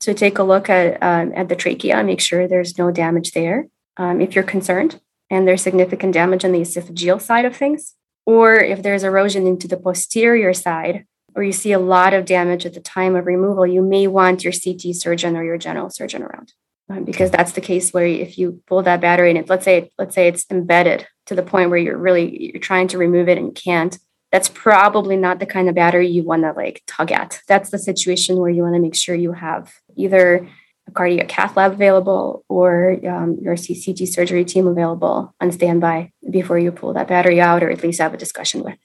to 0.00 0.12
take 0.12 0.38
a 0.38 0.42
look 0.42 0.68
at 0.68 1.02
um, 1.02 1.32
at 1.34 1.48
the 1.48 1.56
trachea, 1.56 2.04
make 2.04 2.20
sure 2.20 2.46
there's 2.46 2.76
no 2.76 2.90
damage 2.90 3.32
there 3.32 3.68
um, 3.96 4.20
if 4.20 4.34
you're 4.34 4.44
concerned, 4.44 5.00
and 5.30 5.48
there's 5.48 5.62
significant 5.62 6.12
damage 6.12 6.44
on 6.44 6.52
the 6.52 6.60
esophageal 6.60 7.22
side 7.22 7.46
of 7.46 7.56
things, 7.56 7.94
or 8.26 8.56
if 8.56 8.82
there's 8.82 9.04
erosion 9.04 9.46
into 9.46 9.66
the 9.66 9.78
posterior 9.78 10.52
side, 10.52 11.06
or 11.34 11.42
you 11.42 11.52
see 11.52 11.72
a 11.72 11.78
lot 11.78 12.14
of 12.14 12.24
damage 12.24 12.66
at 12.66 12.74
the 12.74 12.80
time 12.80 13.16
of 13.16 13.26
removal, 13.26 13.66
you 13.66 13.82
may 13.82 14.06
want 14.06 14.44
your 14.44 14.52
CT 14.52 14.94
surgeon 14.94 15.36
or 15.36 15.44
your 15.44 15.58
general 15.58 15.90
surgeon 15.90 16.22
around. 16.22 16.52
Um, 16.88 17.04
because 17.04 17.30
that's 17.30 17.52
the 17.52 17.60
case 17.60 17.92
where 17.92 18.06
if 18.06 18.36
you 18.36 18.60
pull 18.66 18.82
that 18.82 19.00
battery 19.00 19.30
and 19.30 19.38
it, 19.38 19.48
let's 19.48 19.64
say 19.64 19.90
let's 19.98 20.14
say 20.14 20.28
it's 20.28 20.44
embedded 20.50 21.06
to 21.26 21.34
the 21.34 21.42
point 21.42 21.70
where 21.70 21.78
you're 21.78 21.96
really 21.96 22.52
you're 22.52 22.60
trying 22.60 22.88
to 22.88 22.98
remove 22.98 23.28
it 23.28 23.38
and 23.38 23.54
can't 23.54 23.98
that's 24.30 24.48
probably 24.48 25.16
not 25.16 25.38
the 25.38 25.46
kind 25.46 25.68
of 25.68 25.74
battery 25.74 26.08
you 26.08 26.24
want 26.24 26.42
to 26.42 26.52
like 26.52 26.82
tug 26.86 27.12
at 27.12 27.40
that's 27.46 27.70
the 27.70 27.78
situation 27.78 28.38
where 28.38 28.50
you 28.50 28.62
want 28.62 28.74
to 28.74 28.80
make 28.80 28.96
sure 28.96 29.14
you 29.14 29.32
have 29.32 29.72
either 29.96 30.48
a 30.88 30.90
cardiac 30.90 31.28
cath 31.28 31.56
lab 31.56 31.72
available 31.72 32.44
or 32.48 32.98
um, 33.08 33.38
your 33.40 33.56
CT 33.56 34.08
surgery 34.08 34.44
team 34.44 34.66
available 34.66 35.34
on 35.40 35.52
standby 35.52 36.12
before 36.30 36.58
you 36.58 36.72
pull 36.72 36.92
that 36.92 37.08
battery 37.08 37.40
out 37.40 37.62
or 37.62 37.70
at 37.70 37.82
least 37.82 38.00
have 38.00 38.12
a 38.12 38.18
discussion 38.18 38.62
with 38.62 38.76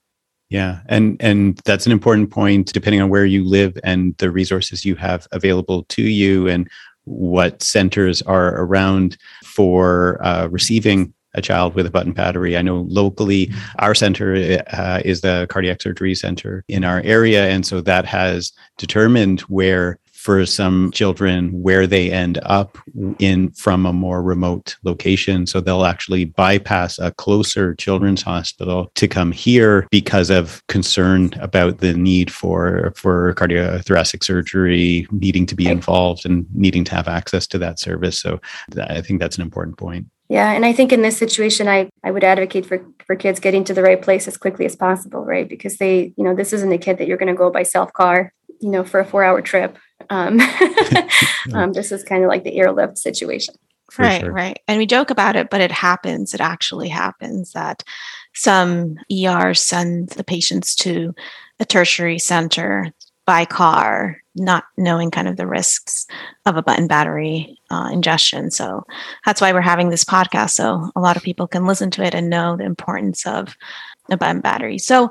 yeah, 0.49 0.79
and 0.87 1.17
and 1.19 1.57
that's 1.65 1.85
an 1.85 1.91
important 1.91 2.31
point 2.31 2.71
depending 2.71 3.01
on 3.01 3.09
where 3.09 3.25
you 3.25 3.43
live 3.43 3.77
and 3.83 4.15
the 4.17 4.31
resources 4.31 4.85
you 4.85 4.95
have 4.95 5.27
available 5.31 5.83
to 5.89 6.03
you 6.03 6.47
and 6.47 6.69
what 7.03 7.61
centers 7.61 8.21
are 8.23 8.61
around 8.61 9.17
for 9.43 10.19
uh, 10.25 10.47
receiving 10.47 11.13
a 11.33 11.41
child 11.41 11.75
with 11.75 11.85
a 11.85 11.91
button 11.91 12.13
battery. 12.13 12.57
I 12.57 12.61
know 12.61 12.85
locally 12.89 13.51
our 13.79 13.93
center 13.93 14.63
uh, 14.71 15.01
is 15.03 15.21
the 15.21 15.47
cardiac 15.49 15.81
surgery 15.81 16.15
center 16.15 16.63
in 16.67 16.83
our 16.83 17.01
area, 17.01 17.49
and 17.49 17.65
so 17.65 17.81
that 17.81 18.05
has 18.05 18.53
determined 18.77 19.41
where 19.41 19.99
for 20.27 20.45
some 20.45 20.91
children 20.91 21.49
where 21.53 21.87
they 21.87 22.11
end 22.11 22.37
up 22.43 22.77
in 23.17 23.49
from 23.51 23.85
a 23.85 23.93
more 23.93 24.21
remote 24.21 24.75
location. 24.83 25.47
So 25.47 25.61
they'll 25.61 25.85
actually 25.85 26.25
bypass 26.25 26.99
a 26.99 27.13
closer 27.13 27.73
children's 27.75 28.23
hospital 28.23 28.91
to 28.95 29.07
come 29.07 29.31
here 29.31 29.87
because 29.89 30.29
of 30.29 30.61
concern 30.67 31.31
about 31.39 31.77
the 31.77 31.93
need 31.93 32.29
for 32.29 32.91
for 32.97 33.35
cardiothoracic 33.35 34.21
surgery, 34.21 35.07
needing 35.11 35.45
to 35.45 35.55
be 35.55 35.67
involved 35.67 36.25
and 36.25 36.45
needing 36.53 36.83
to 36.83 36.95
have 36.95 37.07
access 37.07 37.47
to 37.47 37.57
that 37.59 37.79
service. 37.79 38.19
So 38.19 38.41
I 38.77 38.99
think 38.99 39.21
that's 39.21 39.37
an 39.37 39.43
important 39.43 39.77
point. 39.77 40.07
Yeah, 40.27 40.51
and 40.51 40.65
I 40.65 40.73
think 40.73 40.91
in 40.91 41.03
this 41.03 41.17
situation, 41.17 41.69
I 41.69 41.89
I 42.03 42.11
would 42.11 42.25
advocate 42.25 42.65
for 42.65 42.85
for 43.05 43.15
kids 43.15 43.39
getting 43.39 43.63
to 43.63 43.73
the 43.73 43.81
right 43.81 44.01
place 44.01 44.27
as 44.27 44.35
quickly 44.35 44.65
as 44.65 44.75
possible, 44.75 45.23
right? 45.23 45.47
Because 45.47 45.77
they, 45.77 46.13
you 46.17 46.25
know, 46.25 46.35
this 46.35 46.51
isn't 46.51 46.73
a 46.73 46.77
kid 46.77 46.97
that 46.97 47.07
you're 47.07 47.23
going 47.23 47.33
to 47.33 47.43
go 47.43 47.49
by 47.49 47.63
self 47.63 47.93
car, 47.93 48.33
you 48.59 48.69
know, 48.69 48.83
for 48.83 48.99
a 48.99 49.05
four 49.05 49.23
hour 49.23 49.41
trip. 49.41 49.77
Um, 50.09 50.39
um, 51.53 51.73
this 51.73 51.91
is 51.91 52.03
kind 52.03 52.23
of 52.23 52.29
like 52.29 52.43
the 52.43 52.57
airlift 52.57 52.97
situation. 52.97 53.55
For 53.91 54.03
right, 54.03 54.21
sure. 54.21 54.31
right. 54.31 54.59
And 54.67 54.77
we 54.77 54.85
joke 54.85 55.09
about 55.09 55.35
it, 55.35 55.49
but 55.49 55.61
it 55.61 55.71
happens. 55.71 56.33
It 56.33 56.41
actually 56.41 56.89
happens 56.89 57.53
that 57.53 57.83
some 58.33 58.97
ERs 59.11 59.61
send 59.61 60.09
the 60.09 60.23
patients 60.23 60.75
to 60.77 61.15
a 61.59 61.65
tertiary 61.65 62.19
center 62.19 62.91
by 63.25 63.45
car, 63.45 64.17
not 64.35 64.65
knowing 64.77 65.11
kind 65.11 65.27
of 65.27 65.35
the 65.37 65.47
risks 65.47 66.05
of 66.45 66.55
a 66.55 66.61
button 66.61 66.87
battery 66.87 67.57
uh, 67.69 67.89
ingestion. 67.91 68.51
So 68.51 68.85
that's 69.25 69.41
why 69.41 69.51
we're 69.51 69.61
having 69.61 69.89
this 69.89 70.05
podcast. 70.05 70.51
So 70.51 70.91
a 70.95 71.01
lot 71.01 71.17
of 71.17 71.23
people 71.23 71.47
can 71.47 71.65
listen 71.65 71.91
to 71.91 72.03
it 72.03 72.15
and 72.15 72.29
know 72.29 72.55
the 72.55 72.63
importance 72.63 73.25
of 73.25 73.55
a 74.09 74.17
button 74.17 74.39
battery. 74.39 74.77
So 74.77 75.09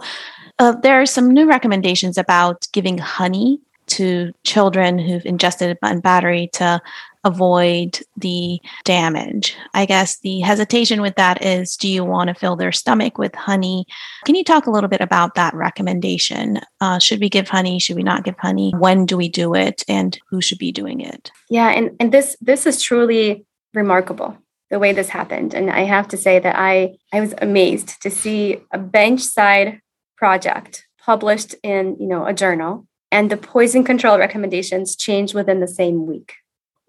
uh, 0.59 0.72
there 0.82 1.01
are 1.01 1.07
some 1.07 1.30
new 1.30 1.47
recommendations 1.47 2.16
about 2.16 2.66
giving 2.72 2.97
honey 2.97 3.61
to 3.87 4.32
children 4.45 4.99
who've 4.99 5.24
ingested 5.26 5.70
a 5.70 5.78
button 5.80 6.01
battery 6.01 6.49
to 6.55 6.80
avoid 7.26 7.99
the 8.16 8.61
damage. 8.84 9.57
I 9.74 9.84
guess 9.84 10.20
the 10.20 10.41
hesitation 10.41 11.03
with 11.03 11.16
that 11.16 11.45
is 11.45 11.76
do 11.76 11.89
you 11.89 12.05
want 12.05 12.28
to 12.28 12.34
fill 12.34 12.55
their 12.55 12.70
stomach 12.70 13.18
with 13.18 13.34
honey? 13.34 13.84
Can 14.24 14.37
you 14.37 14.45
talk 14.45 14.66
a 14.66 14.70
little 14.70 14.89
bit 14.89 15.01
about 15.01 15.34
that 15.34 15.53
recommendation? 15.53 16.61
Uh, 16.80 17.01
should 17.01 17.20
we 17.20 17.28
give 17.28 17.49
honey? 17.49 17.80
Should 17.80 17.97
we 17.97 18.05
not 18.05 18.24
give 18.24 18.39
honey? 18.39 18.72
When 18.78 19.07
do 19.07 19.16
we 19.16 19.28
do 19.28 19.55
it? 19.55 19.82
And 19.89 20.16
who 20.30 20.41
should 20.41 20.59
be 20.59 20.70
doing 20.70 21.01
it? 21.01 21.32
Yeah, 21.51 21.70
and, 21.70 21.97
and 21.99 22.12
this 22.12 22.37
this 22.41 22.64
is 22.64 22.80
truly 22.80 23.45
remarkable 23.74 24.39
the 24.70 24.78
way 24.78 24.93
this 24.93 25.09
happened. 25.09 25.53
And 25.53 25.70
I 25.70 25.80
have 25.80 26.09
to 26.09 26.16
say 26.16 26.39
that 26.39 26.57
I 26.57 26.97
I 27.12 27.20
was 27.20 27.34
amazed 27.39 28.01
to 28.03 28.11
see 28.11 28.59
a 28.70 28.78
bench 28.78 29.22
side 29.22 29.80
project 30.16 30.87
published 30.99 31.55
in 31.62 31.97
you 31.99 32.07
know 32.07 32.24
a 32.24 32.32
journal 32.32 32.87
and 33.16 33.30
the 33.30 33.36
poison 33.38 33.82
control 33.82 34.18
recommendations 34.18 34.94
change 34.94 35.32
within 35.32 35.60
the 35.60 35.66
same 35.66 36.04
week. 36.04 36.34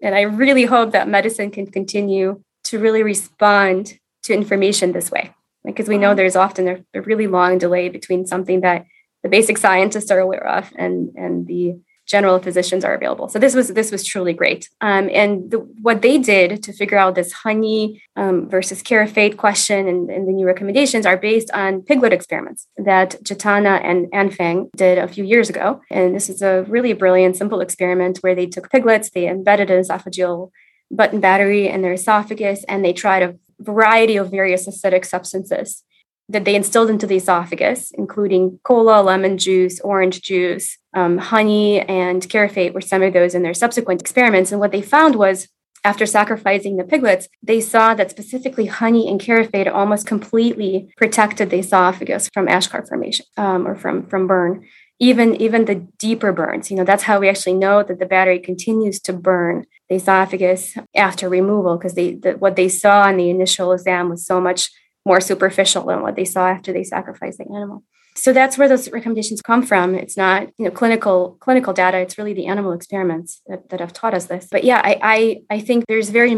And 0.02 0.14
I 0.14 0.20
really 0.42 0.66
hope 0.66 0.92
that 0.92 1.08
medicine 1.08 1.50
can 1.50 1.66
continue 1.66 2.42
to 2.64 2.78
really 2.78 3.02
respond 3.02 3.98
to 4.24 4.34
information 4.34 4.92
this 4.92 5.10
way. 5.10 5.32
Because 5.64 5.88
we 5.88 5.96
know 5.96 6.14
there's 6.14 6.36
often 6.36 6.84
a, 6.94 7.00
really 7.00 7.26
long 7.26 7.56
delay 7.56 7.88
between 7.88 8.26
something 8.26 8.60
that 8.60 8.84
the 9.22 9.30
basic 9.30 9.56
scientists 9.56 10.10
are 10.10 10.18
aware 10.18 10.46
of 10.46 10.70
and, 10.76 11.12
and 11.16 11.46
the 11.46 11.80
general 12.08 12.38
physicians 12.38 12.84
are 12.84 12.94
available. 12.94 13.28
So 13.28 13.38
this 13.38 13.54
was 13.54 13.68
this 13.68 13.92
was 13.92 14.04
truly 14.04 14.32
great. 14.32 14.68
Um, 14.80 15.10
and 15.12 15.50
the, 15.50 15.58
what 15.58 16.02
they 16.02 16.16
did 16.18 16.62
to 16.62 16.72
figure 16.72 16.98
out 16.98 17.14
this 17.14 17.32
honey 17.32 18.02
um, 18.16 18.48
versus 18.48 18.82
Carafate 18.82 19.36
question 19.36 19.86
and, 19.86 20.10
and, 20.10 20.26
the 20.26 20.32
new 20.32 20.46
recommendations 20.46 21.06
are 21.06 21.16
based 21.16 21.50
on 21.52 21.82
piglet 21.82 22.12
experiments 22.12 22.66
that 22.76 23.10
Jatana 23.22 23.80
and 23.84 24.06
Anfang 24.12 24.70
did 24.74 24.98
a 24.98 25.06
few 25.06 25.24
years 25.24 25.48
ago. 25.48 25.80
And 25.90 26.14
this 26.14 26.28
is 26.28 26.42
a 26.42 26.64
really 26.68 26.94
brilliant, 26.94 27.36
simple 27.36 27.60
experiment 27.60 28.18
where 28.18 28.34
they 28.34 28.46
took 28.46 28.70
piglets, 28.70 29.10
they 29.10 29.28
embedded 29.28 29.70
an 29.70 29.80
esophageal 29.80 30.50
button 30.90 31.20
battery 31.20 31.68
in 31.68 31.82
their 31.82 31.92
esophagus, 31.92 32.64
and 32.64 32.84
they 32.84 32.92
tried 32.92 33.22
a 33.22 33.36
variety 33.60 34.16
of 34.16 34.30
various 34.30 34.66
acidic 34.66 35.04
substances 35.04 35.84
that 36.28 36.44
they 36.44 36.54
instilled 36.54 36.90
into 36.90 37.06
the 37.06 37.16
esophagus, 37.16 37.90
including 37.92 38.58
cola, 38.62 39.02
lemon 39.02 39.38
juice, 39.38 39.80
orange 39.80 40.20
juice, 40.20 40.76
um, 40.92 41.16
honey, 41.18 41.80
and 41.80 42.22
carafate 42.28 42.74
were 42.74 42.80
some 42.80 43.02
of 43.02 43.14
those 43.14 43.34
in 43.34 43.42
their 43.42 43.54
subsequent 43.54 44.00
experiments. 44.00 44.52
And 44.52 44.60
what 44.60 44.72
they 44.72 44.82
found 44.82 45.16
was 45.16 45.48
after 45.84 46.06
sacrificing 46.06 46.76
the 46.76 46.84
piglets, 46.84 47.28
they 47.42 47.60
saw 47.60 47.94
that 47.94 48.10
specifically 48.10 48.66
honey 48.66 49.08
and 49.08 49.20
carafate 49.20 49.72
almost 49.72 50.06
completely 50.06 50.92
protected 50.96 51.50
the 51.50 51.60
esophagus 51.60 52.28
from 52.34 52.46
eschar 52.46 52.86
formation 52.86 53.24
um, 53.36 53.66
or 53.66 53.74
from, 53.74 54.06
from 54.06 54.26
burn. 54.26 54.66
Even, 55.00 55.40
even 55.40 55.64
the 55.64 55.76
deeper 55.96 56.32
burns, 56.32 56.70
you 56.70 56.76
know, 56.76 56.84
that's 56.84 57.04
how 57.04 57.20
we 57.20 57.28
actually 57.28 57.54
know 57.54 57.84
that 57.84 58.00
the 58.00 58.06
battery 58.06 58.40
continues 58.40 58.98
to 59.00 59.12
burn 59.12 59.64
the 59.88 59.94
esophagus 59.94 60.76
after 60.94 61.28
removal 61.28 61.76
because 61.76 61.94
they 61.94 62.14
the, 62.14 62.32
what 62.32 62.56
they 62.56 62.68
saw 62.68 63.08
in 63.08 63.16
the 63.16 63.30
initial 63.30 63.72
exam 63.72 64.08
was 64.10 64.26
so 64.26 64.40
much 64.40 64.70
more 65.08 65.20
superficial 65.30 65.86
than 65.86 66.02
what 66.02 66.16
they 66.16 66.24
saw 66.34 66.44
after 66.56 66.70
they 66.72 66.84
sacrificed 66.84 67.38
the 67.38 67.48
animal. 67.58 67.82
So 68.14 68.32
that's 68.32 68.58
where 68.58 68.68
those 68.68 68.90
recommendations 68.90 69.40
come 69.40 69.62
from. 69.62 69.94
It's 69.94 70.16
not, 70.16 70.48
you 70.58 70.64
know, 70.64 70.72
clinical 70.72 71.36
clinical 71.44 71.72
data. 71.72 71.98
It's 71.98 72.18
really 72.18 72.34
the 72.34 72.48
animal 72.54 72.72
experiments 72.72 73.40
that, 73.46 73.68
that 73.70 73.80
have 73.80 73.92
taught 73.92 74.14
us 74.18 74.26
this. 74.26 74.48
But 74.50 74.64
yeah, 74.64 74.80
I, 74.90 74.94
I 75.14 75.18
I 75.56 75.58
think 75.60 75.84
there's 75.86 76.10
very 76.10 76.34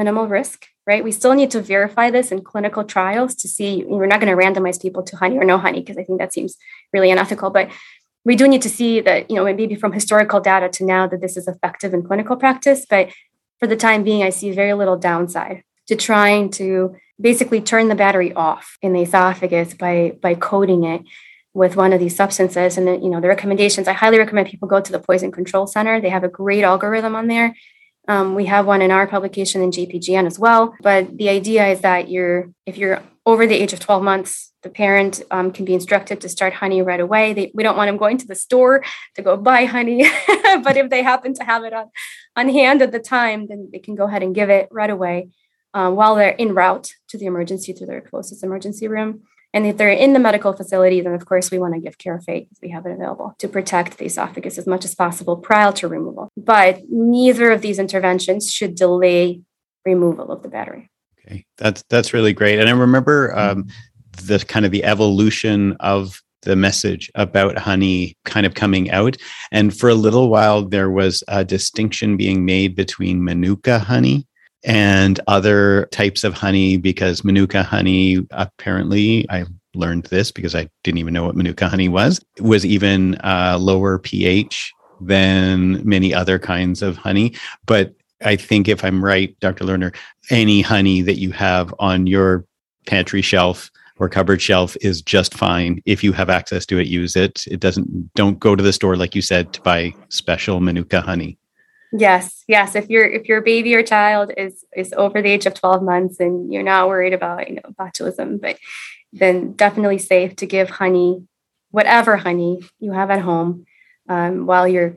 minimal 0.00 0.26
risk, 0.28 0.66
right? 0.86 1.02
We 1.02 1.12
still 1.20 1.34
need 1.40 1.50
to 1.52 1.62
verify 1.62 2.10
this 2.10 2.32
in 2.32 2.42
clinical 2.50 2.84
trials 2.84 3.34
to 3.36 3.48
see. 3.48 3.70
We're 3.86 4.12
not 4.12 4.20
going 4.20 4.34
to 4.36 4.42
randomize 4.44 4.80
people 4.80 5.02
to 5.04 5.16
honey 5.16 5.38
or 5.38 5.46
no 5.52 5.58
honey 5.58 5.80
because 5.80 5.96
I 5.96 6.04
think 6.04 6.18
that 6.20 6.34
seems 6.34 6.52
really 6.92 7.10
unethical. 7.10 7.50
But 7.50 7.70
we 8.28 8.36
do 8.36 8.46
need 8.46 8.62
to 8.62 8.74
see 8.78 9.00
that, 9.00 9.30
you 9.30 9.36
know, 9.36 9.44
maybe 9.44 9.74
from 9.74 9.92
historical 9.92 10.40
data 10.40 10.68
to 10.76 10.84
now 10.84 11.06
that 11.06 11.20
this 11.22 11.36
is 11.40 11.48
effective 11.48 11.94
in 11.94 12.02
clinical 12.02 12.36
practice. 12.36 12.84
But 12.94 13.08
for 13.58 13.66
the 13.66 13.82
time 13.86 14.04
being, 14.04 14.22
I 14.22 14.30
see 14.30 14.50
very 14.50 14.74
little 14.74 14.98
downside 14.98 15.58
to 15.88 15.96
trying 15.96 16.50
to 16.50 16.96
basically 17.20 17.60
turn 17.60 17.88
the 17.88 17.94
battery 17.94 18.32
off 18.32 18.76
in 18.82 18.92
the 18.92 19.02
esophagus 19.02 19.74
by 19.74 20.16
by 20.20 20.34
coating 20.34 20.84
it 20.84 21.02
with 21.54 21.76
one 21.76 21.92
of 21.92 22.00
these 22.00 22.16
substances. 22.16 22.76
And 22.76 23.02
you 23.02 23.10
know 23.10 23.20
the 23.20 23.28
recommendations 23.28 23.88
i 23.88 23.92
highly 23.92 24.18
recommend 24.18 24.48
people 24.48 24.68
go 24.68 24.80
to 24.80 24.92
the 24.92 24.98
poison 24.98 25.30
control 25.30 25.66
center. 25.66 26.00
They 26.00 26.10
have 26.10 26.24
a 26.24 26.28
great 26.28 26.64
algorithm 26.64 27.14
on 27.14 27.28
there. 27.28 27.54
Um, 28.08 28.34
we 28.34 28.46
have 28.46 28.66
one 28.66 28.82
in 28.82 28.90
our 28.90 29.06
publication 29.06 29.62
in 29.62 29.70
jpgn 29.70 30.26
as 30.26 30.38
well. 30.38 30.74
But 30.80 31.16
the 31.16 31.28
idea 31.28 31.68
is 31.68 31.80
that 31.80 32.08
you're 32.08 32.50
if 32.66 32.76
you're 32.76 33.02
over 33.24 33.46
the 33.46 33.54
age 33.54 33.72
of 33.72 33.78
12 33.78 34.02
months 34.02 34.52
the 34.62 34.70
parent 34.70 35.22
um, 35.32 35.50
can 35.50 35.64
be 35.64 35.74
instructed 35.74 36.20
to 36.20 36.28
start 36.28 36.52
honey 36.52 36.82
right 36.82 37.00
away. 37.00 37.32
They, 37.32 37.50
we 37.52 37.64
don't 37.64 37.76
want 37.76 37.88
them 37.88 37.96
going 37.96 38.16
to 38.18 38.26
the 38.28 38.36
store 38.36 38.84
to 39.16 39.22
go 39.22 39.36
buy 39.36 39.64
honey. 39.64 40.08
But 40.62 40.76
if 40.76 40.90
they 40.90 41.02
happen 41.02 41.32
to 41.34 41.44
have 41.44 41.64
it 41.64 41.72
on, 41.72 41.90
on 42.36 42.48
hand 42.50 42.82
at 42.82 42.92
the 42.92 43.00
time 43.00 43.46
then 43.46 43.70
they 43.72 43.78
can 43.78 43.94
go 43.94 44.04
ahead 44.04 44.22
and 44.22 44.34
give 44.34 44.50
it 44.50 44.68
right 44.70 44.90
away 44.90 45.30
uh, 45.74 45.90
while 45.90 46.14
they're 46.14 46.40
en 46.40 46.54
route 46.54 46.92
to 47.08 47.18
the 47.18 47.26
emergency 47.26 47.72
to 47.72 47.86
their 47.86 48.00
closest 48.00 48.44
emergency 48.44 48.88
room. 48.88 49.22
And 49.54 49.66
if 49.66 49.76
they're 49.76 49.90
in 49.90 50.14
the 50.14 50.18
medical 50.18 50.54
facility, 50.54 51.02
then 51.02 51.12
of 51.12 51.26
course 51.26 51.50
we 51.50 51.58
want 51.58 51.74
to 51.74 51.80
give 51.80 51.98
Carafate 51.98 52.48
because 52.48 52.58
we 52.62 52.70
have 52.70 52.86
it 52.86 52.92
available 52.92 53.34
to 53.38 53.48
protect 53.48 53.98
the 53.98 54.06
esophagus 54.06 54.56
as 54.56 54.66
much 54.66 54.84
as 54.84 54.94
possible 54.94 55.36
prior 55.36 55.72
to 55.72 55.88
removal. 55.88 56.30
But 56.36 56.82
neither 56.88 57.50
of 57.50 57.60
these 57.60 57.78
interventions 57.78 58.50
should 58.50 58.74
delay 58.74 59.42
removal 59.84 60.32
of 60.32 60.42
the 60.42 60.48
battery. 60.48 60.90
Okay, 61.26 61.44
that's 61.58 61.84
that's 61.90 62.14
really 62.14 62.32
great. 62.32 62.58
And 62.58 62.68
I 62.68 62.72
remember 62.72 63.36
um, 63.38 63.66
the 64.24 64.38
kind 64.38 64.64
of 64.64 64.72
the 64.72 64.84
evolution 64.84 65.76
of 65.80 66.20
the 66.42 66.56
message 66.56 67.10
about 67.14 67.56
honey 67.56 68.16
kind 68.24 68.46
of 68.46 68.54
coming 68.54 68.90
out. 68.90 69.16
And 69.52 69.76
for 69.76 69.88
a 69.88 69.94
little 69.94 70.28
while, 70.28 70.62
there 70.62 70.90
was 70.90 71.22
a 71.28 71.44
distinction 71.44 72.16
being 72.16 72.44
made 72.44 72.74
between 72.74 73.22
Manuka 73.22 73.78
honey 73.78 74.26
and 74.64 75.20
other 75.26 75.86
types 75.90 76.24
of 76.24 76.34
honey 76.34 76.76
because 76.76 77.24
Manuka 77.24 77.62
honey, 77.62 78.26
apparently, 78.30 79.26
I 79.30 79.44
learned 79.74 80.04
this 80.04 80.30
because 80.30 80.54
I 80.54 80.68
didn't 80.84 80.98
even 80.98 81.14
know 81.14 81.24
what 81.24 81.36
Manuka 81.36 81.68
honey 81.68 81.88
was, 81.88 82.20
was 82.40 82.64
even 82.64 83.16
uh, 83.16 83.58
lower 83.60 83.98
pH 83.98 84.72
than 85.00 85.86
many 85.86 86.14
other 86.14 86.38
kinds 86.38 86.82
of 86.82 86.96
honey. 86.96 87.34
But 87.66 87.94
I 88.24 88.36
think 88.36 88.68
if 88.68 88.84
I'm 88.84 89.04
right, 89.04 89.38
Dr. 89.40 89.64
Lerner, 89.64 89.94
any 90.30 90.60
honey 90.60 91.02
that 91.02 91.18
you 91.18 91.32
have 91.32 91.74
on 91.78 92.06
your 92.06 92.44
pantry 92.86 93.22
shelf 93.22 93.70
or 93.98 94.08
cupboard 94.08 94.40
shelf 94.40 94.76
is 94.80 95.02
just 95.02 95.34
fine. 95.34 95.82
If 95.86 96.04
you 96.04 96.12
have 96.12 96.30
access 96.30 96.66
to 96.66 96.78
it, 96.78 96.86
use 96.86 97.16
it. 97.16 97.44
It 97.46 97.60
doesn't, 97.60 98.14
don't 98.14 98.38
go 98.38 98.56
to 98.56 98.62
the 98.62 98.72
store, 98.72 98.96
like 98.96 99.14
you 99.14 99.22
said, 99.22 99.52
to 99.54 99.60
buy 99.62 99.94
special 100.08 100.60
Manuka 100.60 101.00
honey. 101.00 101.38
Yes, 101.92 102.44
yes. 102.48 102.74
If 102.74 102.88
your 102.88 103.04
if 103.04 103.28
your 103.28 103.42
baby 103.42 103.74
or 103.74 103.82
child 103.82 104.32
is 104.36 104.64
is 104.74 104.94
over 104.96 105.20
the 105.20 105.28
age 105.28 105.44
of 105.44 105.54
12 105.54 105.82
months 105.82 106.20
and 106.20 106.52
you're 106.52 106.62
not 106.62 106.88
worried 106.88 107.12
about 107.12 107.48
you 107.48 107.56
know 107.56 107.62
botulism, 107.78 108.40
but 108.40 108.58
then 109.12 109.52
definitely 109.52 109.98
safe 109.98 110.34
to 110.36 110.46
give 110.46 110.70
honey, 110.70 111.22
whatever 111.70 112.16
honey 112.16 112.60
you 112.78 112.92
have 112.92 113.10
at 113.10 113.20
home, 113.20 113.66
um, 114.08 114.46
while 114.46 114.66
you're 114.66 114.96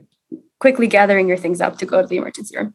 quickly 0.58 0.86
gathering 0.86 1.28
your 1.28 1.36
things 1.36 1.60
up 1.60 1.76
to 1.78 1.86
go 1.86 2.00
to 2.00 2.08
the 2.08 2.16
emergency 2.16 2.56
room. 2.56 2.74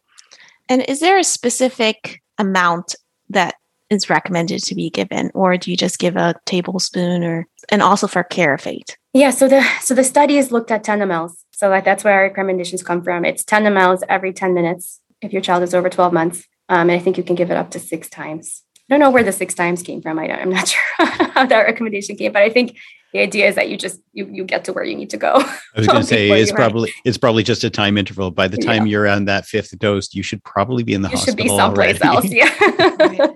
And 0.70 0.84
is 0.88 1.00
there 1.00 1.18
a 1.18 1.24
specific 1.24 2.22
amount 2.38 2.96
that 3.30 3.56
is 3.92 4.10
recommended 4.10 4.64
to 4.64 4.74
be 4.74 4.90
given, 4.90 5.30
or 5.36 5.58
do 5.58 5.70
you 5.70 5.78
just 5.78 6.00
give 6.00 6.16
a 6.16 6.34
tablespoon, 6.46 7.24
or 7.24 7.48
and 7.70 7.84
also 7.84 8.08
for 8.08 8.24
Carafate? 8.24 8.96
Yeah, 9.14 9.30
so 9.30 9.48
the 9.48 9.64
so 9.82 9.94
the 9.94 10.04
study 10.04 10.38
has 10.38 10.52
looked 10.52 10.72
at 10.72 10.84
10 10.84 11.00
mLs 11.00 11.34
so 11.62 11.70
that's 11.70 12.04
where 12.04 12.16
our 12.16 12.24
recommendations 12.24 12.82
come 12.82 13.04
from. 13.04 13.24
It's 13.24 13.44
10 13.44 13.66
mLs 13.66 14.02
every 14.10 14.34
10 14.34 14.56
minutes 14.56 15.00
if 15.22 15.32
your 15.32 15.44
child 15.44 15.62
is 15.62 15.76
over 15.76 15.92
12 15.92 16.12
months. 16.12 16.48
Um, 16.70 16.90
and 16.90 16.94
I 16.94 16.98
think 16.98 17.18
you 17.18 17.24
can 17.24 17.36
give 17.36 17.52
it 17.52 17.56
up 17.56 17.70
to 17.72 17.80
six 17.80 18.10
times. 18.10 18.64
I 18.78 18.82
don't 18.90 19.00
know 19.00 19.12
where 19.12 19.24
the 19.24 19.32
six 19.32 19.54
times 19.54 19.84
came 19.84 20.02
from. 20.02 20.18
I 20.18 20.26
am 20.26 20.50
not 20.50 20.68
sure 20.98 21.06
how 21.06 21.46
that 21.46 21.68
recommendation 21.68 22.16
came, 22.16 22.32
but 22.32 22.42
I 22.42 22.50
think 22.50 22.78
the 23.14 23.20
idea 23.20 23.48
is 23.48 23.56
that 23.56 23.70
you 23.70 23.78
just 23.78 24.02
you 24.14 24.28
you 24.32 24.44
get 24.44 24.64
to 24.66 24.74
where 24.74 24.84
you 24.84 24.96
need 24.96 25.10
to 25.10 25.18
go. 25.18 25.34
I 25.36 25.60
was 25.76 25.88
going 25.88 26.02
to 26.02 26.08
say 26.08 26.30
it's 26.30 26.52
probably 26.52 26.92
it's 27.04 27.18
probably 27.18 27.44
just 27.44 27.64
a 27.64 27.70
time 27.70 27.98
interval. 27.98 28.32
By 28.32 28.48
the 28.48 28.58
time 28.58 28.86
yeah. 28.86 28.92
you're 28.92 29.08
on 29.08 29.26
that 29.26 29.46
fifth 29.46 29.78
dose, 29.80 30.14
you 30.14 30.24
should 30.24 30.44
probably 30.44 30.84
be 30.84 30.94
in 30.94 31.02
the 31.02 31.10
hospital. 31.10 31.46
you 31.46 31.52
hospital. 31.52 31.78
Should 31.78 31.98
be 31.98 32.00
someplace 32.00 32.02
already. 32.02 32.42
else. 32.42 33.12
Yeah. 33.12 33.28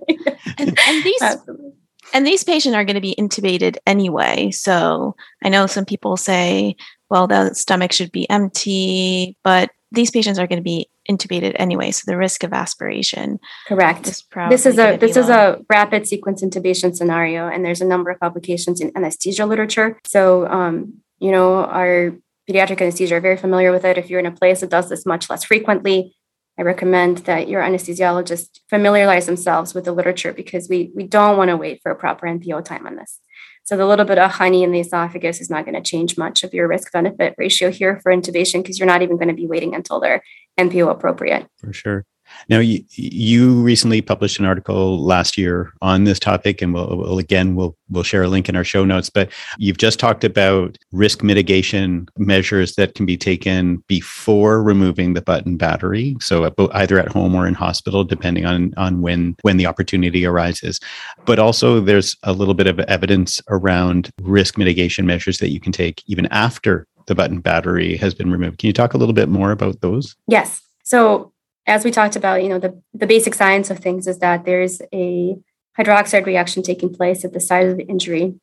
and, 0.57 0.80
and, 0.88 1.03
these 1.03 1.21
Absolutely. 1.21 1.71
and 2.13 2.26
these 2.26 2.43
patients 2.43 2.76
are 2.76 2.86
going 2.86 2.95
to 2.95 3.01
be 3.01 3.15
intubated 3.19 3.78
anyway. 3.86 4.51
So 4.51 5.15
I 5.43 5.49
know 5.49 5.67
some 5.67 5.86
people 5.86 6.15
say, 6.17 6.76
well, 7.09 7.28
the 7.28 7.53
stomach 7.53 7.91
should 7.91 8.11
be 8.11 8.30
empty, 8.30 9.38
but 9.43 9.71
these 9.96 10.12
patients 10.12 10.38
are 10.38 10.48
going 10.48 10.60
to 10.60 10.64
be 10.64 10.88
intubated 11.10 11.56
anyway, 11.56 11.91
so 11.91 12.04
the 12.06 12.18
risk 12.18 12.43
of 12.43 12.54
aspiration. 12.54 13.39
Correct. 13.68 14.08
Is 14.08 14.24
this 14.50 14.66
is 14.66 14.78
a 14.78 14.98
this 14.98 15.18
is 15.18 15.30
a 15.30 15.60
rapid 15.70 16.08
sequence 16.08 16.43
intubation 16.43 16.96
scenario, 16.96 17.48
and 17.48 17.66
there's 17.66 17.82
a 17.82 17.86
number 17.86 18.12
of 18.12 18.20
publications 18.20 18.82
in 18.82 18.91
anesthesia 18.96 19.46
literature. 19.46 20.00
So, 20.06 20.48
um, 20.48 21.02
you 21.20 21.32
know, 21.32 21.66
our 21.66 22.14
pediatric 22.50 22.82
anesthesia 22.82 23.16
are 23.16 23.22
very 23.22 23.38
familiar 23.38 23.72
with 23.72 23.86
it. 23.86 23.98
If 23.98 24.10
you're 24.10 24.20
in 24.20 24.26
a 24.26 24.32
place 24.32 24.62
that 24.62 24.70
does 24.70 24.89
this 24.89 25.06
much 25.06 25.30
less 25.30 25.43
frequently, 25.43 26.16
I 26.58 26.62
recommend 26.62 27.20
that 27.20 27.48
your 27.50 27.62
anesthesiologist 27.62 28.60
familiarize 28.70 29.26
themselves 29.26 29.74
with 29.74 29.86
the 29.86 29.91
literature 29.91 30.34
because 30.34 30.70
we 30.70 30.91
we 30.96 31.04
don't 31.06 31.38
want 31.38 31.50
to 31.50 31.58
wait 31.58 31.82
for 31.82 31.91
a 31.91 31.96
proper 31.96 32.28
NPO 32.28 32.64
time 32.64 32.88
on 32.88 32.96
this. 32.96 33.20
So 33.66 33.76
the 33.76 33.86
little 33.88 34.05
bit 34.05 34.20
of 34.20 34.32
honey 34.32 34.63
in 34.63 34.72
the 34.72 34.80
esophagus 34.80 35.41
is 35.41 35.49
not 35.49 35.66
going 35.66 35.74
to 35.74 35.82
change 35.82 36.20
much 36.20 36.43
of 36.43 36.53
your 36.53 36.68
risk 36.68 36.91
benefit 36.91 37.34
ratio 37.38 37.72
here 37.72 37.99
for 38.01 38.11
intubation 38.11 38.61
because 38.61 38.78
you're 38.78 38.88
not 38.88 39.01
even 39.01 39.18
going 39.18 39.28
to 39.28 39.34
be 39.34 39.47
waiting 39.47 39.74
until 39.74 39.99
they're 39.99 40.22
NPO 40.59 40.89
appropriate. 40.91 41.47
For 41.57 41.74
sure. 41.74 42.05
Now, 42.49 42.59
you, 42.59 42.84
you 42.91 43.61
recently 43.61 44.01
published 44.01 44.39
an 44.39 44.45
article 44.45 45.03
last 45.03 45.38
year 45.38 45.73
on 45.82 46.03
this 46.03 46.19
topic, 46.19 46.61
and 46.61 46.73
we'll, 46.73 46.97
we'll, 46.97 47.19
again 47.19 47.55
we'll 47.55 47.76
we'll 47.89 48.03
share 48.03 48.23
a 48.23 48.28
link 48.28 48.49
in 48.49 48.55
our 48.55 48.63
show 48.63 48.86
notes. 48.86 49.09
But 49.09 49.32
you've 49.57 49.78
just 49.78 49.99
talked 49.99 50.23
about 50.23 50.78
risk 50.91 51.23
mitigation 51.23 52.07
measures 52.17 52.76
that 52.76 52.95
can 52.95 53.05
be 53.05 53.17
taken 53.17 53.84
before 53.88 54.61
removing 54.61 55.13
the 55.13 55.21
button 55.21 55.57
battery, 55.57 56.15
so 56.19 56.53
either 56.73 56.99
at 56.99 57.09
home 57.09 57.36
or 57.36 57.47
in 57.47 57.53
hospital, 57.53 58.03
depending 58.03 58.45
on 58.45 58.73
on 58.78 59.01
when 59.01 59.36
when 59.41 59.57
the 59.57 59.65
opportunity 59.65 60.26
arises. 60.26 60.80
But 61.26 61.39
also, 61.39 61.80
there's 61.80 62.15
a 62.23 62.34
little 62.34 62.53
bit 62.53 62.67
of 62.67 62.80
evidence 62.82 63.41
around 63.49 64.11
risk 64.21 64.57
mitigation 64.57 65.05
measures 65.05 65.39
that 65.39 65.49
you 65.49 65.59
can 65.59 65.71
take 65.71 66.03
even 66.07 66.28
after 66.28 66.88
the 67.07 67.15
button 67.15 67.39
battery 67.39 67.97
has 67.97 68.13
been 68.13 68.32
removed. 68.32 68.57
Can 68.59 68.67
you 68.67 68.73
talk 68.73 68.93
a 68.93 68.97
little 68.97 69.13
bit 69.13 69.30
more 69.30 69.51
about 69.51 69.82
those? 69.82 70.15
Yes. 70.28 70.61
So 70.84 71.32
as 71.68 71.84
we 71.84 71.91
talked 71.91 72.16
about, 72.16 72.43
you 72.43 72.49
know, 72.49 72.59
the, 72.59 72.82
the 72.93 73.07
basic 73.07 73.34
science 73.34 73.70
of 73.70 73.80
things 73.80 74.07
is 74.07 74.20
that 74.20 74.45
there's 74.45 74.82
a 74.93 75.36
hydroxide 75.78 76.26
reaction 76.26 76.63
taking 76.63 76.93
place 76.93 77.26
at 77.26 77.34
the 77.34 77.39
site 77.39 77.68
of 77.68 77.78
the 77.78 77.88
injury, 77.88 78.36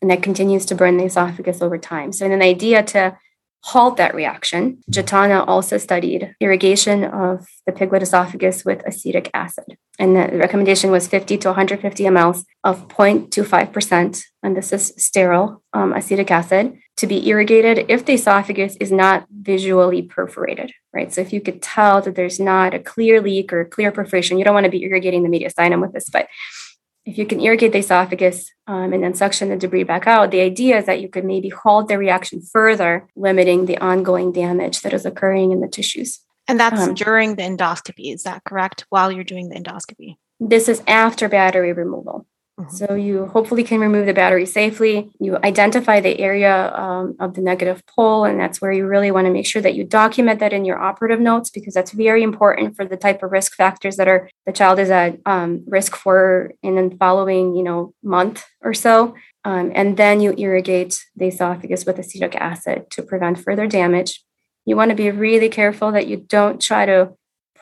and 0.00 0.10
that 0.10 0.22
continues 0.22 0.64
to 0.66 0.74
burn 0.74 0.96
the 0.96 1.04
esophagus 1.04 1.60
over 1.60 1.76
time. 1.76 2.12
So, 2.12 2.24
in 2.24 2.32
an 2.32 2.42
idea 2.42 2.82
to 2.84 3.16
halt 3.64 3.96
that 3.96 4.14
reaction, 4.14 4.78
Jatana 4.90 5.46
also 5.46 5.76
studied 5.78 6.34
irrigation 6.40 7.04
of 7.04 7.46
the 7.66 7.72
piglet 7.72 8.02
esophagus 8.02 8.64
with 8.64 8.86
acetic 8.86 9.30
acid. 9.34 9.76
And 9.98 10.14
the 10.14 10.38
recommendation 10.38 10.92
was 10.92 11.08
50 11.08 11.38
to 11.38 11.48
150 11.48 12.04
mLs 12.04 12.44
of 12.62 12.86
0.25%, 12.88 14.22
and 14.44 14.56
this 14.56 14.72
is 14.72 14.94
sterile 14.96 15.62
um, 15.72 15.92
acetic 15.92 16.30
acid, 16.30 16.78
to 16.98 17.06
be 17.06 17.28
irrigated 17.28 17.86
if 17.88 18.04
the 18.04 18.14
esophagus 18.14 18.76
is 18.76 18.92
not 18.92 19.26
visually 19.30 20.02
perforated, 20.02 20.72
right? 20.92 21.12
So 21.12 21.20
if 21.20 21.32
you 21.32 21.40
could 21.40 21.62
tell 21.62 22.00
that 22.02 22.14
there's 22.14 22.38
not 22.38 22.74
a 22.74 22.78
clear 22.78 23.20
leak 23.20 23.52
or 23.52 23.64
clear 23.64 23.90
perforation, 23.90 24.38
you 24.38 24.44
don't 24.44 24.54
want 24.54 24.64
to 24.64 24.70
be 24.70 24.84
irrigating 24.84 25.24
the 25.24 25.28
mediastinum 25.28 25.80
with 25.80 25.92
this, 25.92 26.08
but 26.08 26.28
if 27.04 27.16
you 27.16 27.24
can 27.24 27.40
irrigate 27.40 27.72
the 27.72 27.78
esophagus 27.78 28.52
um, 28.66 28.92
and 28.92 29.02
then 29.02 29.14
suction 29.14 29.48
the 29.48 29.56
debris 29.56 29.82
back 29.82 30.06
out, 30.06 30.30
the 30.30 30.42
idea 30.42 30.78
is 30.78 30.86
that 30.86 31.00
you 31.00 31.08
could 31.08 31.24
maybe 31.24 31.48
halt 31.48 31.88
the 31.88 31.96
reaction 31.96 32.42
further, 32.42 33.08
limiting 33.16 33.64
the 33.64 33.78
ongoing 33.78 34.30
damage 34.30 34.82
that 34.82 34.92
is 34.92 35.06
occurring 35.06 35.50
in 35.50 35.60
the 35.60 35.68
tissues. 35.68 36.20
And 36.48 36.58
that's 36.58 36.80
um, 36.80 36.94
during 36.94 37.36
the 37.36 37.42
endoscopy, 37.42 38.12
is 38.12 38.22
that 38.24 38.42
correct? 38.44 38.86
While 38.88 39.12
you're 39.12 39.22
doing 39.22 39.50
the 39.50 39.56
endoscopy? 39.56 40.16
This 40.40 40.68
is 40.68 40.82
after 40.86 41.28
battery 41.28 41.72
removal. 41.72 42.26
Mm-hmm. 42.58 42.74
So 42.74 42.94
you 42.94 43.26
hopefully 43.26 43.62
can 43.62 43.78
remove 43.78 44.06
the 44.06 44.14
battery 44.14 44.44
safely. 44.44 45.10
You 45.20 45.36
identify 45.44 46.00
the 46.00 46.18
area 46.18 46.74
um, 46.74 47.14
of 47.20 47.34
the 47.34 47.40
negative 47.40 47.84
pole, 47.86 48.24
and 48.24 48.40
that's 48.40 48.60
where 48.60 48.72
you 48.72 48.86
really 48.86 49.12
want 49.12 49.26
to 49.26 49.32
make 49.32 49.46
sure 49.46 49.62
that 49.62 49.74
you 49.74 49.84
document 49.84 50.40
that 50.40 50.52
in 50.52 50.64
your 50.64 50.78
operative 50.78 51.20
notes 51.20 51.50
because 51.50 51.74
that's 51.74 51.92
very 51.92 52.24
important 52.24 52.74
for 52.74 52.84
the 52.84 52.96
type 52.96 53.22
of 53.22 53.30
risk 53.30 53.54
factors 53.54 53.96
that 53.96 54.08
are 54.08 54.28
the 54.44 54.52
child 54.52 54.80
is 54.80 54.90
at 54.90 55.18
um, 55.24 55.62
risk 55.68 55.94
for 55.94 56.52
in 56.62 56.74
the 56.74 56.96
following, 56.96 57.54
you 57.54 57.62
know, 57.62 57.94
month 58.02 58.44
or 58.60 58.74
so. 58.74 59.14
Um, 59.44 59.70
and 59.74 59.96
then 59.96 60.20
you 60.20 60.34
irrigate 60.36 60.98
the 61.14 61.28
esophagus 61.28 61.86
with 61.86 61.98
acetic 61.98 62.34
acid 62.34 62.90
to 62.90 63.02
prevent 63.02 63.38
further 63.38 63.68
damage. 63.68 64.24
You 64.68 64.76
want 64.76 64.90
to 64.90 64.94
be 64.94 65.10
really 65.10 65.48
careful 65.48 65.92
that 65.92 66.08
you 66.08 66.18
don't 66.18 66.60
try 66.60 66.84
to 66.84 67.14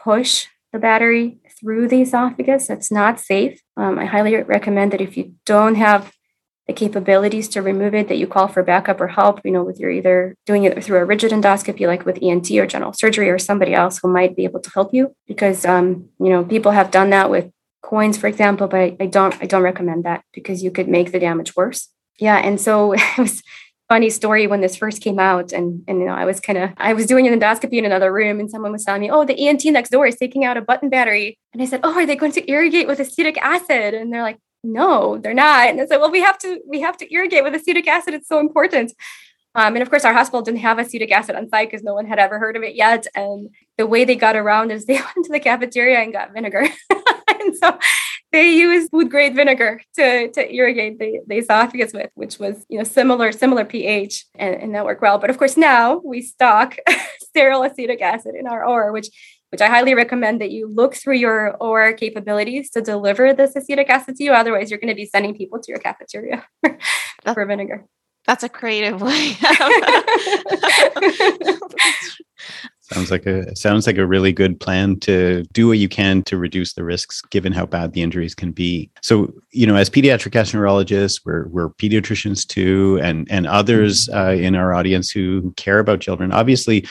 push 0.03 0.49
the 0.73 0.81
battery 0.81 1.39
through 1.61 1.87
the 1.87 2.03
esophagus. 2.03 2.67
That's 2.67 2.91
not 2.91 3.21
safe. 3.21 3.61
Um, 3.77 3.97
I 3.97 4.07
highly 4.07 4.35
recommend 4.35 4.93
that 4.93 5.01
if 5.01 5.17
you 5.17 5.35
don't 5.45 5.77
have 5.77 6.13
the 6.67 6.73
capabilities 6.73 7.47
to 7.51 7.63
remove 7.63 7.95
it, 7.95 8.09
that 8.09 8.19
you 8.19 8.27
call 8.27 8.49
for 8.49 8.65
backup 8.65 9.01
or 9.01 9.07
help, 9.07 9.41
you 9.45 9.53
know, 9.53 9.63
with 9.63 9.79
your 9.79 9.89
either 9.89 10.35
doing 10.47 10.65
it 10.65 10.83
through 10.83 10.99
a 10.99 11.05
rigid 11.05 11.31
endoscopy, 11.31 11.87
like 11.87 12.05
with 12.05 12.19
ENT 12.21 12.51
or 12.51 12.67
general 12.67 12.93
surgery, 12.93 13.31
or 13.31 13.39
somebody 13.39 13.73
else 13.73 14.01
who 14.03 14.09
might 14.09 14.35
be 14.35 14.43
able 14.43 14.59
to 14.59 14.71
help 14.71 14.93
you. 14.93 15.15
Because, 15.29 15.65
um, 15.65 16.09
you 16.19 16.29
know, 16.29 16.45
people 16.45 16.73
have 16.73 16.91
done 16.91 17.11
that 17.11 17.31
with 17.31 17.53
coins, 17.83 18.19
for 18.19 18.27
example, 18.27 18.67
but 18.67 18.97
I, 18.99 19.07
don't, 19.07 19.41
I 19.41 19.47
don't 19.47 19.63
recommend 19.63 20.03
that 20.05 20.25
because 20.33 20.65
you 20.65 20.73
could 20.73 20.89
make 20.89 21.13
the 21.13 21.21
damage 21.21 21.55
worse. 21.55 21.89
Yeah, 22.19 22.39
and 22.39 22.61
so 22.61 22.93
it 22.97 23.01
was 23.17 23.45
funny 23.89 24.11
story 24.11 24.47
when 24.47 24.61
this 24.61 24.77
first 24.77 25.01
came 25.01 25.19
out 25.19 25.53
and 25.53 25.83
and 25.87 26.01
you 26.01 26.07
know 26.07 26.15
I 26.15 26.25
was 26.25 26.41
kind 26.41 26.59
of 26.59 26.71
I 26.77 26.93
was 26.93 27.07
doing 27.07 27.27
an 27.27 27.39
endoscopy 27.39 27.75
in 27.75 27.85
another 27.85 28.13
room 28.13 28.41
and 28.41 28.51
someone 28.51 28.73
was 28.73 28.85
telling 28.85 29.01
me, 29.01 29.11
"Oh, 29.11 29.25
the 29.25 29.49
ENT 29.49 29.65
next 29.67 29.91
door 29.91 30.07
is 30.07 30.17
taking 30.17 30.45
out 30.45 30.57
a 30.57 30.61
button 30.63 30.89
battery." 30.89 31.39
And 31.53 31.63
I 31.63 31.67
said, 31.67 31.81
"Oh, 31.85 31.95
are 31.95 32.07
they 32.07 32.17
going 32.17 32.33
to 32.33 32.51
irrigate 32.51 32.87
with 32.87 33.01
acetic 33.01 33.39
acid?" 33.39 33.95
And 33.95 34.13
they're 34.13 34.23
like, 34.23 34.39
"No, 34.65 35.19
they're 35.19 35.35
not." 35.35 35.69
And 35.69 35.81
I 35.81 35.87
said, 35.87 35.99
"Well, 35.99 36.11
we 36.11 36.21
have 36.21 36.39
to 36.39 36.61
we 36.69 36.81
have 36.81 36.97
to 36.99 37.13
irrigate 37.13 37.45
with 37.45 37.55
acetic 37.55 37.87
acid. 37.89 38.15
It's 38.15 38.29
so 38.29 38.41
important." 38.41 38.93
Um, 39.57 39.75
and 39.75 39.83
of 39.83 39.89
course, 39.89 40.05
our 40.05 40.13
hospital 40.13 40.43
didn't 40.43 40.61
have 40.61 40.79
acetic 40.79 41.11
acid 41.11 41.35
on 41.35 41.49
site 41.49 41.71
because 41.71 41.83
no 41.83 41.95
one 41.95 42.07
had 42.07 42.19
ever 42.19 42.39
heard 42.39 42.57
of 42.57 42.63
it 42.63 42.75
yet. 42.75 43.07
And 43.15 43.49
the 43.79 43.87
way 43.87 44.05
they 44.05 44.15
got 44.15 44.37
around 44.37 44.71
is 44.71 44.85
they 44.85 44.95
went 45.17 45.25
to 45.25 45.33
the 45.33 45.41
cafeteria 45.41 46.01
and 46.01 46.13
got 46.13 46.35
vinegar. 46.35 46.69
and 47.29 47.57
so 47.57 47.79
they 48.37 48.53
used 48.53 48.91
food 48.91 49.11
grade 49.11 49.35
vinegar 49.35 49.81
to, 49.95 50.31
to 50.31 50.55
irrigate 50.55 50.99
the, 50.99 51.21
the 51.27 51.39
esophagus 51.39 51.95
with, 51.95 52.11
which 52.15 52.39
was 52.39 52.67
you 52.69 52.77
know 52.77 52.85
similar 52.85 53.33
similar 53.33 53.65
pH, 53.65 54.27
and, 54.35 54.55
and 54.57 54.75
that 54.75 54.85
worked 54.85 55.01
well. 55.01 55.19
But 55.19 55.31
of 55.31 55.39
course, 55.39 55.57
now 55.57 56.03
we 56.05 56.21
stock 56.21 56.77
sterile 57.21 57.63
acetic 57.63 58.03
acid 58.03 58.35
in 58.35 58.47
our 58.47 58.67
OR, 58.67 58.93
which 58.93 59.09
which 59.51 59.63
I 59.63 59.69
highly 59.69 59.95
recommend 59.95 60.43
that 60.43 60.51
you 60.51 60.69
look 60.69 60.95
through 60.95 61.15
your 61.15 61.57
OR 61.61 61.95
capabilities 61.95 62.69
to 62.73 62.83
deliver 62.83 63.33
this 63.33 63.57
acetic 63.57 63.89
acid 63.89 64.17
to 64.17 64.25
you. 64.25 64.33
Otherwise, 64.33 64.71
you're 64.71 64.81
going 64.81 64.95
to 64.95 65.03
be 65.03 65.07
sending 65.07 65.35
people 65.35 65.59
to 65.59 65.73
your 65.73 65.79
cafeteria 65.79 66.45
for 67.33 67.47
vinegar. 67.47 67.87
That's 68.27 68.45
a 68.45 68.51
creative 68.51 69.01
way. 69.01 69.39
Sounds 72.93 73.11
like 73.11 73.27
a 73.27 73.55
sounds 73.57 73.87
like 73.87 73.99
a 73.99 74.07
really 74.07 74.33
good 74.33 74.61
plan 74.61 75.01
to 75.01 75.43
do 75.53 75.67
what 75.67 75.79
you 75.79 75.89
can 75.89 76.23
to 76.23 76.37
reduce 76.37 76.75
the 76.75 76.85
risks, 76.85 77.21
given 77.31 77.53
how 77.53 77.67
bad 77.67 77.93
the 77.93 78.03
injuries 78.03 78.35
can 78.35 78.53
be. 78.53 78.91
So, 79.03 79.33
you 79.51 79.67
know, 79.67 79.75
as 79.75 79.91
pediatric 79.91 80.31
gastroenterologists, 80.33 81.23
we're 81.25 81.49
we're 81.49 81.71
pediatricians 81.71 82.47
too, 82.47 83.01
and 83.03 83.27
and 83.29 83.47
others 83.47 84.09
uh, 84.11 84.37
in 84.39 84.55
our 84.55 84.73
audience 84.73 85.11
who 85.11 85.53
care 85.57 85.81
about 85.81 86.01
children. 86.01 86.31
Obviously, 86.31 86.87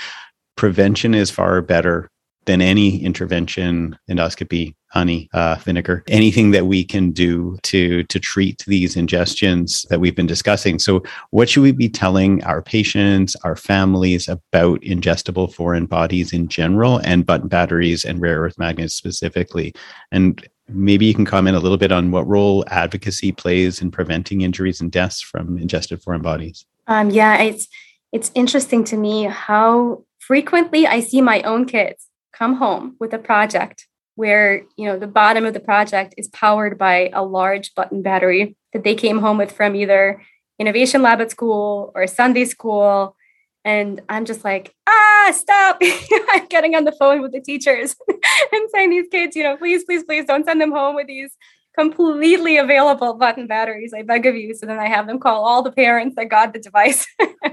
prevention 0.57 1.15
is 1.15 1.31
far 1.31 1.61
better 1.61 2.09
than 2.45 2.61
any 2.61 3.03
intervention, 3.03 3.97
endoscopy, 4.09 4.75
honey, 4.89 5.29
uh, 5.33 5.55
vinegar, 5.55 6.03
anything 6.07 6.51
that 6.51 6.67
we 6.67 6.83
can 6.83 7.11
do 7.11 7.57
to 7.63 8.03
to 8.03 8.19
treat 8.19 8.63
these 8.65 8.95
ingestions 8.95 9.87
that 9.89 9.99
we've 9.99 10.15
been 10.15 10.27
discussing. 10.27 10.79
So, 10.79 11.03
what 11.31 11.49
should 11.49 11.63
we 11.63 11.71
be 11.71 11.89
telling 11.89 12.43
our 12.43 12.61
patients, 12.61 13.35
our 13.43 13.55
families 13.55 14.27
about 14.27 14.81
ingestible 14.81 15.53
foreign 15.53 15.85
bodies 15.85 16.33
in 16.33 16.47
general, 16.47 16.97
and 16.99 17.25
button 17.25 17.47
batteries 17.47 18.05
and 18.05 18.21
rare 18.21 18.41
earth 18.41 18.57
magnets 18.57 18.93
specifically? 18.93 19.73
And 20.11 20.47
maybe 20.69 21.05
you 21.05 21.13
can 21.13 21.25
comment 21.25 21.57
a 21.57 21.59
little 21.59 21.77
bit 21.77 21.91
on 21.91 22.11
what 22.11 22.27
role 22.27 22.63
advocacy 22.67 23.31
plays 23.31 23.81
in 23.81 23.91
preventing 23.91 24.41
injuries 24.41 24.81
and 24.81 24.91
deaths 24.91 25.21
from 25.21 25.57
ingested 25.57 26.01
foreign 26.01 26.21
bodies. 26.21 26.65
Um, 26.87 27.09
yeah, 27.09 27.41
it's 27.41 27.67
it's 28.11 28.31
interesting 28.33 28.83
to 28.85 28.97
me 28.97 29.23
how 29.23 30.03
frequently 30.19 30.87
I 30.87 31.01
see 31.01 31.21
my 31.21 31.41
own 31.41 31.65
kids 31.65 32.07
come 32.37 32.55
home 32.55 32.95
with 32.99 33.13
a 33.13 33.19
project 33.19 33.87
where 34.15 34.63
you 34.77 34.85
know 34.85 34.97
the 34.97 35.07
bottom 35.07 35.45
of 35.45 35.53
the 35.53 35.59
project 35.59 36.13
is 36.17 36.27
powered 36.29 36.77
by 36.77 37.09
a 37.13 37.23
large 37.23 37.73
button 37.75 38.01
battery 38.01 38.55
that 38.73 38.83
they 38.83 38.95
came 38.95 39.19
home 39.19 39.37
with 39.37 39.51
from 39.51 39.75
either 39.75 40.21
innovation 40.59 41.01
lab 41.01 41.21
at 41.21 41.31
school 41.31 41.91
or 41.95 42.07
sunday 42.07 42.45
school. 42.45 43.15
And 43.63 44.01
i'm 44.09 44.25
just 44.25 44.43
like 44.43 44.75
ah 44.87 45.31
stop. 45.33 45.81
I'm 46.31 46.45
getting 46.47 46.75
on 46.75 46.83
the 46.83 46.91
phone 46.91 47.21
with 47.21 47.31
the 47.31 47.41
teachers 47.41 47.95
and 48.51 48.69
saying 48.71 48.91
these 48.91 49.07
kids 49.09 49.35
you 49.35 49.43
know 49.43 49.57
please 49.57 49.83
please 49.83 50.03
please 50.03 50.25
don't 50.25 50.45
send 50.45 50.61
them 50.61 50.71
home 50.71 50.95
with 50.95 51.07
these 51.07 51.31
completely 51.77 52.57
available 52.57 53.13
button 53.13 53.47
batteries. 53.47 53.93
I 53.93 54.01
beg 54.01 54.25
of 54.25 54.35
you. 54.35 54.53
So 54.53 54.65
then 54.65 54.79
I 54.79 54.87
have 54.87 55.07
them 55.07 55.19
call 55.19 55.45
all 55.45 55.61
the 55.61 55.71
parents 55.71 56.15
that 56.15 56.29
got 56.29 56.53
the 56.53 56.59
device, 56.59 57.05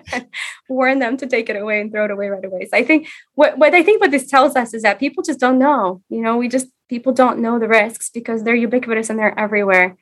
warn 0.68 0.99
them 1.01 1.16
to 1.18 1.27
take 1.27 1.49
it 1.49 1.57
away 1.57 1.81
and 1.81 1.91
throw 1.91 2.05
it 2.05 2.11
away 2.11 2.29
right 2.29 2.45
away. 2.45 2.66
So 2.66 2.77
I 2.77 2.85
think 2.85 3.09
what, 3.35 3.59
what 3.59 3.75
I 3.75 3.83
think 3.83 4.01
what 4.01 4.11
this 4.11 4.29
tells 4.29 4.57
us 4.57 4.75
is 4.75 4.83
that 4.83 5.01
people 5.01 5.23
just 5.23 5.41
don't 5.41 5.59
know. 5.59 6.03
You 6.09 6.20
know, 6.20 6.37
we 6.37 6.49
just 6.49 6.68
people 6.89 7.12
don't 7.12 7.41
know 7.41 7.59
the 7.59 7.68
risks 7.68 8.11
because 8.11 8.43
they're 8.43 8.55
ubiquitous 8.55 9.11
and 9.11 9.18
they're 9.18 9.39
everywhere. 9.39 9.97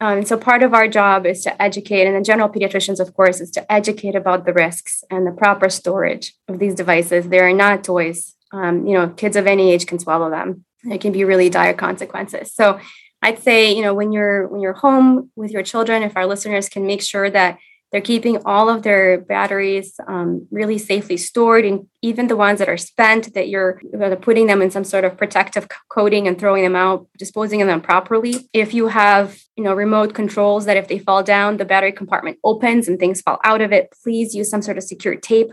Um, 0.00 0.18
and 0.18 0.28
so 0.28 0.36
part 0.36 0.62
of 0.62 0.74
our 0.74 0.88
job 0.88 1.24
is 1.24 1.42
to 1.44 1.62
educate, 1.62 2.06
and 2.06 2.16
the 2.16 2.20
general 2.20 2.48
pediatricians, 2.48 3.00
of 3.00 3.14
course, 3.14 3.40
is 3.40 3.50
to 3.52 3.72
educate 3.72 4.14
about 4.14 4.44
the 4.44 4.52
risks 4.52 5.04
and 5.10 5.26
the 5.26 5.30
proper 5.30 5.70
storage 5.70 6.34
of 6.48 6.58
these 6.58 6.74
devices. 6.74 7.28
They 7.28 7.38
are 7.38 7.52
not 7.52 7.84
toys. 7.84 8.34
Um, 8.52 8.86
you 8.86 8.94
know, 8.94 9.08
kids 9.08 9.36
of 9.36 9.46
any 9.46 9.72
age 9.72 9.86
can 9.86 9.98
swallow 9.98 10.30
them. 10.30 10.64
It 10.84 11.00
can 11.00 11.12
be 11.12 11.24
really 11.24 11.48
dire 11.48 11.74
consequences. 11.74 12.52
So 12.54 12.78
I'd 13.24 13.42
say, 13.48 13.58
you 13.76 13.82
know, 13.84 13.94
when 14.00 14.10
you're 14.16 14.40
when 14.50 14.60
you're 14.64 14.80
home 14.86 15.08
with 15.34 15.50
your 15.50 15.64
children, 15.72 16.02
if 16.02 16.14
our 16.18 16.26
listeners 16.32 16.68
can 16.74 16.84
make 16.86 17.02
sure 17.12 17.28
that 17.38 17.52
they're 17.90 18.10
keeping 18.12 18.36
all 18.44 18.68
of 18.68 18.82
their 18.82 19.06
batteries 19.34 19.88
um, 20.12 20.30
really 20.50 20.78
safely 20.78 21.16
stored, 21.16 21.64
and 21.68 21.86
even 22.02 22.26
the 22.26 22.40
ones 22.46 22.58
that 22.58 22.68
are 22.68 22.82
spent, 22.92 23.32
that 23.34 23.48
you're 23.48 23.80
putting 24.26 24.46
them 24.48 24.60
in 24.64 24.70
some 24.70 24.86
sort 24.92 25.04
of 25.04 25.16
protective 25.16 25.64
coating 25.96 26.26
and 26.28 26.36
throwing 26.38 26.64
them 26.64 26.76
out, 26.76 27.06
disposing 27.24 27.62
of 27.62 27.68
them 27.68 27.80
properly. 27.80 28.34
If 28.52 28.74
you 28.74 28.88
have, 28.88 29.24
you 29.56 29.64
know, 29.64 29.74
remote 29.84 30.12
controls 30.20 30.62
that 30.66 30.76
if 30.76 30.88
they 30.88 30.98
fall 30.98 31.22
down, 31.22 31.56
the 31.56 31.70
battery 31.72 31.92
compartment 31.92 32.36
opens 32.42 32.88
and 32.88 32.98
things 32.98 33.22
fall 33.22 33.38
out 33.50 33.62
of 33.62 33.70
it, 33.72 33.84
please 34.02 34.34
use 34.34 34.50
some 34.50 34.62
sort 34.62 34.78
of 34.78 34.84
secure 34.84 35.16
tape. 35.16 35.50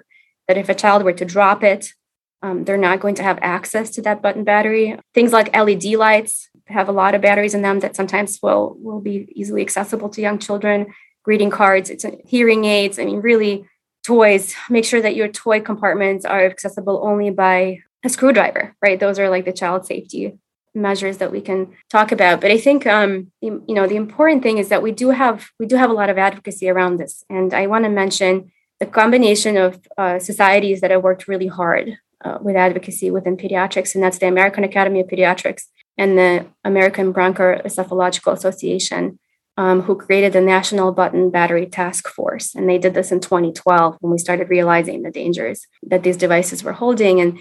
That 0.48 0.58
if 0.58 0.68
a 0.68 0.80
child 0.84 1.04
were 1.04 1.18
to 1.22 1.32
drop 1.36 1.64
it, 1.74 1.84
Um, 2.44 2.64
they're 2.66 2.88
not 2.90 3.02
going 3.04 3.18
to 3.18 3.28
have 3.30 3.40
access 3.56 3.88
to 3.96 4.02
that 4.02 4.22
button 4.24 4.44
battery. 4.44 4.88
Things 5.18 5.32
like 5.38 5.56
LED 5.66 5.86
lights 6.08 6.50
have 6.68 6.90
a 6.90 6.92
lot 6.92 7.16
of 7.16 7.22
batteries 7.22 7.54
in 7.54 7.62
them 7.62 7.80
that 7.80 7.96
sometimes 7.96 8.40
will 8.42 8.76
will 8.80 9.02
be 9.02 9.28
easily 9.36 9.62
accessible 9.62 10.10
to 10.10 10.22
young 10.22 10.40
children. 10.40 10.94
Greeting 11.24 11.52
cards, 11.52 11.90
it's 11.90 12.06
hearing 12.26 12.66
aids. 12.66 12.98
I 12.98 13.06
mean, 13.06 13.22
really, 13.22 13.66
toys. 14.06 14.56
Make 14.70 14.86
sure 14.86 15.02
that 15.02 15.16
your 15.16 15.28
toy 15.28 15.62
compartments 15.62 16.26
are 16.26 16.46
accessible 16.46 17.02
only 17.04 17.30
by 17.30 17.80
a 18.04 18.10
screwdriver. 18.10 18.76
Right? 18.82 19.00
Those 19.00 19.20
are 19.20 19.30
like 19.30 19.46
the 19.46 19.54
child 19.54 19.86
safety 19.86 20.38
measures 20.74 21.18
that 21.18 21.32
we 21.32 21.42
can 21.42 21.74
talk 21.90 22.12
about. 22.12 22.42
But 22.42 22.52
I 22.52 22.58
think 22.58 22.88
um, 22.88 23.32
you, 23.42 23.64
know 23.68 23.88
the 23.88 23.96
important 23.96 24.44
thing 24.44 24.58
is 24.58 24.70
that 24.70 24.82
we 24.82 24.92
do 24.92 25.10
have 25.10 25.50
we 25.60 25.66
do 25.66 25.76
have 25.76 25.90
a 25.90 25.94
lot 25.94 26.10
of 26.10 26.18
advocacy 26.18 26.70
around 26.70 26.98
this, 26.98 27.24
and 27.30 27.54
I 27.54 27.68
want 27.68 27.86
to 27.86 27.90
mention 27.90 28.52
the 28.80 28.86
combination 28.86 29.58
of 29.58 29.80
uh, 29.98 30.18
societies 30.18 30.82
that 30.82 30.92
have 30.92 31.04
worked 31.04 31.28
really 31.28 31.48
hard 31.48 31.98
uh, 32.26 32.40
with 32.42 32.56
advocacy 32.56 33.12
within 33.12 33.38
pediatrics, 33.38 33.94
and 33.94 34.04
that's 34.04 34.18
the 34.18 34.28
American 34.28 34.64
Academy 34.64 35.02
of 35.02 35.08
Pediatrics 35.08 35.64
and 36.02 36.18
the 36.18 36.48
American 36.64 37.12
Broncho-Esophagological 37.12 38.34
Association, 38.34 39.20
um, 39.56 39.82
who 39.84 39.96
created 39.96 40.34
the 40.34 40.42
National 40.42 40.92
Button 40.92 41.30
Battery 41.30 41.68
Task 41.68 42.08
Force. 42.08 42.56
And 42.56 42.68
they 42.68 42.80
did 42.80 42.96
this 42.96 43.12
in 43.12 43.20
2012 43.20 43.98
when 44.00 44.12
we 44.12 44.18
started 44.18 44.50
realizing 44.50 45.04
the 45.04 45.12
dangers 45.12 45.68
that 45.84 46.02
these 46.02 46.18
devices 46.18 46.64
were 46.64 46.74
holding. 46.74 47.22
And 47.22 47.38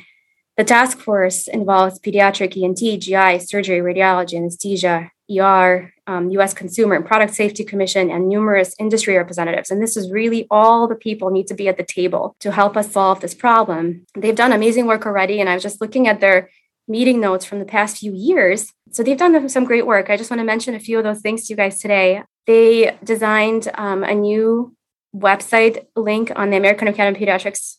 the 0.58 0.64
task 0.64 0.98
force 0.98 1.48
involves 1.48 1.98
pediatric 2.00 2.54
ENT, 2.54 3.00
GI, 3.00 3.46
surgery, 3.46 3.80
radiology, 3.80 4.36
anesthesia, 4.36 5.10
ER, 5.34 5.94
um, 6.06 6.28
US 6.28 6.52
Consumer 6.52 6.96
and 6.96 7.06
Product 7.06 7.32
Safety 7.32 7.64
Commission, 7.64 8.10
and 8.10 8.28
numerous 8.28 8.74
industry 8.78 9.16
representatives. 9.16 9.70
And 9.70 9.82
this 9.82 9.96
is 9.96 10.10
really 10.10 10.46
all 10.50 10.86
the 10.86 10.96
people 10.96 11.30
need 11.30 11.46
to 11.46 11.54
be 11.54 11.68
at 11.68 11.78
the 11.78 11.84
table 11.84 12.36
to 12.40 12.52
help 12.52 12.76
us 12.76 12.92
solve 12.92 13.20
this 13.20 13.32
problem. 13.32 14.04
They've 14.14 14.34
done 14.34 14.52
amazing 14.52 14.86
work 14.86 15.06
already. 15.06 15.40
And 15.40 15.48
I 15.48 15.54
was 15.54 15.62
just 15.62 15.80
looking 15.80 16.08
at 16.08 16.20
their 16.20 16.50
meeting 16.90 17.20
notes 17.20 17.44
from 17.44 17.60
the 17.60 17.64
past 17.64 17.98
few 17.98 18.12
years. 18.12 18.72
So 18.90 19.02
they've 19.02 19.16
done 19.16 19.48
some 19.48 19.64
great 19.64 19.86
work. 19.86 20.10
I 20.10 20.16
just 20.16 20.30
want 20.30 20.40
to 20.40 20.44
mention 20.44 20.74
a 20.74 20.80
few 20.80 20.98
of 20.98 21.04
those 21.04 21.20
things 21.20 21.46
to 21.46 21.52
you 21.52 21.56
guys 21.56 21.78
today. 21.78 22.24
They 22.46 22.98
designed 23.04 23.70
um, 23.74 24.02
a 24.02 24.14
new 24.14 24.74
website 25.14 25.86
link 25.94 26.32
on 26.34 26.50
the 26.50 26.56
American 26.56 26.88
Academy 26.88 27.16
of 27.16 27.22
Pediatrics 27.22 27.76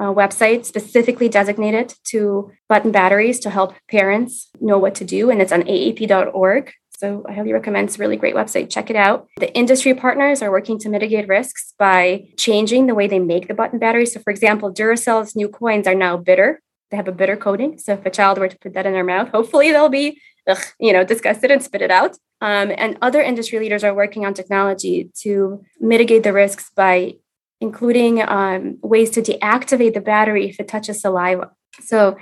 uh, 0.00 0.12
website 0.12 0.64
specifically 0.64 1.28
designated 1.28 1.94
to 2.04 2.52
button 2.68 2.92
batteries 2.92 3.40
to 3.40 3.50
help 3.50 3.74
parents 3.90 4.48
know 4.60 4.78
what 4.78 4.94
to 4.96 5.04
do. 5.04 5.30
And 5.30 5.40
it's 5.40 5.52
on 5.52 5.62
aap.org. 5.62 6.72
So 6.98 7.24
I 7.28 7.32
highly 7.32 7.52
recommend 7.52 7.88
it's 7.88 7.96
a 7.96 8.00
really 8.00 8.16
great 8.16 8.34
website. 8.34 8.70
Check 8.70 8.90
it 8.90 8.96
out. 8.96 9.28
The 9.38 9.54
industry 9.54 9.94
partners 9.94 10.42
are 10.42 10.50
working 10.50 10.78
to 10.80 10.88
mitigate 10.88 11.28
risks 11.28 11.74
by 11.78 12.28
changing 12.36 12.86
the 12.86 12.94
way 12.94 13.06
they 13.06 13.20
make 13.20 13.46
the 13.46 13.54
button 13.54 13.78
batteries. 13.78 14.12
So 14.12 14.20
for 14.20 14.30
example, 14.30 14.72
Duracell's 14.72 15.36
new 15.36 15.48
coins 15.48 15.86
are 15.86 15.94
now 15.94 16.16
bitter. 16.16 16.60
They 16.90 16.96
have 16.96 17.08
a 17.08 17.12
bitter 17.12 17.36
coating. 17.36 17.78
So 17.78 17.92
if 17.94 18.06
a 18.06 18.10
child 18.10 18.38
were 18.38 18.48
to 18.48 18.58
put 18.58 18.74
that 18.74 18.86
in 18.86 18.92
their 18.92 19.04
mouth, 19.04 19.28
hopefully 19.28 19.72
they'll 19.72 19.88
be, 19.88 20.20
ugh, 20.48 20.62
you 20.78 20.92
know, 20.92 21.04
disgusted 21.04 21.50
and 21.50 21.62
spit 21.62 21.82
it 21.82 21.90
out. 21.90 22.16
Um, 22.40 22.72
and 22.76 22.96
other 23.02 23.20
industry 23.20 23.58
leaders 23.58 23.84
are 23.84 23.94
working 23.94 24.24
on 24.24 24.32
technology 24.32 25.10
to 25.22 25.62
mitigate 25.80 26.22
the 26.22 26.32
risks 26.32 26.70
by 26.74 27.14
including 27.60 28.22
um, 28.22 28.78
ways 28.82 29.10
to 29.10 29.22
deactivate 29.22 29.94
the 29.94 30.00
battery 30.00 30.48
if 30.48 30.60
it 30.60 30.68
touches 30.68 31.00
saliva. 31.00 31.50
So 31.80 32.16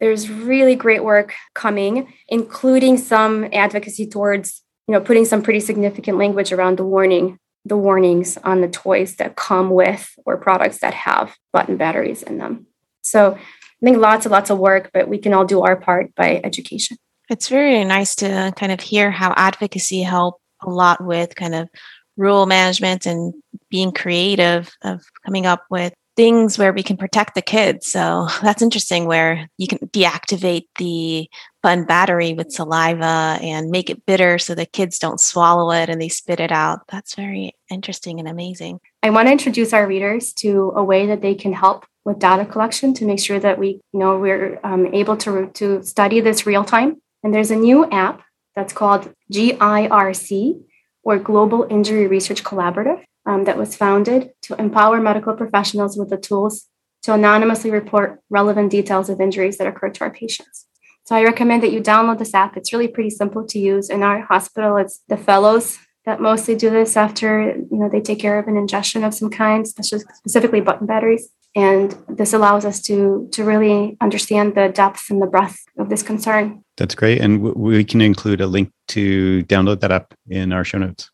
there's 0.00 0.28
really 0.30 0.74
great 0.74 1.04
work 1.04 1.34
coming, 1.54 2.12
including 2.28 2.98
some 2.98 3.48
advocacy 3.52 4.06
towards, 4.06 4.62
you 4.88 4.92
know, 4.92 5.00
putting 5.00 5.24
some 5.24 5.42
pretty 5.42 5.60
significant 5.60 6.18
language 6.18 6.52
around 6.52 6.78
the 6.78 6.84
warning, 6.84 7.38
the 7.64 7.76
warnings 7.76 8.36
on 8.38 8.60
the 8.60 8.68
toys 8.68 9.16
that 9.16 9.36
come 9.36 9.70
with 9.70 10.10
or 10.26 10.36
products 10.36 10.78
that 10.78 10.94
have 10.94 11.36
button 11.52 11.76
batteries 11.76 12.22
in 12.22 12.38
them. 12.38 12.66
So 13.02 13.38
I 13.82 13.86
think 13.86 13.98
lots 13.98 14.26
and 14.26 14.32
lots 14.32 14.50
of 14.50 14.58
work, 14.58 14.90
but 14.92 15.08
we 15.08 15.18
can 15.18 15.32
all 15.32 15.44
do 15.44 15.62
our 15.62 15.76
part 15.76 16.14
by 16.14 16.40
education. 16.44 16.98
It's 17.30 17.48
very 17.48 17.82
nice 17.84 18.14
to 18.16 18.52
kind 18.56 18.72
of 18.72 18.80
hear 18.80 19.10
how 19.10 19.32
advocacy 19.36 20.02
help 20.02 20.40
a 20.62 20.70
lot 20.70 21.02
with 21.02 21.34
kind 21.34 21.54
of 21.54 21.68
rule 22.16 22.44
management 22.44 23.06
and 23.06 23.32
being 23.70 23.92
creative 23.92 24.70
of 24.82 25.02
coming 25.24 25.46
up 25.46 25.64
with 25.70 25.94
things 26.16 26.58
where 26.58 26.72
we 26.72 26.82
can 26.82 26.98
protect 26.98 27.34
the 27.34 27.42
kids. 27.42 27.90
So 27.90 28.28
that's 28.42 28.62
interesting 28.62 29.06
where 29.06 29.48
you 29.56 29.66
can 29.66 29.78
deactivate 29.78 30.66
the 30.78 31.30
button 31.62 31.84
battery 31.84 32.34
with 32.34 32.52
saliva 32.52 33.38
and 33.40 33.70
make 33.70 33.88
it 33.88 34.04
bitter 34.06 34.38
so 34.38 34.54
the 34.54 34.66
kids 34.66 34.98
don't 34.98 35.20
swallow 35.20 35.70
it 35.72 35.88
and 35.88 36.00
they 36.00 36.08
spit 36.08 36.40
it 36.40 36.52
out. 36.52 36.80
That's 36.88 37.14
very 37.14 37.54
interesting 37.70 38.18
and 38.18 38.28
amazing. 38.28 38.80
I 39.02 39.10
want 39.10 39.28
to 39.28 39.32
introduce 39.32 39.72
our 39.72 39.86
readers 39.86 40.32
to 40.34 40.72
a 40.76 40.84
way 40.84 41.06
that 41.06 41.22
they 41.22 41.34
can 41.34 41.52
help 41.54 41.86
with 42.04 42.18
data 42.18 42.44
collection 42.44 42.92
to 42.94 43.04
make 43.04 43.18
sure 43.18 43.40
that 43.40 43.58
we 43.58 43.80
you 43.92 44.00
know 44.00 44.18
we're 44.18 44.60
um, 44.62 44.92
able 44.94 45.16
to, 45.18 45.50
to 45.54 45.82
study 45.82 46.20
this 46.20 46.46
real 46.46 46.64
time. 46.64 47.00
And 47.22 47.34
there's 47.34 47.50
a 47.50 47.56
new 47.56 47.88
app 47.90 48.22
that's 48.54 48.72
called 48.72 49.12
GIRC 49.32 50.60
or 51.02 51.18
Global 51.18 51.66
Injury 51.70 52.06
Research 52.06 52.44
Collaborative 52.44 53.02
um, 53.26 53.44
that 53.44 53.56
was 53.56 53.76
founded 53.76 54.32
to 54.42 54.54
empower 54.56 55.00
medical 55.00 55.34
professionals 55.34 55.96
with 55.96 56.10
the 56.10 56.16
tools 56.16 56.66
to 57.02 57.14
anonymously 57.14 57.70
report 57.70 58.20
relevant 58.28 58.70
details 58.70 59.08
of 59.08 59.20
injuries 59.20 59.56
that 59.58 59.66
occur 59.66 59.88
to 59.90 60.04
our 60.04 60.10
patients. 60.10 60.66
So 61.04 61.16
I 61.16 61.24
recommend 61.24 61.62
that 61.62 61.72
you 61.72 61.80
download 61.80 62.18
this 62.18 62.34
app. 62.34 62.56
It's 62.56 62.72
really 62.72 62.88
pretty 62.88 63.10
simple 63.10 63.46
to 63.46 63.58
use. 63.58 63.88
In 63.88 64.02
our 64.02 64.20
hospital, 64.20 64.76
it's 64.76 65.00
the 65.08 65.16
fellows 65.16 65.78
that 66.10 66.20
mostly 66.20 66.56
do 66.56 66.70
this 66.70 66.96
after 66.96 67.54
you 67.70 67.78
know 67.78 67.88
they 67.88 68.00
take 68.00 68.18
care 68.18 68.36
of 68.38 68.48
an 68.48 68.56
ingestion 68.56 69.04
of 69.04 69.14
some 69.14 69.30
kind, 69.30 69.66
specifically 69.66 70.60
button 70.60 70.86
batteries. 70.86 71.28
And 71.54 71.96
this 72.08 72.32
allows 72.32 72.64
us 72.64 72.80
to 72.82 73.28
to 73.32 73.44
really 73.44 73.96
understand 74.00 74.54
the 74.56 74.68
depth 74.68 75.08
and 75.10 75.22
the 75.22 75.26
breadth 75.26 75.58
of 75.78 75.88
this 75.88 76.02
concern. 76.02 76.64
That's 76.76 76.96
great, 76.96 77.20
and 77.20 77.44
w- 77.44 77.76
we 77.76 77.84
can 77.84 78.00
include 78.00 78.40
a 78.40 78.48
link 78.48 78.72
to 78.88 79.44
download 79.44 79.80
that 79.80 79.92
app 79.92 80.14
in 80.28 80.52
our 80.52 80.64
show 80.64 80.78
notes. 80.78 81.10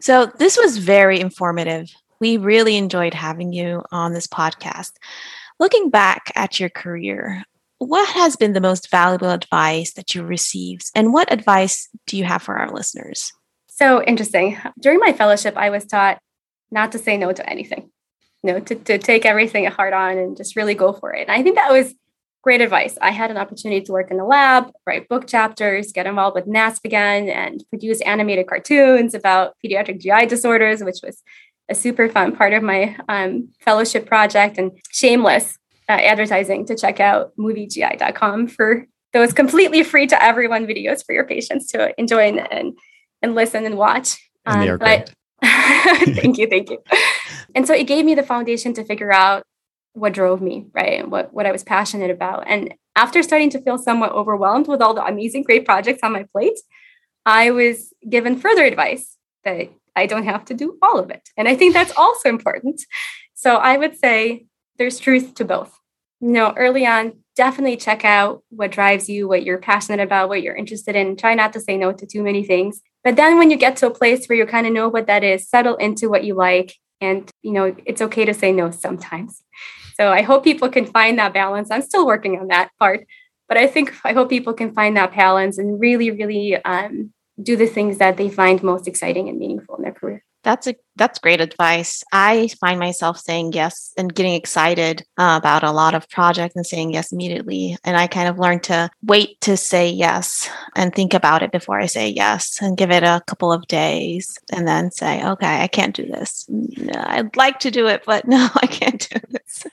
So 0.00 0.26
this 0.38 0.56
was 0.56 0.78
very 0.78 1.18
informative. 1.18 1.88
We 2.20 2.36
really 2.36 2.76
enjoyed 2.76 3.14
having 3.14 3.52
you 3.52 3.82
on 3.90 4.12
this 4.12 4.28
podcast. 4.28 4.92
Looking 5.58 5.90
back 5.90 6.30
at 6.36 6.60
your 6.60 6.68
career, 6.68 7.42
what 7.78 8.08
has 8.10 8.36
been 8.36 8.52
the 8.52 8.60
most 8.60 8.90
valuable 8.90 9.30
advice 9.30 9.94
that 9.94 10.14
you 10.14 10.22
received, 10.22 10.86
and 10.94 11.12
what 11.12 11.32
advice 11.32 11.88
do 12.06 12.16
you 12.16 12.24
have 12.24 12.42
for 12.42 12.56
our 12.56 12.70
listeners? 12.70 13.32
So 13.80 14.02
interesting. 14.02 14.58
During 14.78 14.98
my 14.98 15.14
fellowship, 15.14 15.56
I 15.56 15.70
was 15.70 15.86
taught 15.86 16.18
not 16.70 16.92
to 16.92 16.98
say 16.98 17.16
no 17.16 17.32
to 17.32 17.48
anything, 17.48 17.90
you 18.42 18.52
know, 18.52 18.60
to, 18.60 18.74
to 18.74 18.98
take 18.98 19.24
everything 19.24 19.64
hard 19.64 19.94
on 19.94 20.18
and 20.18 20.36
just 20.36 20.54
really 20.54 20.74
go 20.74 20.92
for 20.92 21.14
it. 21.14 21.28
And 21.28 21.30
I 21.30 21.42
think 21.42 21.56
that 21.56 21.72
was 21.72 21.94
great 22.42 22.60
advice. 22.60 22.98
I 23.00 23.10
had 23.10 23.30
an 23.30 23.38
opportunity 23.38 23.80
to 23.86 23.92
work 23.92 24.10
in 24.10 24.18
the 24.18 24.24
lab, 24.24 24.70
write 24.86 25.08
book 25.08 25.26
chapters, 25.26 25.92
get 25.92 26.06
involved 26.06 26.34
with 26.34 26.46
NASPGHAN, 26.46 27.30
and 27.34 27.64
produce 27.70 28.02
animated 28.02 28.48
cartoons 28.48 29.14
about 29.14 29.54
pediatric 29.64 29.98
GI 29.98 30.26
disorders, 30.26 30.84
which 30.84 30.98
was 31.02 31.22
a 31.70 31.74
super 31.74 32.06
fun 32.10 32.36
part 32.36 32.52
of 32.52 32.62
my 32.62 32.98
um, 33.08 33.48
fellowship 33.60 34.04
project. 34.04 34.58
And 34.58 34.72
shameless 34.90 35.56
uh, 35.88 35.92
advertising 35.92 36.66
to 36.66 36.76
check 36.76 37.00
out 37.00 37.32
moviegi.com 37.38 38.48
for 38.48 38.86
those 39.14 39.32
completely 39.32 39.82
free 39.84 40.06
to 40.06 40.22
everyone 40.22 40.66
videos 40.66 41.04
for 41.04 41.14
your 41.14 41.24
patients 41.24 41.68
to 41.68 41.98
enjoy 41.98 42.28
and, 42.28 42.52
and, 42.52 42.78
and 43.22 43.34
listen 43.34 43.64
and 43.64 43.76
watch. 43.76 44.18
And 44.46 44.62
they 44.62 44.68
um, 44.68 44.74
are 44.74 44.78
great. 44.78 45.14
thank 46.16 46.38
you, 46.38 46.46
thank 46.46 46.70
you. 46.70 46.78
And 47.54 47.66
so 47.66 47.74
it 47.74 47.86
gave 47.86 48.04
me 48.04 48.14
the 48.14 48.22
foundation 48.22 48.74
to 48.74 48.84
figure 48.84 49.12
out 49.12 49.42
what 49.92 50.12
drove 50.12 50.40
me, 50.40 50.66
right? 50.72 51.08
What 51.08 51.32
what 51.32 51.46
I 51.46 51.52
was 51.52 51.64
passionate 51.64 52.10
about. 52.10 52.44
And 52.46 52.74
after 52.96 53.22
starting 53.22 53.50
to 53.50 53.60
feel 53.60 53.78
somewhat 53.78 54.12
overwhelmed 54.12 54.68
with 54.68 54.80
all 54.80 54.94
the 54.94 55.04
amazing 55.04 55.42
great 55.42 55.64
projects 55.64 56.00
on 56.02 56.12
my 56.12 56.26
plate, 56.32 56.58
I 57.26 57.50
was 57.50 57.92
given 58.08 58.38
further 58.38 58.64
advice 58.64 59.16
that 59.44 59.70
I 59.96 60.06
don't 60.06 60.24
have 60.24 60.44
to 60.46 60.54
do 60.54 60.78
all 60.82 60.98
of 60.98 61.10
it. 61.10 61.28
And 61.36 61.48
I 61.48 61.56
think 61.56 61.74
that's 61.74 61.96
also 61.96 62.28
important. 62.28 62.82
So 63.34 63.56
I 63.56 63.76
would 63.76 63.96
say 63.98 64.46
there's 64.78 64.98
truth 64.98 65.34
to 65.36 65.44
both. 65.44 65.76
You 66.20 66.28
know, 66.32 66.52
early 66.56 66.86
on, 66.86 67.14
definitely 67.36 67.76
check 67.76 68.04
out 68.04 68.42
what 68.50 68.70
drives 68.70 69.08
you, 69.08 69.26
what 69.26 69.44
you're 69.44 69.58
passionate 69.58 70.00
about, 70.00 70.28
what 70.28 70.42
you're 70.42 70.54
interested 70.54 70.94
in. 70.94 71.16
Try 71.16 71.34
not 71.34 71.52
to 71.54 71.60
say 71.60 71.76
no 71.76 71.92
to 71.92 72.06
too 72.06 72.22
many 72.22 72.44
things. 72.44 72.80
But 73.02 73.16
then 73.16 73.38
when 73.38 73.50
you 73.50 73.56
get 73.56 73.76
to 73.78 73.86
a 73.86 73.90
place 73.90 74.26
where 74.26 74.36
you 74.36 74.46
kind 74.46 74.66
of 74.66 74.72
know 74.72 74.88
what 74.88 75.06
that 75.06 75.24
is, 75.24 75.48
settle 75.48 75.76
into 75.76 76.08
what 76.08 76.24
you 76.24 76.34
like. 76.34 76.74
And, 77.00 77.30
you 77.42 77.52
know, 77.52 77.74
it's 77.86 78.02
okay 78.02 78.24
to 78.26 78.34
say 78.34 78.52
no 78.52 78.70
sometimes. 78.70 79.42
So 79.94 80.10
I 80.10 80.22
hope 80.22 80.44
people 80.44 80.68
can 80.68 80.86
find 80.86 81.18
that 81.18 81.32
balance. 81.32 81.70
I'm 81.70 81.82
still 81.82 82.06
working 82.06 82.38
on 82.38 82.48
that 82.48 82.70
part, 82.78 83.06
but 83.48 83.56
I 83.56 83.66
think 83.66 83.94
I 84.04 84.12
hope 84.12 84.28
people 84.28 84.52
can 84.52 84.72
find 84.72 84.96
that 84.96 85.14
balance 85.14 85.58
and 85.58 85.80
really, 85.80 86.10
really 86.10 86.56
um, 86.56 87.12
do 87.42 87.56
the 87.56 87.66
things 87.66 87.98
that 87.98 88.16
they 88.16 88.28
find 88.28 88.62
most 88.62 88.86
exciting 88.86 89.28
and 89.28 89.38
meaningful 89.38 89.76
in 89.76 89.82
their 89.82 89.92
career. 89.92 90.24
That's 90.42 90.66
a 90.66 90.74
that's 90.96 91.18
great 91.18 91.40
advice. 91.40 92.02
I 92.12 92.48
find 92.60 92.78
myself 92.78 93.18
saying 93.18 93.52
yes 93.52 93.92
and 93.96 94.14
getting 94.14 94.34
excited 94.34 95.02
uh, 95.18 95.36
about 95.38 95.64
a 95.64 95.70
lot 95.70 95.94
of 95.94 96.08
projects 96.10 96.56
and 96.56 96.66
saying 96.66 96.92
yes 96.92 97.12
immediately. 97.12 97.76
And 97.84 97.96
I 97.96 98.06
kind 98.06 98.28
of 98.28 98.38
learned 98.38 98.64
to 98.64 98.90
wait 99.02 99.40
to 99.42 99.56
say 99.56 99.88
yes 99.88 100.48
and 100.76 100.94
think 100.94 101.14
about 101.14 101.42
it 101.42 101.52
before 101.52 101.80
I 101.80 101.86
say 101.86 102.08
yes 102.08 102.60
and 102.60 102.76
give 102.76 102.90
it 102.90 103.02
a 103.02 103.22
couple 103.26 103.52
of 103.52 103.66
days 103.66 104.38
and 104.52 104.68
then 104.68 104.90
say, 104.90 105.24
okay, 105.24 105.62
I 105.62 105.68
can't 105.68 105.96
do 105.96 106.06
this. 106.06 106.46
I'd 106.94 107.36
like 107.36 107.60
to 107.60 107.70
do 107.70 107.86
it, 107.86 108.02
but 108.04 108.26
no, 108.28 108.48
I 108.54 108.66
can't 108.66 109.08
do 109.10 109.20
this. 109.30 109.66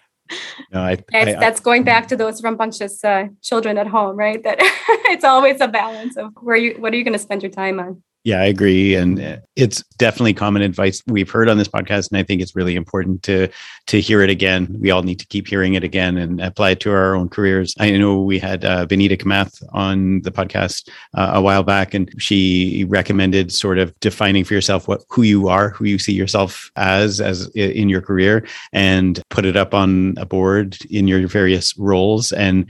No, 0.73 0.81
I, 0.81 0.95
that's, 1.11 1.29
I, 1.29 1.33
that's 1.39 1.59
going 1.59 1.83
back 1.83 2.07
to 2.09 2.17
those 2.17 2.43
rambunctious 2.43 3.03
uh, 3.03 3.27
children 3.41 3.77
at 3.77 3.87
home, 3.87 4.17
right? 4.17 4.43
That 4.43 4.57
it's 5.09 5.23
always 5.23 5.61
a 5.61 5.67
balance 5.67 6.17
of 6.17 6.33
where 6.41 6.57
you, 6.57 6.75
what 6.79 6.93
are 6.93 6.97
you 6.97 7.03
going 7.03 7.13
to 7.13 7.19
spend 7.19 7.43
your 7.43 7.51
time 7.51 7.79
on? 7.79 8.03
Yeah, 8.27 8.41
I 8.41 8.45
agree, 8.47 8.93
and 8.93 9.41
it's 9.55 9.81
definitely 9.97 10.33
common 10.33 10.61
advice 10.61 11.01
we've 11.07 11.31
heard 11.31 11.47
on 11.47 11.57
this 11.57 11.69
podcast, 11.69 12.11
and 12.11 12.17
I 12.17 12.23
think 12.23 12.41
it's 12.41 12.57
really 12.57 12.75
important 12.75 13.23
to 13.23 13.47
to 13.85 14.01
hear 14.01 14.21
it 14.21 14.29
again. 14.29 14.67
We 14.81 14.91
all 14.91 15.01
need 15.01 15.19
to 15.19 15.25
keep 15.27 15.47
hearing 15.47 15.75
it 15.75 15.83
again 15.85 16.17
and 16.17 16.41
apply 16.41 16.71
it 16.71 16.81
to 16.81 16.91
our 16.91 17.15
own 17.15 17.29
careers. 17.29 17.73
I 17.79 17.91
know 17.91 18.21
we 18.21 18.37
had 18.37 18.65
uh, 18.65 18.85
Binita 18.85 19.17
Kamath 19.17 19.63
on 19.71 20.23
the 20.23 20.31
podcast 20.31 20.89
uh, 21.13 21.31
a 21.35 21.41
while 21.41 21.63
back, 21.63 21.93
and 21.93 22.11
she 22.21 22.85
recommended 22.89 23.53
sort 23.53 23.77
of 23.79 23.97
defining 24.01 24.43
for 24.43 24.55
yourself 24.55 24.89
what 24.89 25.05
who 25.07 25.21
you 25.21 25.47
are, 25.47 25.69
who 25.69 25.85
you 25.85 25.97
see 25.97 26.11
yourself 26.11 26.69
as 26.75 27.21
as 27.21 27.47
in 27.55 27.87
your 27.87 28.01
career, 28.01 28.45
and 28.73 29.21
put 29.29 29.45
it 29.45 29.55
up 29.55 29.73
on 29.73 30.15
a 30.17 30.25
board 30.25 30.77
in 30.89 31.07
your 31.07 31.25
various 31.29 31.77
roles. 31.77 32.33
And 32.33 32.69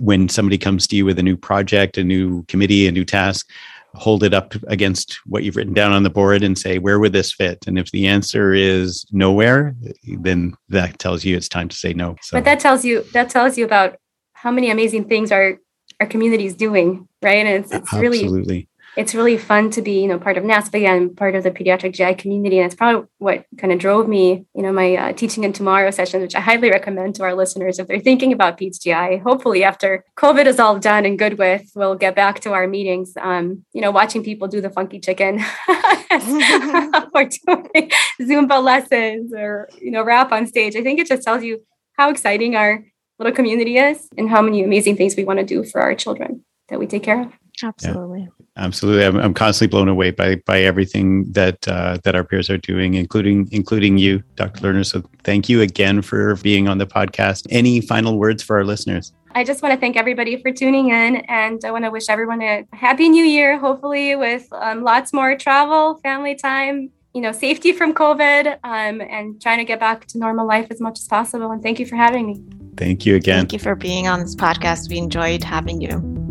when 0.00 0.30
somebody 0.30 0.56
comes 0.56 0.86
to 0.86 0.96
you 0.96 1.04
with 1.04 1.18
a 1.18 1.22
new 1.22 1.36
project, 1.36 1.98
a 1.98 2.04
new 2.04 2.44
committee, 2.44 2.86
a 2.86 2.90
new 2.92 3.04
task 3.04 3.50
hold 3.94 4.22
it 4.24 4.34
up 4.34 4.54
against 4.66 5.18
what 5.26 5.44
you've 5.44 5.56
written 5.56 5.74
down 5.74 5.92
on 5.92 6.02
the 6.02 6.10
board 6.10 6.42
and 6.42 6.58
say 6.58 6.78
where 6.78 6.98
would 6.98 7.12
this 7.12 7.32
fit? 7.32 7.66
And 7.66 7.78
if 7.78 7.90
the 7.90 8.06
answer 8.06 8.52
is 8.52 9.06
nowhere 9.12 9.74
then 10.04 10.54
that 10.68 10.98
tells 10.98 11.24
you 11.24 11.36
it's 11.36 11.48
time 11.48 11.68
to 11.68 11.76
say 11.76 11.92
no. 11.92 12.16
So. 12.22 12.36
but 12.36 12.44
that 12.44 12.60
tells 12.60 12.84
you 12.84 13.02
that 13.12 13.30
tells 13.30 13.56
you 13.56 13.64
about 13.64 13.96
how 14.32 14.50
many 14.50 14.70
amazing 14.70 15.04
things 15.08 15.32
our 15.32 15.58
our 16.00 16.06
community 16.06 16.46
is 16.46 16.54
doing 16.54 17.08
right? 17.24 17.46
And 17.46 17.64
it's, 17.64 17.72
it's 17.72 17.92
really 17.92 18.68
it's 18.96 19.14
really 19.14 19.36
fun 19.36 19.70
to 19.70 19.82
be, 19.82 20.00
you 20.00 20.08
know, 20.08 20.18
part 20.18 20.38
of 20.38 20.44
NASPGHAN 20.44 20.96
and 20.96 21.16
part 21.16 21.34
of 21.34 21.42
the 21.42 21.50
pediatric 21.50 21.92
GI 21.92 22.14
community. 22.14 22.58
And 22.58 22.66
it's 22.66 22.74
probably 22.74 23.08
what 23.18 23.44
kind 23.58 23.72
of 23.72 23.78
drove 23.78 24.08
me, 24.08 24.46
you 24.54 24.62
know, 24.62 24.72
my 24.72 24.94
uh, 24.94 25.12
teaching 25.12 25.44
in 25.44 25.52
tomorrow 25.52 25.90
session, 25.90 26.20
which 26.20 26.34
I 26.34 26.40
highly 26.40 26.70
recommend 26.70 27.16
to 27.16 27.24
our 27.24 27.34
listeners 27.34 27.78
if 27.78 27.88
they're 27.88 27.98
thinking 27.98 28.32
about 28.32 28.58
PEDS 28.58 28.80
GI. 28.80 29.18
Hopefully, 29.18 29.64
after 29.64 30.04
COVID 30.16 30.46
is 30.46 30.60
all 30.60 30.78
done 30.78 31.04
and 31.04 31.18
good 31.18 31.38
with, 31.38 31.70
we'll 31.74 31.96
get 31.96 32.14
back 32.14 32.40
to 32.40 32.52
our 32.52 32.68
meetings. 32.68 33.14
Um, 33.20 33.64
you 33.72 33.80
know, 33.80 33.90
watching 33.90 34.22
people 34.22 34.46
do 34.46 34.60
the 34.60 34.70
funky 34.70 35.00
chicken 35.00 35.40
or 35.68 37.24
doing 37.24 37.90
Zumba 38.20 38.62
lessons 38.62 39.32
or, 39.36 39.68
you 39.80 39.90
know, 39.90 40.04
rap 40.04 40.30
on 40.30 40.46
stage. 40.46 40.76
I 40.76 40.82
think 40.82 41.00
it 41.00 41.08
just 41.08 41.22
tells 41.22 41.42
you 41.42 41.62
how 41.96 42.10
exciting 42.10 42.54
our 42.54 42.84
little 43.18 43.34
community 43.34 43.76
is 43.76 44.08
and 44.16 44.28
how 44.28 44.42
many 44.42 44.62
amazing 44.62 44.96
things 44.96 45.16
we 45.16 45.24
want 45.24 45.40
to 45.40 45.44
do 45.44 45.64
for 45.64 45.80
our 45.80 45.94
children 45.94 46.44
that 46.68 46.78
we 46.78 46.86
take 46.86 47.02
care 47.02 47.22
of. 47.22 47.32
Absolutely. 47.62 48.22
Yeah 48.22 48.43
absolutely 48.56 49.04
I'm, 49.04 49.16
I'm 49.16 49.34
constantly 49.34 49.70
blown 49.70 49.88
away 49.88 50.10
by 50.10 50.36
by 50.46 50.60
everything 50.60 51.30
that 51.32 51.66
uh, 51.68 51.98
that 52.04 52.14
our 52.14 52.24
peers 52.24 52.48
are 52.50 52.58
doing 52.58 52.94
including 52.94 53.48
including 53.50 53.98
you 53.98 54.22
dr 54.36 54.60
lerner 54.60 54.86
so 54.86 55.02
thank 55.24 55.48
you 55.48 55.60
again 55.60 56.02
for 56.02 56.36
being 56.36 56.68
on 56.68 56.78
the 56.78 56.86
podcast 56.86 57.46
any 57.50 57.80
final 57.80 58.18
words 58.18 58.42
for 58.42 58.56
our 58.56 58.64
listeners 58.64 59.12
I 59.36 59.42
just 59.42 59.62
want 59.62 59.74
to 59.74 59.80
thank 59.80 59.96
everybody 59.96 60.40
for 60.40 60.52
tuning 60.52 60.90
in, 60.90 61.16
and 61.28 61.64
I 61.64 61.72
want 61.72 61.84
to 61.84 61.90
wish 61.90 62.08
everyone 62.08 62.40
a 62.40 62.64
happy 62.72 63.08
new 63.08 63.24
year, 63.24 63.58
hopefully, 63.58 64.14
with 64.14 64.46
um, 64.52 64.84
lots 64.84 65.12
more 65.12 65.36
travel, 65.36 65.96
family 66.04 66.36
time, 66.36 66.90
you 67.14 67.20
know, 67.20 67.32
safety 67.32 67.72
from 67.72 67.94
COVID, 67.94 68.58
um, 68.62 69.00
and 69.00 69.42
trying 69.42 69.58
to 69.58 69.64
get 69.64 69.80
back 69.80 70.06
to 70.06 70.18
normal 70.18 70.46
life 70.46 70.68
as 70.70 70.80
much 70.80 71.00
as 71.00 71.08
possible. 71.08 71.50
And 71.50 71.62
thank 71.64 71.80
you 71.80 71.86
for 71.86 71.96
having 71.96 72.26
me. 72.28 72.44
Thank 72.76 73.06
you 73.06 73.16
again. 73.16 73.38
Thank 73.38 73.52
you 73.52 73.58
for 73.58 73.74
being 73.74 74.06
on 74.06 74.20
this 74.20 74.36
podcast. 74.36 74.88
We 74.88 74.98
enjoyed 74.98 75.42
having 75.42 75.80
you. 75.80 76.23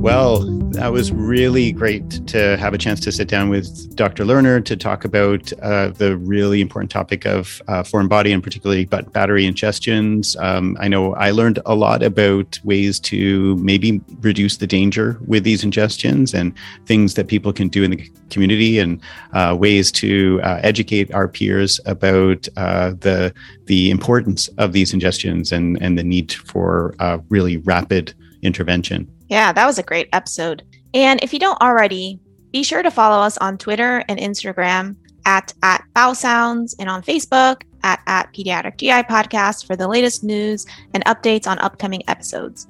Well, 0.00 0.40
that 0.70 0.92
was 0.92 1.12
really 1.12 1.72
great 1.72 2.26
to 2.28 2.56
have 2.56 2.72
a 2.72 2.78
chance 2.78 3.00
to 3.00 3.12
sit 3.12 3.28
down 3.28 3.50
with 3.50 3.94
Dr. 3.96 4.24
Lerner 4.24 4.64
to 4.64 4.74
talk 4.74 5.04
about 5.04 5.52
uh, 5.60 5.88
the 5.88 6.16
really 6.16 6.62
important 6.62 6.90
topic 6.90 7.26
of 7.26 7.60
uh, 7.68 7.82
foreign 7.82 8.08
body 8.08 8.32
and 8.32 8.42
particularly 8.42 8.86
but 8.86 9.12
battery 9.12 9.44
ingestions. 9.44 10.42
Um, 10.42 10.78
I 10.80 10.88
know 10.88 11.14
I 11.16 11.32
learned 11.32 11.58
a 11.66 11.74
lot 11.74 12.02
about 12.02 12.58
ways 12.64 12.98
to 13.00 13.56
maybe 13.56 14.00
reduce 14.22 14.56
the 14.56 14.66
danger 14.66 15.18
with 15.26 15.44
these 15.44 15.64
ingestions 15.64 16.32
and 16.32 16.54
things 16.86 17.12
that 17.14 17.28
people 17.28 17.52
can 17.52 17.68
do 17.68 17.84
in 17.84 17.90
the 17.90 18.10
community 18.30 18.78
and 18.78 19.02
uh, 19.34 19.54
ways 19.58 19.92
to 19.92 20.40
uh, 20.42 20.60
educate 20.62 21.12
our 21.12 21.28
peers 21.28 21.78
about 21.84 22.48
uh, 22.56 22.92
the 23.00 23.34
the 23.66 23.90
importance 23.90 24.48
of 24.56 24.72
these 24.72 24.94
ingestions 24.94 25.52
and 25.52 25.76
and 25.82 25.98
the 25.98 26.04
need 26.04 26.32
for 26.32 26.94
uh, 27.00 27.18
really 27.28 27.58
rapid 27.58 28.14
intervention. 28.42 29.10
Yeah, 29.28 29.52
that 29.52 29.66
was 29.66 29.78
a 29.78 29.82
great 29.82 30.08
episode. 30.12 30.64
And 30.94 31.22
if 31.22 31.32
you 31.32 31.38
don't 31.38 31.60
already, 31.60 32.20
be 32.52 32.62
sure 32.62 32.82
to 32.82 32.90
follow 32.90 33.22
us 33.22 33.38
on 33.38 33.58
Twitter 33.58 34.04
and 34.08 34.18
Instagram 34.18 34.96
at 35.26 35.52
at 35.62 35.84
Bowel 35.94 36.14
Sounds 36.14 36.74
and 36.78 36.88
on 36.88 37.02
Facebook 37.02 37.62
at 37.82 38.00
at 38.06 38.32
Pediatric 38.32 38.76
GI 38.78 39.04
Podcast 39.04 39.66
for 39.66 39.76
the 39.76 39.88
latest 39.88 40.24
news 40.24 40.66
and 40.94 41.04
updates 41.04 41.46
on 41.46 41.58
upcoming 41.58 42.02
episodes. 42.08 42.66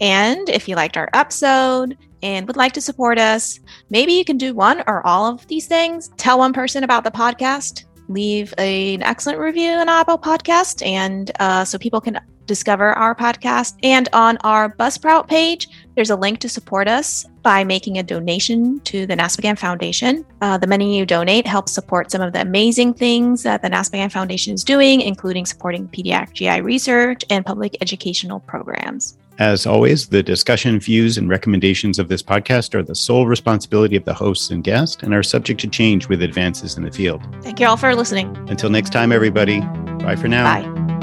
And 0.00 0.48
if 0.48 0.68
you 0.68 0.76
liked 0.76 0.96
our 0.96 1.08
episode 1.14 1.96
and 2.22 2.46
would 2.46 2.56
like 2.56 2.72
to 2.72 2.80
support 2.80 3.18
us, 3.18 3.60
maybe 3.90 4.12
you 4.12 4.24
can 4.24 4.36
do 4.36 4.54
one 4.54 4.82
or 4.86 5.06
all 5.06 5.26
of 5.26 5.46
these 5.46 5.66
things. 5.66 6.10
Tell 6.16 6.38
one 6.38 6.52
person 6.52 6.84
about 6.84 7.04
the 7.04 7.10
podcast, 7.10 7.84
leave 8.08 8.52
a, 8.58 8.94
an 8.94 9.02
excellent 9.02 9.38
review 9.38 9.70
on 9.72 9.88
Apple 9.88 10.18
Podcast, 10.18 10.84
and 10.86 11.30
uh, 11.40 11.64
so 11.64 11.78
people 11.78 12.00
can 12.00 12.20
discover 12.46 12.92
our 12.92 13.14
podcast. 13.14 13.74
And 13.82 14.08
on 14.12 14.38
our 14.38 14.70
Buzzsprout 14.70 15.28
page, 15.28 15.68
there's 15.94 16.10
a 16.10 16.16
link 16.16 16.40
to 16.40 16.48
support 16.48 16.88
us 16.88 17.26
by 17.42 17.64
making 17.64 17.98
a 17.98 18.02
donation 18.02 18.80
to 18.80 19.06
the 19.06 19.14
NASPGHAN 19.14 19.58
Foundation. 19.58 20.24
Uh, 20.40 20.58
the 20.58 20.66
money 20.66 20.98
you 20.98 21.06
donate 21.06 21.46
helps 21.46 21.72
support 21.72 22.10
some 22.10 22.20
of 22.20 22.32
the 22.32 22.40
amazing 22.40 22.94
things 22.94 23.42
that 23.42 23.62
the 23.62 23.68
NASPGHAN 23.68 24.12
Foundation 24.12 24.54
is 24.54 24.64
doing, 24.64 25.00
including 25.00 25.46
supporting 25.46 25.88
pediatric 25.88 26.32
GI 26.34 26.60
research 26.60 27.24
and 27.30 27.44
public 27.44 27.76
educational 27.80 28.40
programs. 28.40 29.16
As 29.38 29.66
always, 29.66 30.08
the 30.08 30.22
discussion, 30.22 30.80
views, 30.80 31.18
and 31.18 31.28
recommendations 31.28 31.98
of 31.98 32.08
this 32.08 32.22
podcast 32.22 32.74
are 32.74 32.82
the 32.82 32.94
sole 32.94 33.26
responsibility 33.26 33.94
of 33.94 34.04
the 34.04 34.14
hosts 34.14 34.50
and 34.50 34.64
guests 34.64 35.02
and 35.02 35.12
are 35.12 35.22
subject 35.22 35.60
to 35.60 35.68
change 35.68 36.08
with 36.08 36.22
advances 36.22 36.78
in 36.78 36.84
the 36.84 36.90
field. 36.90 37.22
Thank 37.42 37.60
you 37.60 37.66
all 37.66 37.76
for 37.76 37.94
listening. 37.94 38.34
Until 38.48 38.70
next 38.70 38.92
time, 38.92 39.12
everybody. 39.12 39.60
Bye 39.60 40.16
for 40.16 40.28
now. 40.28 40.62
Bye. 40.62 40.95